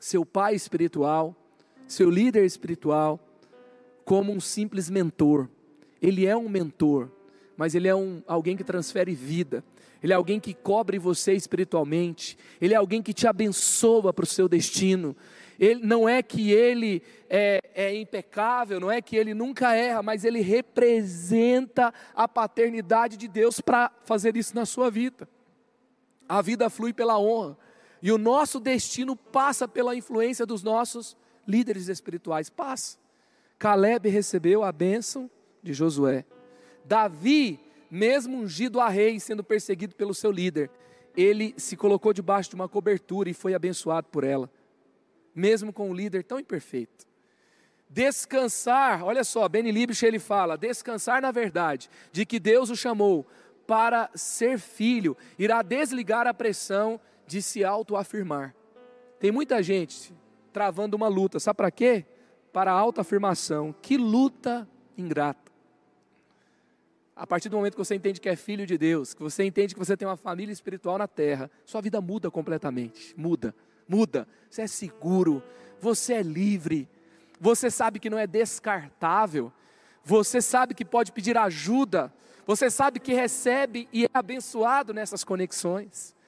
seu 0.00 0.26
pai 0.26 0.56
espiritual, 0.56 1.36
seu 1.86 2.10
líder 2.10 2.44
espiritual, 2.44 3.20
como 4.04 4.32
um 4.32 4.40
simples 4.40 4.90
mentor. 4.90 5.48
Ele 6.02 6.26
é 6.26 6.36
um 6.36 6.48
mentor, 6.48 7.10
mas 7.56 7.74
ele 7.74 7.86
é 7.86 7.94
um, 7.94 8.22
alguém 8.26 8.56
que 8.56 8.64
transfere 8.64 9.14
vida. 9.14 9.62
Ele 10.02 10.12
é 10.12 10.16
alguém 10.16 10.40
que 10.40 10.54
cobre 10.54 10.98
você 10.98 11.34
espiritualmente, 11.34 12.38
Ele 12.60 12.72
é 12.72 12.76
alguém 12.76 13.02
que 13.02 13.12
te 13.12 13.26
abençoa 13.26 14.12
para 14.12 14.22
o 14.22 14.26
seu 14.26 14.48
destino. 14.48 15.14
Ele, 15.58 15.86
não 15.86 16.08
é 16.08 16.22
que 16.22 16.50
Ele 16.50 17.02
é, 17.28 17.60
é 17.74 17.94
impecável, 17.94 18.80
não 18.80 18.90
é 18.90 19.02
que 19.02 19.14
Ele 19.14 19.34
nunca 19.34 19.74
erra, 19.74 20.02
mas 20.02 20.24
Ele 20.24 20.40
representa 20.40 21.92
a 22.14 22.26
paternidade 22.26 23.18
de 23.18 23.28
Deus 23.28 23.60
para 23.60 23.92
fazer 24.04 24.36
isso 24.36 24.54
na 24.54 24.64
sua 24.64 24.90
vida. 24.90 25.28
A 26.26 26.40
vida 26.40 26.70
flui 26.70 26.94
pela 26.94 27.18
honra, 27.18 27.58
e 28.02 28.10
o 28.10 28.18
nosso 28.18 28.58
destino 28.58 29.14
passa 29.14 29.68
pela 29.68 29.94
influência 29.94 30.46
dos 30.46 30.62
nossos 30.62 31.16
líderes 31.46 31.88
espirituais. 31.88 32.48
Passa. 32.48 32.98
Caleb 33.58 34.08
recebeu 34.08 34.62
a 34.62 34.72
bênção 34.72 35.30
de 35.62 35.72
Josué. 35.72 36.24
Davi 36.84 37.60
mesmo 37.90 38.38
ungido 38.38 38.80
a 38.80 38.88
rei, 38.88 39.18
sendo 39.18 39.42
perseguido 39.42 39.94
pelo 39.96 40.14
seu 40.14 40.30
líder, 40.30 40.70
ele 41.16 41.52
se 41.56 41.76
colocou 41.76 42.12
debaixo 42.12 42.50
de 42.50 42.54
uma 42.54 42.68
cobertura 42.68 43.28
e 43.28 43.34
foi 43.34 43.52
abençoado 43.52 44.06
por 44.08 44.22
ela, 44.22 44.48
mesmo 45.34 45.72
com 45.72 45.90
um 45.90 45.94
líder 45.94 46.22
tão 46.22 46.38
imperfeito. 46.38 47.04
Descansar, 47.88 49.02
olha 49.02 49.24
só, 49.24 49.48
Benny 49.48 49.72
Liebsch 49.72 50.04
ele 50.04 50.20
fala, 50.20 50.56
descansar 50.56 51.20
na 51.20 51.32
verdade, 51.32 51.90
de 52.12 52.24
que 52.24 52.38
Deus 52.38 52.70
o 52.70 52.76
chamou 52.76 53.26
para 53.66 54.08
ser 54.14 54.58
filho, 54.58 55.16
irá 55.36 55.62
desligar 55.62 56.26
a 56.28 56.34
pressão 56.34 57.00
de 57.30 57.40
se 57.40 57.64
autoafirmar. 57.64 58.52
Tem 59.20 59.30
muita 59.30 59.62
gente 59.62 60.12
travando 60.52 60.96
uma 60.96 61.06
luta, 61.06 61.38
sabe 61.38 61.58
para 61.58 61.70
quê? 61.70 62.04
Para 62.52 62.72
a 62.72 62.74
autoafirmação. 62.74 63.72
Que 63.80 63.96
luta 63.96 64.68
ingrata. 64.98 65.52
A 67.14 67.24
partir 67.24 67.48
do 67.48 67.56
momento 67.56 67.74
que 67.74 67.78
você 67.78 67.94
entende 67.94 68.20
que 68.20 68.28
é 68.28 68.34
filho 68.34 68.66
de 68.66 68.76
Deus, 68.76 69.14
que 69.14 69.22
você 69.22 69.44
entende 69.44 69.74
que 69.74 69.78
você 69.78 69.96
tem 69.96 70.08
uma 70.08 70.16
família 70.16 70.52
espiritual 70.52 70.98
na 70.98 71.06
terra, 71.06 71.48
sua 71.64 71.80
vida 71.80 72.00
muda 72.00 72.32
completamente. 72.32 73.14
Muda, 73.16 73.54
muda. 73.86 74.26
Você 74.50 74.62
é 74.62 74.66
seguro, 74.66 75.40
você 75.80 76.14
é 76.14 76.22
livre, 76.22 76.88
você 77.40 77.70
sabe 77.70 78.00
que 78.00 78.10
não 78.10 78.18
é 78.18 78.26
descartável, 78.26 79.52
você 80.02 80.42
sabe 80.42 80.74
que 80.74 80.84
pode 80.84 81.12
pedir 81.12 81.38
ajuda, 81.38 82.12
você 82.44 82.68
sabe 82.68 82.98
que 82.98 83.14
recebe 83.14 83.88
e 83.92 84.06
é 84.06 84.10
abençoado 84.12 84.92
nessas 84.92 85.22
conexões. 85.22 86.18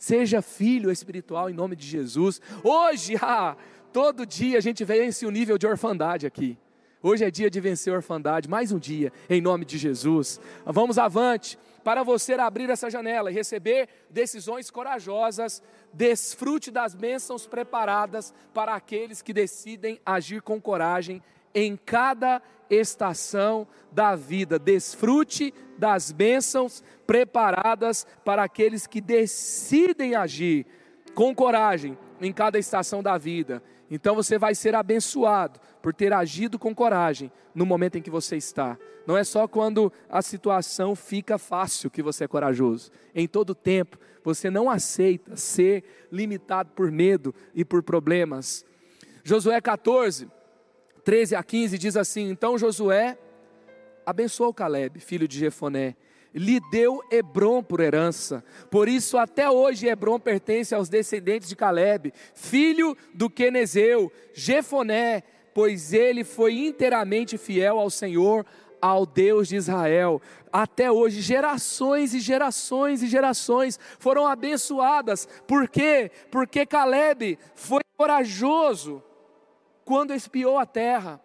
Seja 0.00 0.40
filho 0.40 0.90
espiritual 0.90 1.50
em 1.50 1.52
nome 1.52 1.76
de 1.76 1.86
Jesus. 1.86 2.40
Hoje, 2.64 3.16
ah, 3.20 3.54
todo 3.92 4.24
dia 4.24 4.56
a 4.56 4.60
gente 4.60 4.82
vence 4.82 5.26
o 5.26 5.30
nível 5.30 5.58
de 5.58 5.66
orfandade 5.66 6.26
aqui. 6.26 6.56
Hoje 7.02 7.22
é 7.22 7.30
dia 7.30 7.50
de 7.50 7.60
vencer 7.60 7.92
a 7.92 7.96
orfandade, 7.96 8.48
mais 8.48 8.72
um 8.72 8.78
dia, 8.78 9.12
em 9.28 9.42
nome 9.42 9.66
de 9.66 9.76
Jesus. 9.76 10.40
Vamos 10.64 10.96
avante, 10.96 11.58
para 11.84 12.02
você 12.02 12.32
abrir 12.32 12.70
essa 12.70 12.88
janela 12.88 13.30
e 13.30 13.34
receber 13.34 13.90
decisões 14.08 14.70
corajosas, 14.70 15.62
desfrute 15.92 16.70
das 16.70 16.94
bênçãos 16.94 17.46
preparadas 17.46 18.32
para 18.54 18.74
aqueles 18.74 19.20
que 19.20 19.34
decidem 19.34 20.00
agir 20.04 20.40
com 20.40 20.58
coragem 20.58 21.22
em 21.54 21.76
cada 21.76 22.40
estação 22.70 23.66
da 23.90 24.14
vida. 24.14 24.58
Desfrute 24.58 25.52
das 25.76 26.12
bênçãos 26.12 26.82
preparadas 27.06 28.06
para 28.24 28.44
aqueles 28.44 28.86
que 28.86 29.00
decidem 29.00 30.14
agir 30.14 30.66
com 31.14 31.34
coragem 31.34 31.98
em 32.20 32.32
cada 32.32 32.58
estação 32.58 33.02
da 33.02 33.18
vida. 33.18 33.62
Então 33.90 34.14
você 34.14 34.38
vai 34.38 34.54
ser 34.54 34.74
abençoado 34.74 35.58
por 35.82 35.92
ter 35.92 36.12
agido 36.12 36.58
com 36.58 36.74
coragem 36.74 37.32
no 37.54 37.66
momento 37.66 37.98
em 37.98 38.02
que 38.02 38.10
você 38.10 38.36
está. 38.36 38.78
Não 39.06 39.16
é 39.16 39.24
só 39.24 39.48
quando 39.48 39.92
a 40.08 40.22
situação 40.22 40.94
fica 40.94 41.38
fácil 41.38 41.90
que 41.90 42.02
você 42.02 42.24
é 42.24 42.28
corajoso. 42.28 42.92
Em 43.14 43.26
todo 43.26 43.54
tempo, 43.54 43.98
você 44.22 44.50
não 44.50 44.70
aceita 44.70 45.36
ser 45.36 45.82
limitado 46.12 46.70
por 46.76 46.92
medo 46.92 47.34
e 47.54 47.64
por 47.64 47.82
problemas. 47.82 48.64
Josué 49.24 49.60
14, 49.60 50.28
13 51.00 51.34
a 51.34 51.42
15 51.42 51.78
diz 51.78 51.96
assim: 51.96 52.30
Então 52.30 52.58
Josué 52.58 53.18
abençoou 54.04 54.52
Caleb, 54.52 55.00
filho 55.00 55.28
de 55.28 55.38
Jefoné, 55.38 55.96
lhe 56.34 56.60
deu 56.70 57.00
Hebron 57.10 57.62
por 57.62 57.80
herança. 57.80 58.44
Por 58.70 58.88
isso, 58.88 59.18
até 59.18 59.50
hoje, 59.50 59.88
Hebron 59.88 60.18
pertence 60.18 60.74
aos 60.74 60.88
descendentes 60.88 61.48
de 61.48 61.56
Caleb, 61.56 62.12
filho 62.34 62.96
do 63.14 63.28
Quenezeu, 63.28 64.12
Jefoné, 64.32 65.22
pois 65.54 65.92
ele 65.92 66.24
foi 66.24 66.54
inteiramente 66.58 67.36
fiel 67.36 67.78
ao 67.78 67.90
Senhor, 67.90 68.46
ao 68.80 69.04
Deus 69.04 69.48
de 69.48 69.56
Israel. 69.56 70.20
Até 70.52 70.90
hoje, 70.90 71.20
gerações 71.20 72.14
e 72.14 72.20
gerações 72.20 73.02
e 73.02 73.08
gerações 73.08 73.78
foram 73.98 74.26
abençoadas. 74.26 75.28
Por 75.46 75.68
quê? 75.68 76.10
Porque 76.30 76.64
Caleb 76.64 77.38
foi 77.54 77.80
corajoso 77.96 79.02
quando 79.90 80.14
espiou 80.14 80.56
a 80.56 80.64
terra. 80.64 81.20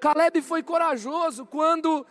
Caleb 0.00 0.40
foi 0.40 0.62
corajoso 0.62 1.44
quando 1.44 2.06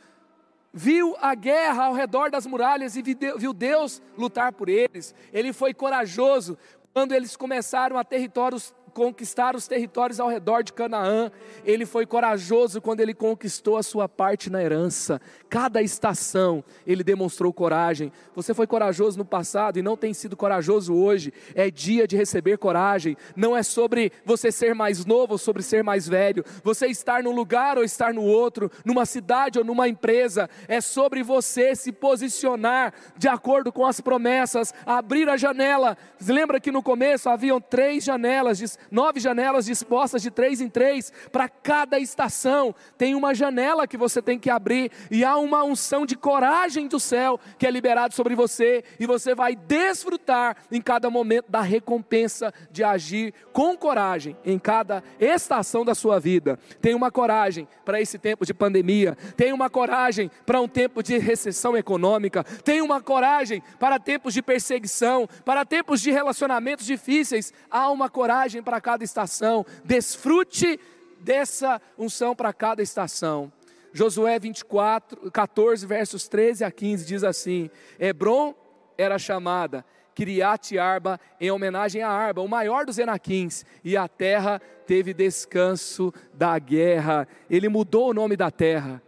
viu 0.71 1.15
a 1.19 1.33
guerra 1.33 1.85
ao 1.85 1.93
redor 1.93 2.29
das 2.29 2.45
muralhas 2.45 2.95
e 2.95 3.01
viu 3.01 3.53
Deus 3.53 3.99
lutar 4.15 4.53
por 4.53 4.69
eles. 4.69 5.15
Ele 5.33 5.51
foi 5.51 5.73
corajoso 5.73 6.59
quando 6.93 7.11
eles 7.11 7.35
começaram 7.35 7.97
a 7.97 8.03
territórios 8.03 8.71
conquistar 8.93 9.55
os 9.55 9.67
territórios 9.67 10.19
ao 10.19 10.27
redor 10.27 10.61
de 10.63 10.73
Canaã. 10.73 11.31
Ele 11.65 11.85
foi 11.85 12.05
corajoso 12.05 12.81
quando 12.81 12.99
ele 12.99 13.13
conquistou 13.13 13.77
a 13.77 13.83
sua 13.83 14.07
parte 14.09 14.49
na 14.49 14.63
herança. 14.63 15.21
Cada 15.49 15.81
estação 15.81 16.63
ele 16.85 17.03
demonstrou 17.03 17.53
coragem. 17.53 18.11
Você 18.35 18.53
foi 18.53 18.67
corajoso 18.67 19.17
no 19.17 19.25
passado 19.25 19.77
e 19.77 19.81
não 19.81 19.95
tem 19.95 20.13
sido 20.13 20.35
corajoso 20.35 20.93
hoje. 20.93 21.33
É 21.55 21.71
dia 21.71 22.07
de 22.07 22.17
receber 22.17 22.57
coragem. 22.57 23.15
Não 23.35 23.55
é 23.55 23.63
sobre 23.63 24.11
você 24.25 24.51
ser 24.51 24.75
mais 24.75 25.05
novo 25.05 25.33
ou 25.33 25.37
sobre 25.37 25.63
ser 25.63 25.83
mais 25.83 26.07
velho. 26.07 26.43
Você 26.63 26.87
estar 26.87 27.23
num 27.23 27.33
lugar 27.33 27.77
ou 27.77 27.83
estar 27.83 28.13
no 28.13 28.23
outro, 28.23 28.71
numa 28.83 29.05
cidade 29.05 29.59
ou 29.59 29.65
numa 29.65 29.87
empresa. 29.87 30.49
É 30.67 30.81
sobre 30.81 31.23
você 31.23 31.75
se 31.75 31.91
posicionar 31.91 32.93
de 33.17 33.27
acordo 33.27 33.71
com 33.71 33.85
as 33.85 34.01
promessas, 34.01 34.73
abrir 34.85 35.29
a 35.29 35.37
janela. 35.37 35.97
Lembra 36.25 36.59
que 36.59 36.71
no 36.71 36.83
começo 36.83 37.29
haviam 37.29 37.59
três 37.59 38.03
janelas, 38.03 38.77
nove 38.91 39.19
janelas 39.19 39.65
dispostas 39.65 40.21
de 40.21 40.31
três 40.31 40.61
em 40.61 40.69
três 40.69 41.11
para 41.31 41.47
cada 41.49 41.99
estação. 41.99 42.73
Tem 42.97 43.15
uma 43.15 43.33
janela 43.33 43.87
que 43.87 43.97
você 43.97 44.21
tem 44.21 44.39
que 44.39 44.49
abrir 44.49 44.91
e 45.09 45.23
há 45.23 45.37
uma 45.37 45.63
unção 45.63 46.05
de 46.05 46.15
coragem 46.15 46.87
do 46.87 46.99
céu 46.99 47.39
que 47.57 47.65
é 47.65 47.71
liberado 47.71 48.13
sobre 48.13 48.35
você 48.35 48.83
e 48.99 49.05
você 49.05 49.33
vai 49.33 49.55
desfrutar 49.55 50.57
em 50.71 50.81
cada 50.81 51.09
momento 51.09 51.49
da 51.49 51.61
recompensa 51.61 52.53
de 52.71 52.83
agir 52.83 53.33
com 53.53 53.75
coragem 53.77 54.35
em 54.45 54.59
cada 54.59 55.03
estação 55.19 55.83
da 55.83 55.95
sua 55.95 56.19
vida. 56.19 56.59
Tem 56.81 56.93
uma 56.93 57.11
coragem 57.11 57.67
para 57.85 58.01
esse 58.01 58.17
tempo 58.17 58.45
de 58.45 58.53
pandemia, 58.53 59.17
tem 59.35 59.53
uma 59.53 59.69
coragem 59.69 60.29
para 60.45 60.61
um 60.61 60.67
tempo 60.67 61.01
de 61.01 61.17
recessão 61.17 61.75
econômica, 61.77 62.43
tem 62.63 62.81
uma 62.81 63.01
coragem 63.01 63.61
para 63.79 63.99
tempos 63.99 64.33
de 64.33 64.41
perseguição, 64.41 65.27
para 65.45 65.65
tempos 65.65 66.01
de 66.01 66.11
relacionamentos 66.11 66.85
difíceis. 66.85 67.53
Há 67.69 67.89
uma 67.89 68.09
coragem 68.09 68.61
para 68.67 68.81
cada 68.81 69.01
estação. 69.01 69.65
Desfrute 69.85 70.77
dessa 71.21 71.81
unção 71.97 72.35
para 72.35 72.51
cada 72.51 72.81
estação. 72.81 73.49
Josué 73.93 74.37
24, 74.37 75.31
14, 75.31 75.85
versos 75.85 76.27
13 76.27 76.65
a 76.65 76.69
15 76.69 77.05
diz 77.05 77.23
assim: 77.23 77.69
Hebron 77.97 78.53
era 78.97 79.17
chamada 79.17 79.85
Kiriat 80.13 80.77
Arba 80.77 81.17
em 81.39 81.49
homenagem 81.49 82.03
a 82.03 82.09
Arba, 82.09 82.41
o 82.41 82.47
maior 82.47 82.85
dos 82.85 82.99
Enaquins, 82.99 83.65
e 83.85 83.95
a 83.95 84.05
terra 84.09 84.61
teve 84.85 85.13
descanso 85.13 86.13
da 86.33 86.59
guerra. 86.59 87.25
Ele 87.49 87.69
mudou 87.69 88.09
o 88.09 88.13
nome 88.13 88.35
da 88.35 88.51
terra, 88.51 89.01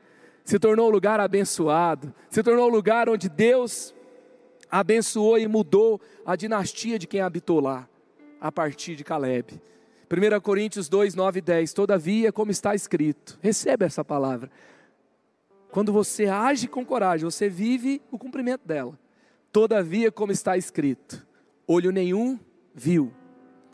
se 0.45 0.57
tornou 0.57 0.87
um 0.87 0.91
lugar 0.91 1.19
abençoado, 1.19 2.15
se 2.29 2.41
tornou 2.41 2.69
um 2.69 2.71
lugar 2.71 3.09
onde 3.09 3.27
Deus 3.27 3.93
abençoou 4.71 5.37
e 5.37 5.47
mudou 5.49 5.99
a 6.25 6.37
dinastia 6.37 6.97
de 6.97 7.07
quem 7.07 7.19
habitou 7.19 7.59
lá, 7.59 7.89
a 8.39 8.51
partir 8.51 8.95
de 8.95 9.03
Caleb. 9.03 9.61
1 10.11 10.41
Coríntios 10.41 10.89
2, 10.89 11.13
9 11.13 11.39
e 11.39 11.41
10. 11.41 11.73
Todavia, 11.73 12.31
como 12.31 12.51
está 12.51 12.73
escrito, 12.73 13.37
receba 13.41 13.85
essa 13.85 14.03
palavra. 14.03 14.49
Quando 15.71 15.93
você 15.93 16.25
age 16.25 16.67
com 16.67 16.83
coragem, 16.83 17.25
você 17.25 17.47
vive 17.47 18.01
o 18.11 18.17
cumprimento 18.17 18.65
dela. 18.65 18.97
Todavia, 19.51 20.11
como 20.11 20.31
está 20.31 20.57
escrito, 20.57 21.25
olho 21.67 21.91
nenhum 21.91 22.39
viu, 22.73 23.11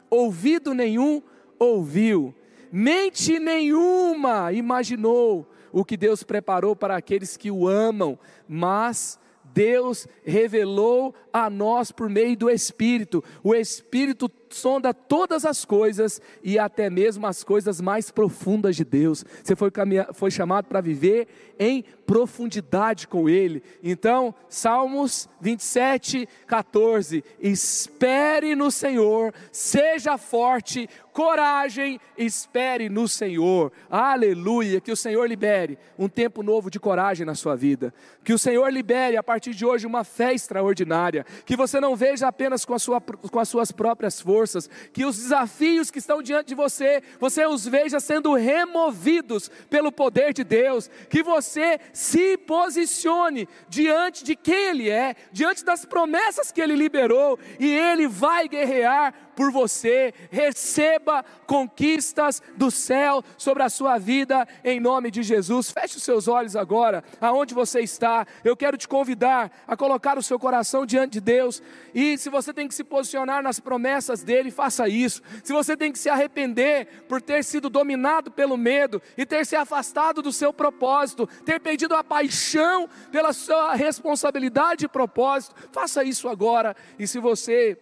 ouvido 0.10 0.74
nenhum 0.74 1.22
ouviu, 1.60 2.34
mente 2.72 3.40
nenhuma 3.40 4.52
imaginou 4.52 5.50
o 5.72 5.84
que 5.84 5.98
Deus 5.98 6.24
preparou 6.24 6.76
para 6.76 6.96
aqueles 6.96 7.36
que 7.38 7.52
o 7.52 7.68
amam, 7.68 8.18
mas 8.48 9.20
Deus 9.54 10.08
revelou 10.24 11.14
a 11.36 11.50
nós 11.50 11.92
por 11.92 12.10
meio 12.10 12.38
do 12.38 12.50
Espírito. 12.50 13.22
O 13.44 13.54
Espírito 13.54 14.32
sonda 14.50 14.94
todas 14.94 15.44
as 15.44 15.66
coisas 15.66 16.22
e 16.42 16.58
até 16.58 16.90
mesmo 16.90 17.28
as 17.28 17.44
coisas 17.44 17.82
mais 17.82 18.10
profundas 18.10 18.78
de 18.78 18.86
Deus. 18.86 19.26
Você 19.44 19.54
foi, 19.54 19.70
foi 20.14 20.32
chamado 20.32 20.68
para 20.68 20.80
viver 20.80 21.28
em 21.60 21.84
profundidade 22.06 23.08
com 23.08 23.28
Ele. 23.28 23.64
Então, 23.84 24.34
Salmos 24.48 25.28
27, 25.42 26.28
14: 26.48 27.24
Espere 27.40 28.56
no 28.56 28.72
Senhor, 28.72 29.34
seja 29.52 30.18
forte, 30.18 30.88
coragem, 31.12 32.00
espere 32.18 32.90
no 32.90 33.08
Senhor. 33.08 33.72
Aleluia! 33.90 34.80
Que 34.80 34.92
o 34.92 34.98
Senhor 34.98 35.28
libere 35.28 35.78
um 35.98 36.08
tempo 36.08 36.44
novo 36.44 36.70
de 36.70 36.80
coragem 36.80 37.26
na 37.26 37.36
sua 37.36 37.56
vida. 37.56 37.94
Que 38.24 38.34
o 38.34 38.40
Senhor 38.40 38.72
libere 38.72 39.18
a 39.18 39.24
partir 39.24 39.54
de 39.54 39.66
hoje 39.66 39.88
uma 39.88 40.04
fé 40.04 40.34
extraordinária. 40.34 41.25
Que 41.46 41.56
você 41.56 41.80
não 41.80 41.96
veja 41.96 42.28
apenas 42.28 42.66
com, 42.66 42.78
sua, 42.78 43.02
com 43.02 43.40
as 43.40 43.50
suas 43.50 43.72
próprias 43.72 44.22
forças. 44.22 44.70
Que 44.94 45.06
os 45.06 45.18
desafios 45.18 45.92
que 45.92 46.00
estão 46.00 46.22
diante 46.22 46.48
de 46.48 46.56
você, 46.56 47.02
você 47.20 47.46
os 47.46 47.66
veja 47.66 48.00
sendo 48.00 48.34
removidos 48.34 49.50
pelo 49.70 49.92
poder 49.92 50.34
de 50.34 50.44
Deus. 50.44 50.90
Que 51.10 51.24
você 51.24 51.80
se 51.94 52.38
posicione 52.38 53.48
diante 53.68 54.24
de 54.24 54.36
quem 54.36 54.70
Ele 54.70 54.90
é, 54.90 55.16
diante 55.32 55.64
das 55.64 55.86
promessas 55.86 56.52
que 56.52 56.62
Ele 56.62 56.76
liberou, 56.76 57.38
e 57.60 57.72
Ele 57.72 58.08
vai 58.08 58.48
guerrear 58.48 59.14
por 59.36 59.52
você. 59.52 60.14
Receba 60.32 61.24
conquistas 61.46 62.42
do 62.56 62.72
céu 62.72 63.24
sobre 63.38 63.64
a 63.64 63.70
sua 63.70 63.98
vida, 63.98 64.48
em 64.64 64.80
nome 64.80 65.12
de 65.12 65.22
Jesus. 65.24 65.72
Feche 65.72 65.98
os 65.98 66.04
seus 66.04 66.28
olhos 66.28 66.56
agora, 66.56 67.04
aonde 67.20 67.54
você 67.54 67.82
está. 67.82 68.26
Eu 68.44 68.56
quero 68.56 68.78
te 68.78 68.88
convidar 68.88 69.52
a 69.68 69.76
colocar 69.76 70.18
o 70.18 70.24
seu 70.24 70.40
coração 70.40 70.86
diante 70.86 71.14
de 71.14 71.22
Deus, 71.22 71.62
e 71.94 72.18
se 72.18 72.30
você 72.30 72.54
tem 72.54 72.68
que 72.68 72.76
se 72.76 72.84
posicionar 72.84 73.42
nas 73.42 73.60
promessas 73.60 74.24
dEle, 74.24 74.52
faça 74.52 74.88
isso. 74.88 75.22
Se 75.44 75.54
você 75.54 75.76
tem 75.76 75.92
que 75.92 76.00
se 76.00 76.10
arrepender 76.10 77.06
por 77.08 77.22
ter 77.22 77.44
sido 77.44 77.70
dominado 77.70 78.32
pelo 78.32 78.58
medo 78.58 79.02
e 79.18 79.26
ter 79.26 79.46
se 79.46 79.56
afastado 79.56 80.22
do 80.22 80.32
seu 80.32 80.54
propósito, 80.54 81.28
ter 81.46 81.60
perdido 81.60 81.96
a 81.96 82.04
paixão 82.04 82.90
pela 83.12 83.34
sua 83.34 83.74
responsabilidade 83.76 84.86
e 84.86 84.90
propósito, 84.90 85.56
faça 85.72 86.04
isso 86.04 86.28
agora. 86.28 86.76
E 87.00 87.08
se 87.08 87.20
você 87.20 87.78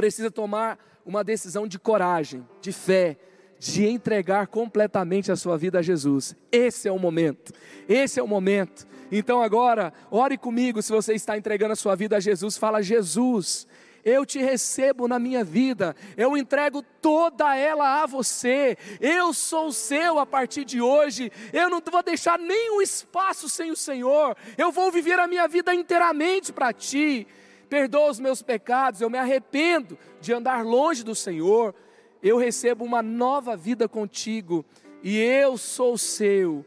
precisa 0.00 0.30
tomar 0.30 0.78
uma 1.04 1.22
decisão 1.22 1.66
de 1.68 1.78
coragem, 1.78 2.48
de 2.62 2.72
fé, 2.72 3.18
de 3.58 3.86
entregar 3.86 4.46
completamente 4.46 5.30
a 5.30 5.36
sua 5.36 5.58
vida 5.58 5.80
a 5.80 5.82
Jesus. 5.82 6.34
Esse 6.50 6.88
é 6.88 6.90
o 6.90 6.98
momento. 6.98 7.52
Esse 7.86 8.18
é 8.18 8.22
o 8.22 8.26
momento. 8.26 8.86
Então 9.12 9.42
agora, 9.42 9.92
ore 10.10 10.38
comigo 10.38 10.80
se 10.80 10.90
você 10.90 11.12
está 11.12 11.36
entregando 11.36 11.74
a 11.74 11.76
sua 11.76 11.94
vida 11.94 12.16
a 12.16 12.20
Jesus, 12.20 12.56
fala 12.56 12.82
Jesus, 12.82 13.66
eu 14.02 14.24
te 14.24 14.38
recebo 14.38 15.06
na 15.06 15.18
minha 15.18 15.44
vida, 15.44 15.94
eu 16.16 16.34
entrego 16.34 16.82
toda 17.02 17.54
ela 17.54 18.02
a 18.02 18.06
você, 18.06 18.78
eu 19.02 19.34
sou 19.34 19.70
seu 19.70 20.18
a 20.18 20.24
partir 20.24 20.64
de 20.64 20.80
hoje, 20.80 21.30
eu 21.52 21.68
não 21.68 21.82
vou 21.92 22.02
deixar 22.02 22.38
nenhum 22.38 22.80
espaço 22.80 23.50
sem 23.50 23.70
o 23.70 23.76
Senhor, 23.76 24.34
eu 24.56 24.72
vou 24.72 24.90
viver 24.90 25.18
a 25.18 25.28
minha 25.28 25.46
vida 25.46 25.74
inteiramente 25.74 26.54
para 26.54 26.72
ti. 26.72 27.26
Perdoa 27.70 28.10
os 28.10 28.18
meus 28.18 28.42
pecados, 28.42 29.00
eu 29.00 29.08
me 29.08 29.16
arrependo 29.16 29.96
de 30.20 30.32
andar 30.32 30.64
longe 30.64 31.04
do 31.04 31.14
Senhor, 31.14 31.72
eu 32.20 32.36
recebo 32.36 32.84
uma 32.84 33.00
nova 33.00 33.56
vida 33.56 33.88
contigo 33.88 34.64
e 35.04 35.16
eu 35.16 35.56
sou 35.56 35.96
seu 35.96 36.66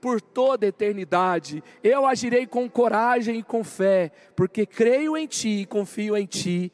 por 0.00 0.20
toda 0.20 0.64
a 0.64 0.68
eternidade. 0.68 1.62
Eu 1.82 2.06
agirei 2.06 2.46
com 2.46 2.70
coragem 2.70 3.40
e 3.40 3.42
com 3.42 3.64
fé, 3.64 4.12
porque 4.36 4.64
creio 4.64 5.16
em 5.16 5.26
Ti 5.26 5.62
e 5.62 5.66
confio 5.66 6.16
em 6.16 6.24
Ti, 6.24 6.72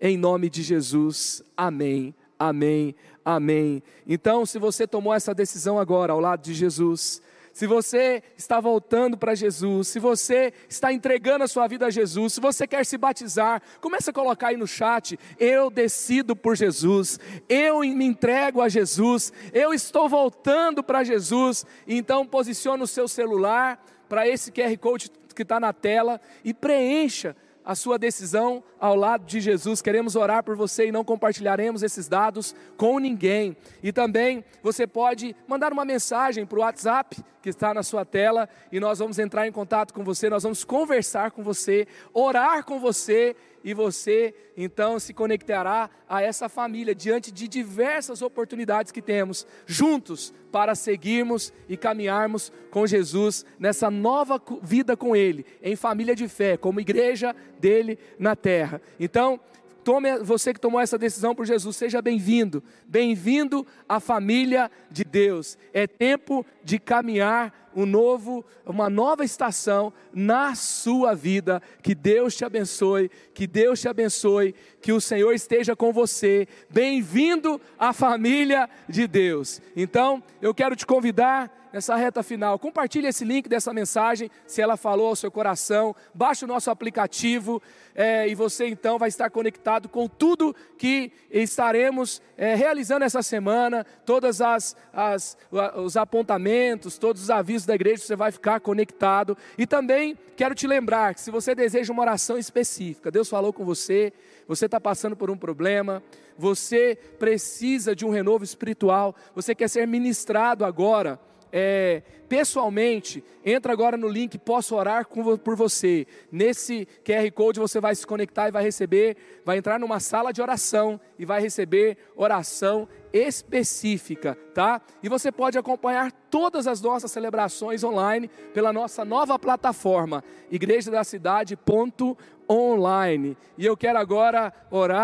em 0.00 0.18
nome 0.18 0.50
de 0.50 0.62
Jesus. 0.62 1.42
Amém, 1.56 2.12
amém, 2.36 2.96
amém. 3.24 3.80
Então, 4.06 4.44
se 4.44 4.58
você 4.58 4.88
tomou 4.88 5.14
essa 5.14 5.32
decisão 5.32 5.78
agora 5.78 6.12
ao 6.12 6.20
lado 6.20 6.42
de 6.42 6.52
Jesus, 6.52 7.22
se 7.60 7.66
você 7.66 8.22
está 8.38 8.58
voltando 8.58 9.18
para 9.18 9.34
Jesus, 9.34 9.88
se 9.88 9.98
você 9.98 10.50
está 10.66 10.94
entregando 10.94 11.44
a 11.44 11.46
sua 11.46 11.68
vida 11.68 11.84
a 11.84 11.90
Jesus, 11.90 12.32
se 12.32 12.40
você 12.40 12.66
quer 12.66 12.86
se 12.86 12.96
batizar, 12.96 13.60
comece 13.82 14.08
a 14.08 14.14
colocar 14.14 14.48
aí 14.48 14.56
no 14.56 14.66
chat: 14.66 15.20
eu 15.38 15.68
decido 15.68 16.34
por 16.34 16.56
Jesus, 16.56 17.20
eu 17.50 17.80
me 17.80 18.06
entrego 18.06 18.62
a 18.62 18.68
Jesus, 18.70 19.30
eu 19.52 19.74
estou 19.74 20.08
voltando 20.08 20.82
para 20.82 21.04
Jesus. 21.04 21.66
Então 21.86 22.24
posicione 22.24 22.82
o 22.82 22.86
seu 22.86 23.06
celular 23.06 23.84
para 24.08 24.26
esse 24.26 24.50
QR 24.50 24.74
Code 24.78 25.10
que 25.34 25.42
está 25.42 25.60
na 25.60 25.74
tela 25.74 26.18
e 26.42 26.54
preencha 26.54 27.36
a 27.70 27.74
sua 27.76 27.96
decisão 27.96 28.64
ao 28.80 28.96
lado 28.96 29.24
de 29.24 29.40
Jesus. 29.40 29.80
Queremos 29.80 30.16
orar 30.16 30.42
por 30.42 30.56
você 30.56 30.88
e 30.88 30.90
não 30.92 31.04
compartilharemos 31.04 31.84
esses 31.84 32.08
dados 32.08 32.52
com 32.76 32.98
ninguém. 32.98 33.56
E 33.80 33.92
também 33.92 34.44
você 34.60 34.88
pode 34.88 35.36
mandar 35.46 35.72
uma 35.72 35.84
mensagem 35.84 36.44
para 36.44 36.58
o 36.58 36.62
WhatsApp 36.62 37.22
que 37.40 37.48
está 37.48 37.72
na 37.72 37.84
sua 37.84 38.04
tela 38.04 38.48
e 38.72 38.80
nós 38.80 38.98
vamos 38.98 39.20
entrar 39.20 39.46
em 39.46 39.52
contato 39.52 39.94
com 39.94 40.02
você, 40.02 40.28
nós 40.28 40.42
vamos 40.42 40.64
conversar 40.64 41.30
com 41.30 41.44
você, 41.44 41.86
orar 42.12 42.64
com 42.64 42.80
você 42.80 43.36
e 43.62 43.74
você 43.74 44.34
então 44.56 44.98
se 44.98 45.12
conectará 45.12 45.90
a 46.08 46.22
essa 46.22 46.48
família 46.48 46.94
diante 46.94 47.30
de 47.30 47.46
diversas 47.46 48.22
oportunidades 48.22 48.92
que 48.92 49.02
temos 49.02 49.46
juntos 49.66 50.32
para 50.50 50.74
seguirmos 50.74 51.52
e 51.68 51.76
caminharmos 51.76 52.52
com 52.70 52.86
Jesus 52.86 53.44
nessa 53.58 53.90
nova 53.90 54.40
vida 54.62 54.96
com 54.96 55.14
Ele, 55.14 55.46
em 55.62 55.76
família 55.76 56.14
de 56.14 56.28
fé, 56.28 56.56
como 56.56 56.80
igreja 56.80 57.34
dele 57.58 57.98
na 58.18 58.34
terra. 58.34 58.80
Então, 58.98 59.38
tome, 59.84 60.18
você 60.18 60.52
que 60.52 60.60
tomou 60.60 60.80
essa 60.80 60.98
decisão 60.98 61.34
por 61.34 61.46
Jesus, 61.46 61.76
seja 61.76 62.02
bem-vindo. 62.02 62.62
Bem-vindo 62.86 63.66
à 63.88 64.00
família 64.00 64.70
de 64.90 65.04
Deus. 65.04 65.56
É 65.72 65.86
tempo 65.86 66.44
de 66.64 66.78
caminhar 66.78 67.69
um 67.74 67.86
novo, 67.86 68.44
uma 68.66 68.90
nova 68.90 69.24
estação 69.24 69.92
na 70.12 70.54
sua 70.54 71.14
vida. 71.14 71.62
Que 71.82 71.94
Deus 71.94 72.36
te 72.36 72.44
abençoe, 72.44 73.10
que 73.34 73.46
Deus 73.46 73.80
te 73.80 73.88
abençoe, 73.88 74.54
que 74.80 74.92
o 74.92 75.00
Senhor 75.00 75.32
esteja 75.32 75.76
com 75.76 75.92
você. 75.92 76.46
Bem-vindo 76.68 77.60
à 77.78 77.92
família 77.92 78.68
de 78.88 79.06
Deus. 79.06 79.60
Então, 79.76 80.22
eu 80.40 80.54
quero 80.54 80.74
te 80.74 80.86
convidar 80.86 81.60
nessa 81.72 81.96
reta 81.96 82.22
final. 82.22 82.58
Compartilhe 82.58 83.06
esse 83.06 83.24
link 83.24 83.48
dessa 83.48 83.72
mensagem, 83.72 84.30
se 84.46 84.60
ela 84.60 84.76
falou 84.76 85.08
ao 85.08 85.16
seu 85.16 85.30
coração. 85.30 85.94
Baixe 86.14 86.44
o 86.44 86.48
nosso 86.48 86.70
aplicativo 86.70 87.62
é, 87.94 88.28
e 88.28 88.34
você 88.34 88.66
então 88.66 88.98
vai 88.98 89.08
estar 89.08 89.30
conectado 89.30 89.88
com 89.88 90.08
tudo 90.08 90.54
que 90.78 91.12
estaremos 91.30 92.20
é, 92.36 92.54
realizando 92.54 93.04
essa 93.04 93.22
semana, 93.22 93.84
todas 94.04 94.40
as, 94.40 94.76
as 94.92 95.36
os 95.76 95.96
apontamentos, 95.96 96.98
todos 96.98 97.22
os 97.22 97.30
avisos 97.30 97.59
da 97.66 97.74
igreja, 97.74 98.02
você 98.02 98.16
vai 98.16 98.30
ficar 98.32 98.60
conectado. 98.60 99.36
E 99.56 99.66
também 99.66 100.16
quero 100.36 100.54
te 100.54 100.66
lembrar 100.66 101.14
que 101.14 101.20
se 101.20 101.30
você 101.30 101.54
deseja 101.54 101.92
uma 101.92 102.02
oração 102.02 102.36
específica, 102.38 103.10
Deus 103.10 103.28
falou 103.28 103.52
com 103.52 103.64
você, 103.64 104.12
você 104.46 104.66
está 104.66 104.80
passando 104.80 105.16
por 105.16 105.30
um 105.30 105.36
problema, 105.36 106.02
você 106.36 106.96
precisa 107.18 107.94
de 107.94 108.04
um 108.04 108.10
renovo 108.10 108.44
espiritual, 108.44 109.14
você 109.34 109.54
quer 109.54 109.68
ser 109.68 109.86
ministrado 109.86 110.64
agora 110.64 111.18
é, 111.52 112.02
pessoalmente, 112.28 113.24
entra 113.44 113.72
agora 113.72 113.96
no 113.96 114.08
link 114.08 114.38
Posso 114.38 114.76
Orar 114.76 115.06
com, 115.06 115.36
por 115.36 115.56
Você. 115.56 116.06
Nesse 116.30 116.86
QR 117.04 117.30
Code 117.32 117.58
você 117.58 117.80
vai 117.80 117.94
se 117.94 118.06
conectar 118.06 118.48
e 118.48 118.52
vai 118.52 118.62
receber, 118.62 119.16
vai 119.44 119.58
entrar 119.58 119.78
numa 119.78 120.00
sala 120.00 120.32
de 120.32 120.40
oração 120.40 121.00
e 121.18 121.24
vai 121.24 121.40
receber 121.40 121.96
oração 122.14 122.88
específica, 123.12 124.38
tá? 124.54 124.80
E 125.02 125.08
você 125.08 125.32
pode 125.32 125.58
acompanhar 125.58 126.12
todas 126.30 126.66
as 126.66 126.80
nossas 126.80 127.10
celebrações 127.10 127.84
online 127.84 128.28
pela 128.52 128.72
nossa 128.72 129.04
nova 129.04 129.38
plataforma, 129.38 130.24
igreja 130.50 130.90
da 130.90 131.04
cidade.online. 131.04 133.36
E 133.58 133.66
eu 133.66 133.76
quero 133.76 133.98
agora 133.98 134.50
orar 134.70 135.00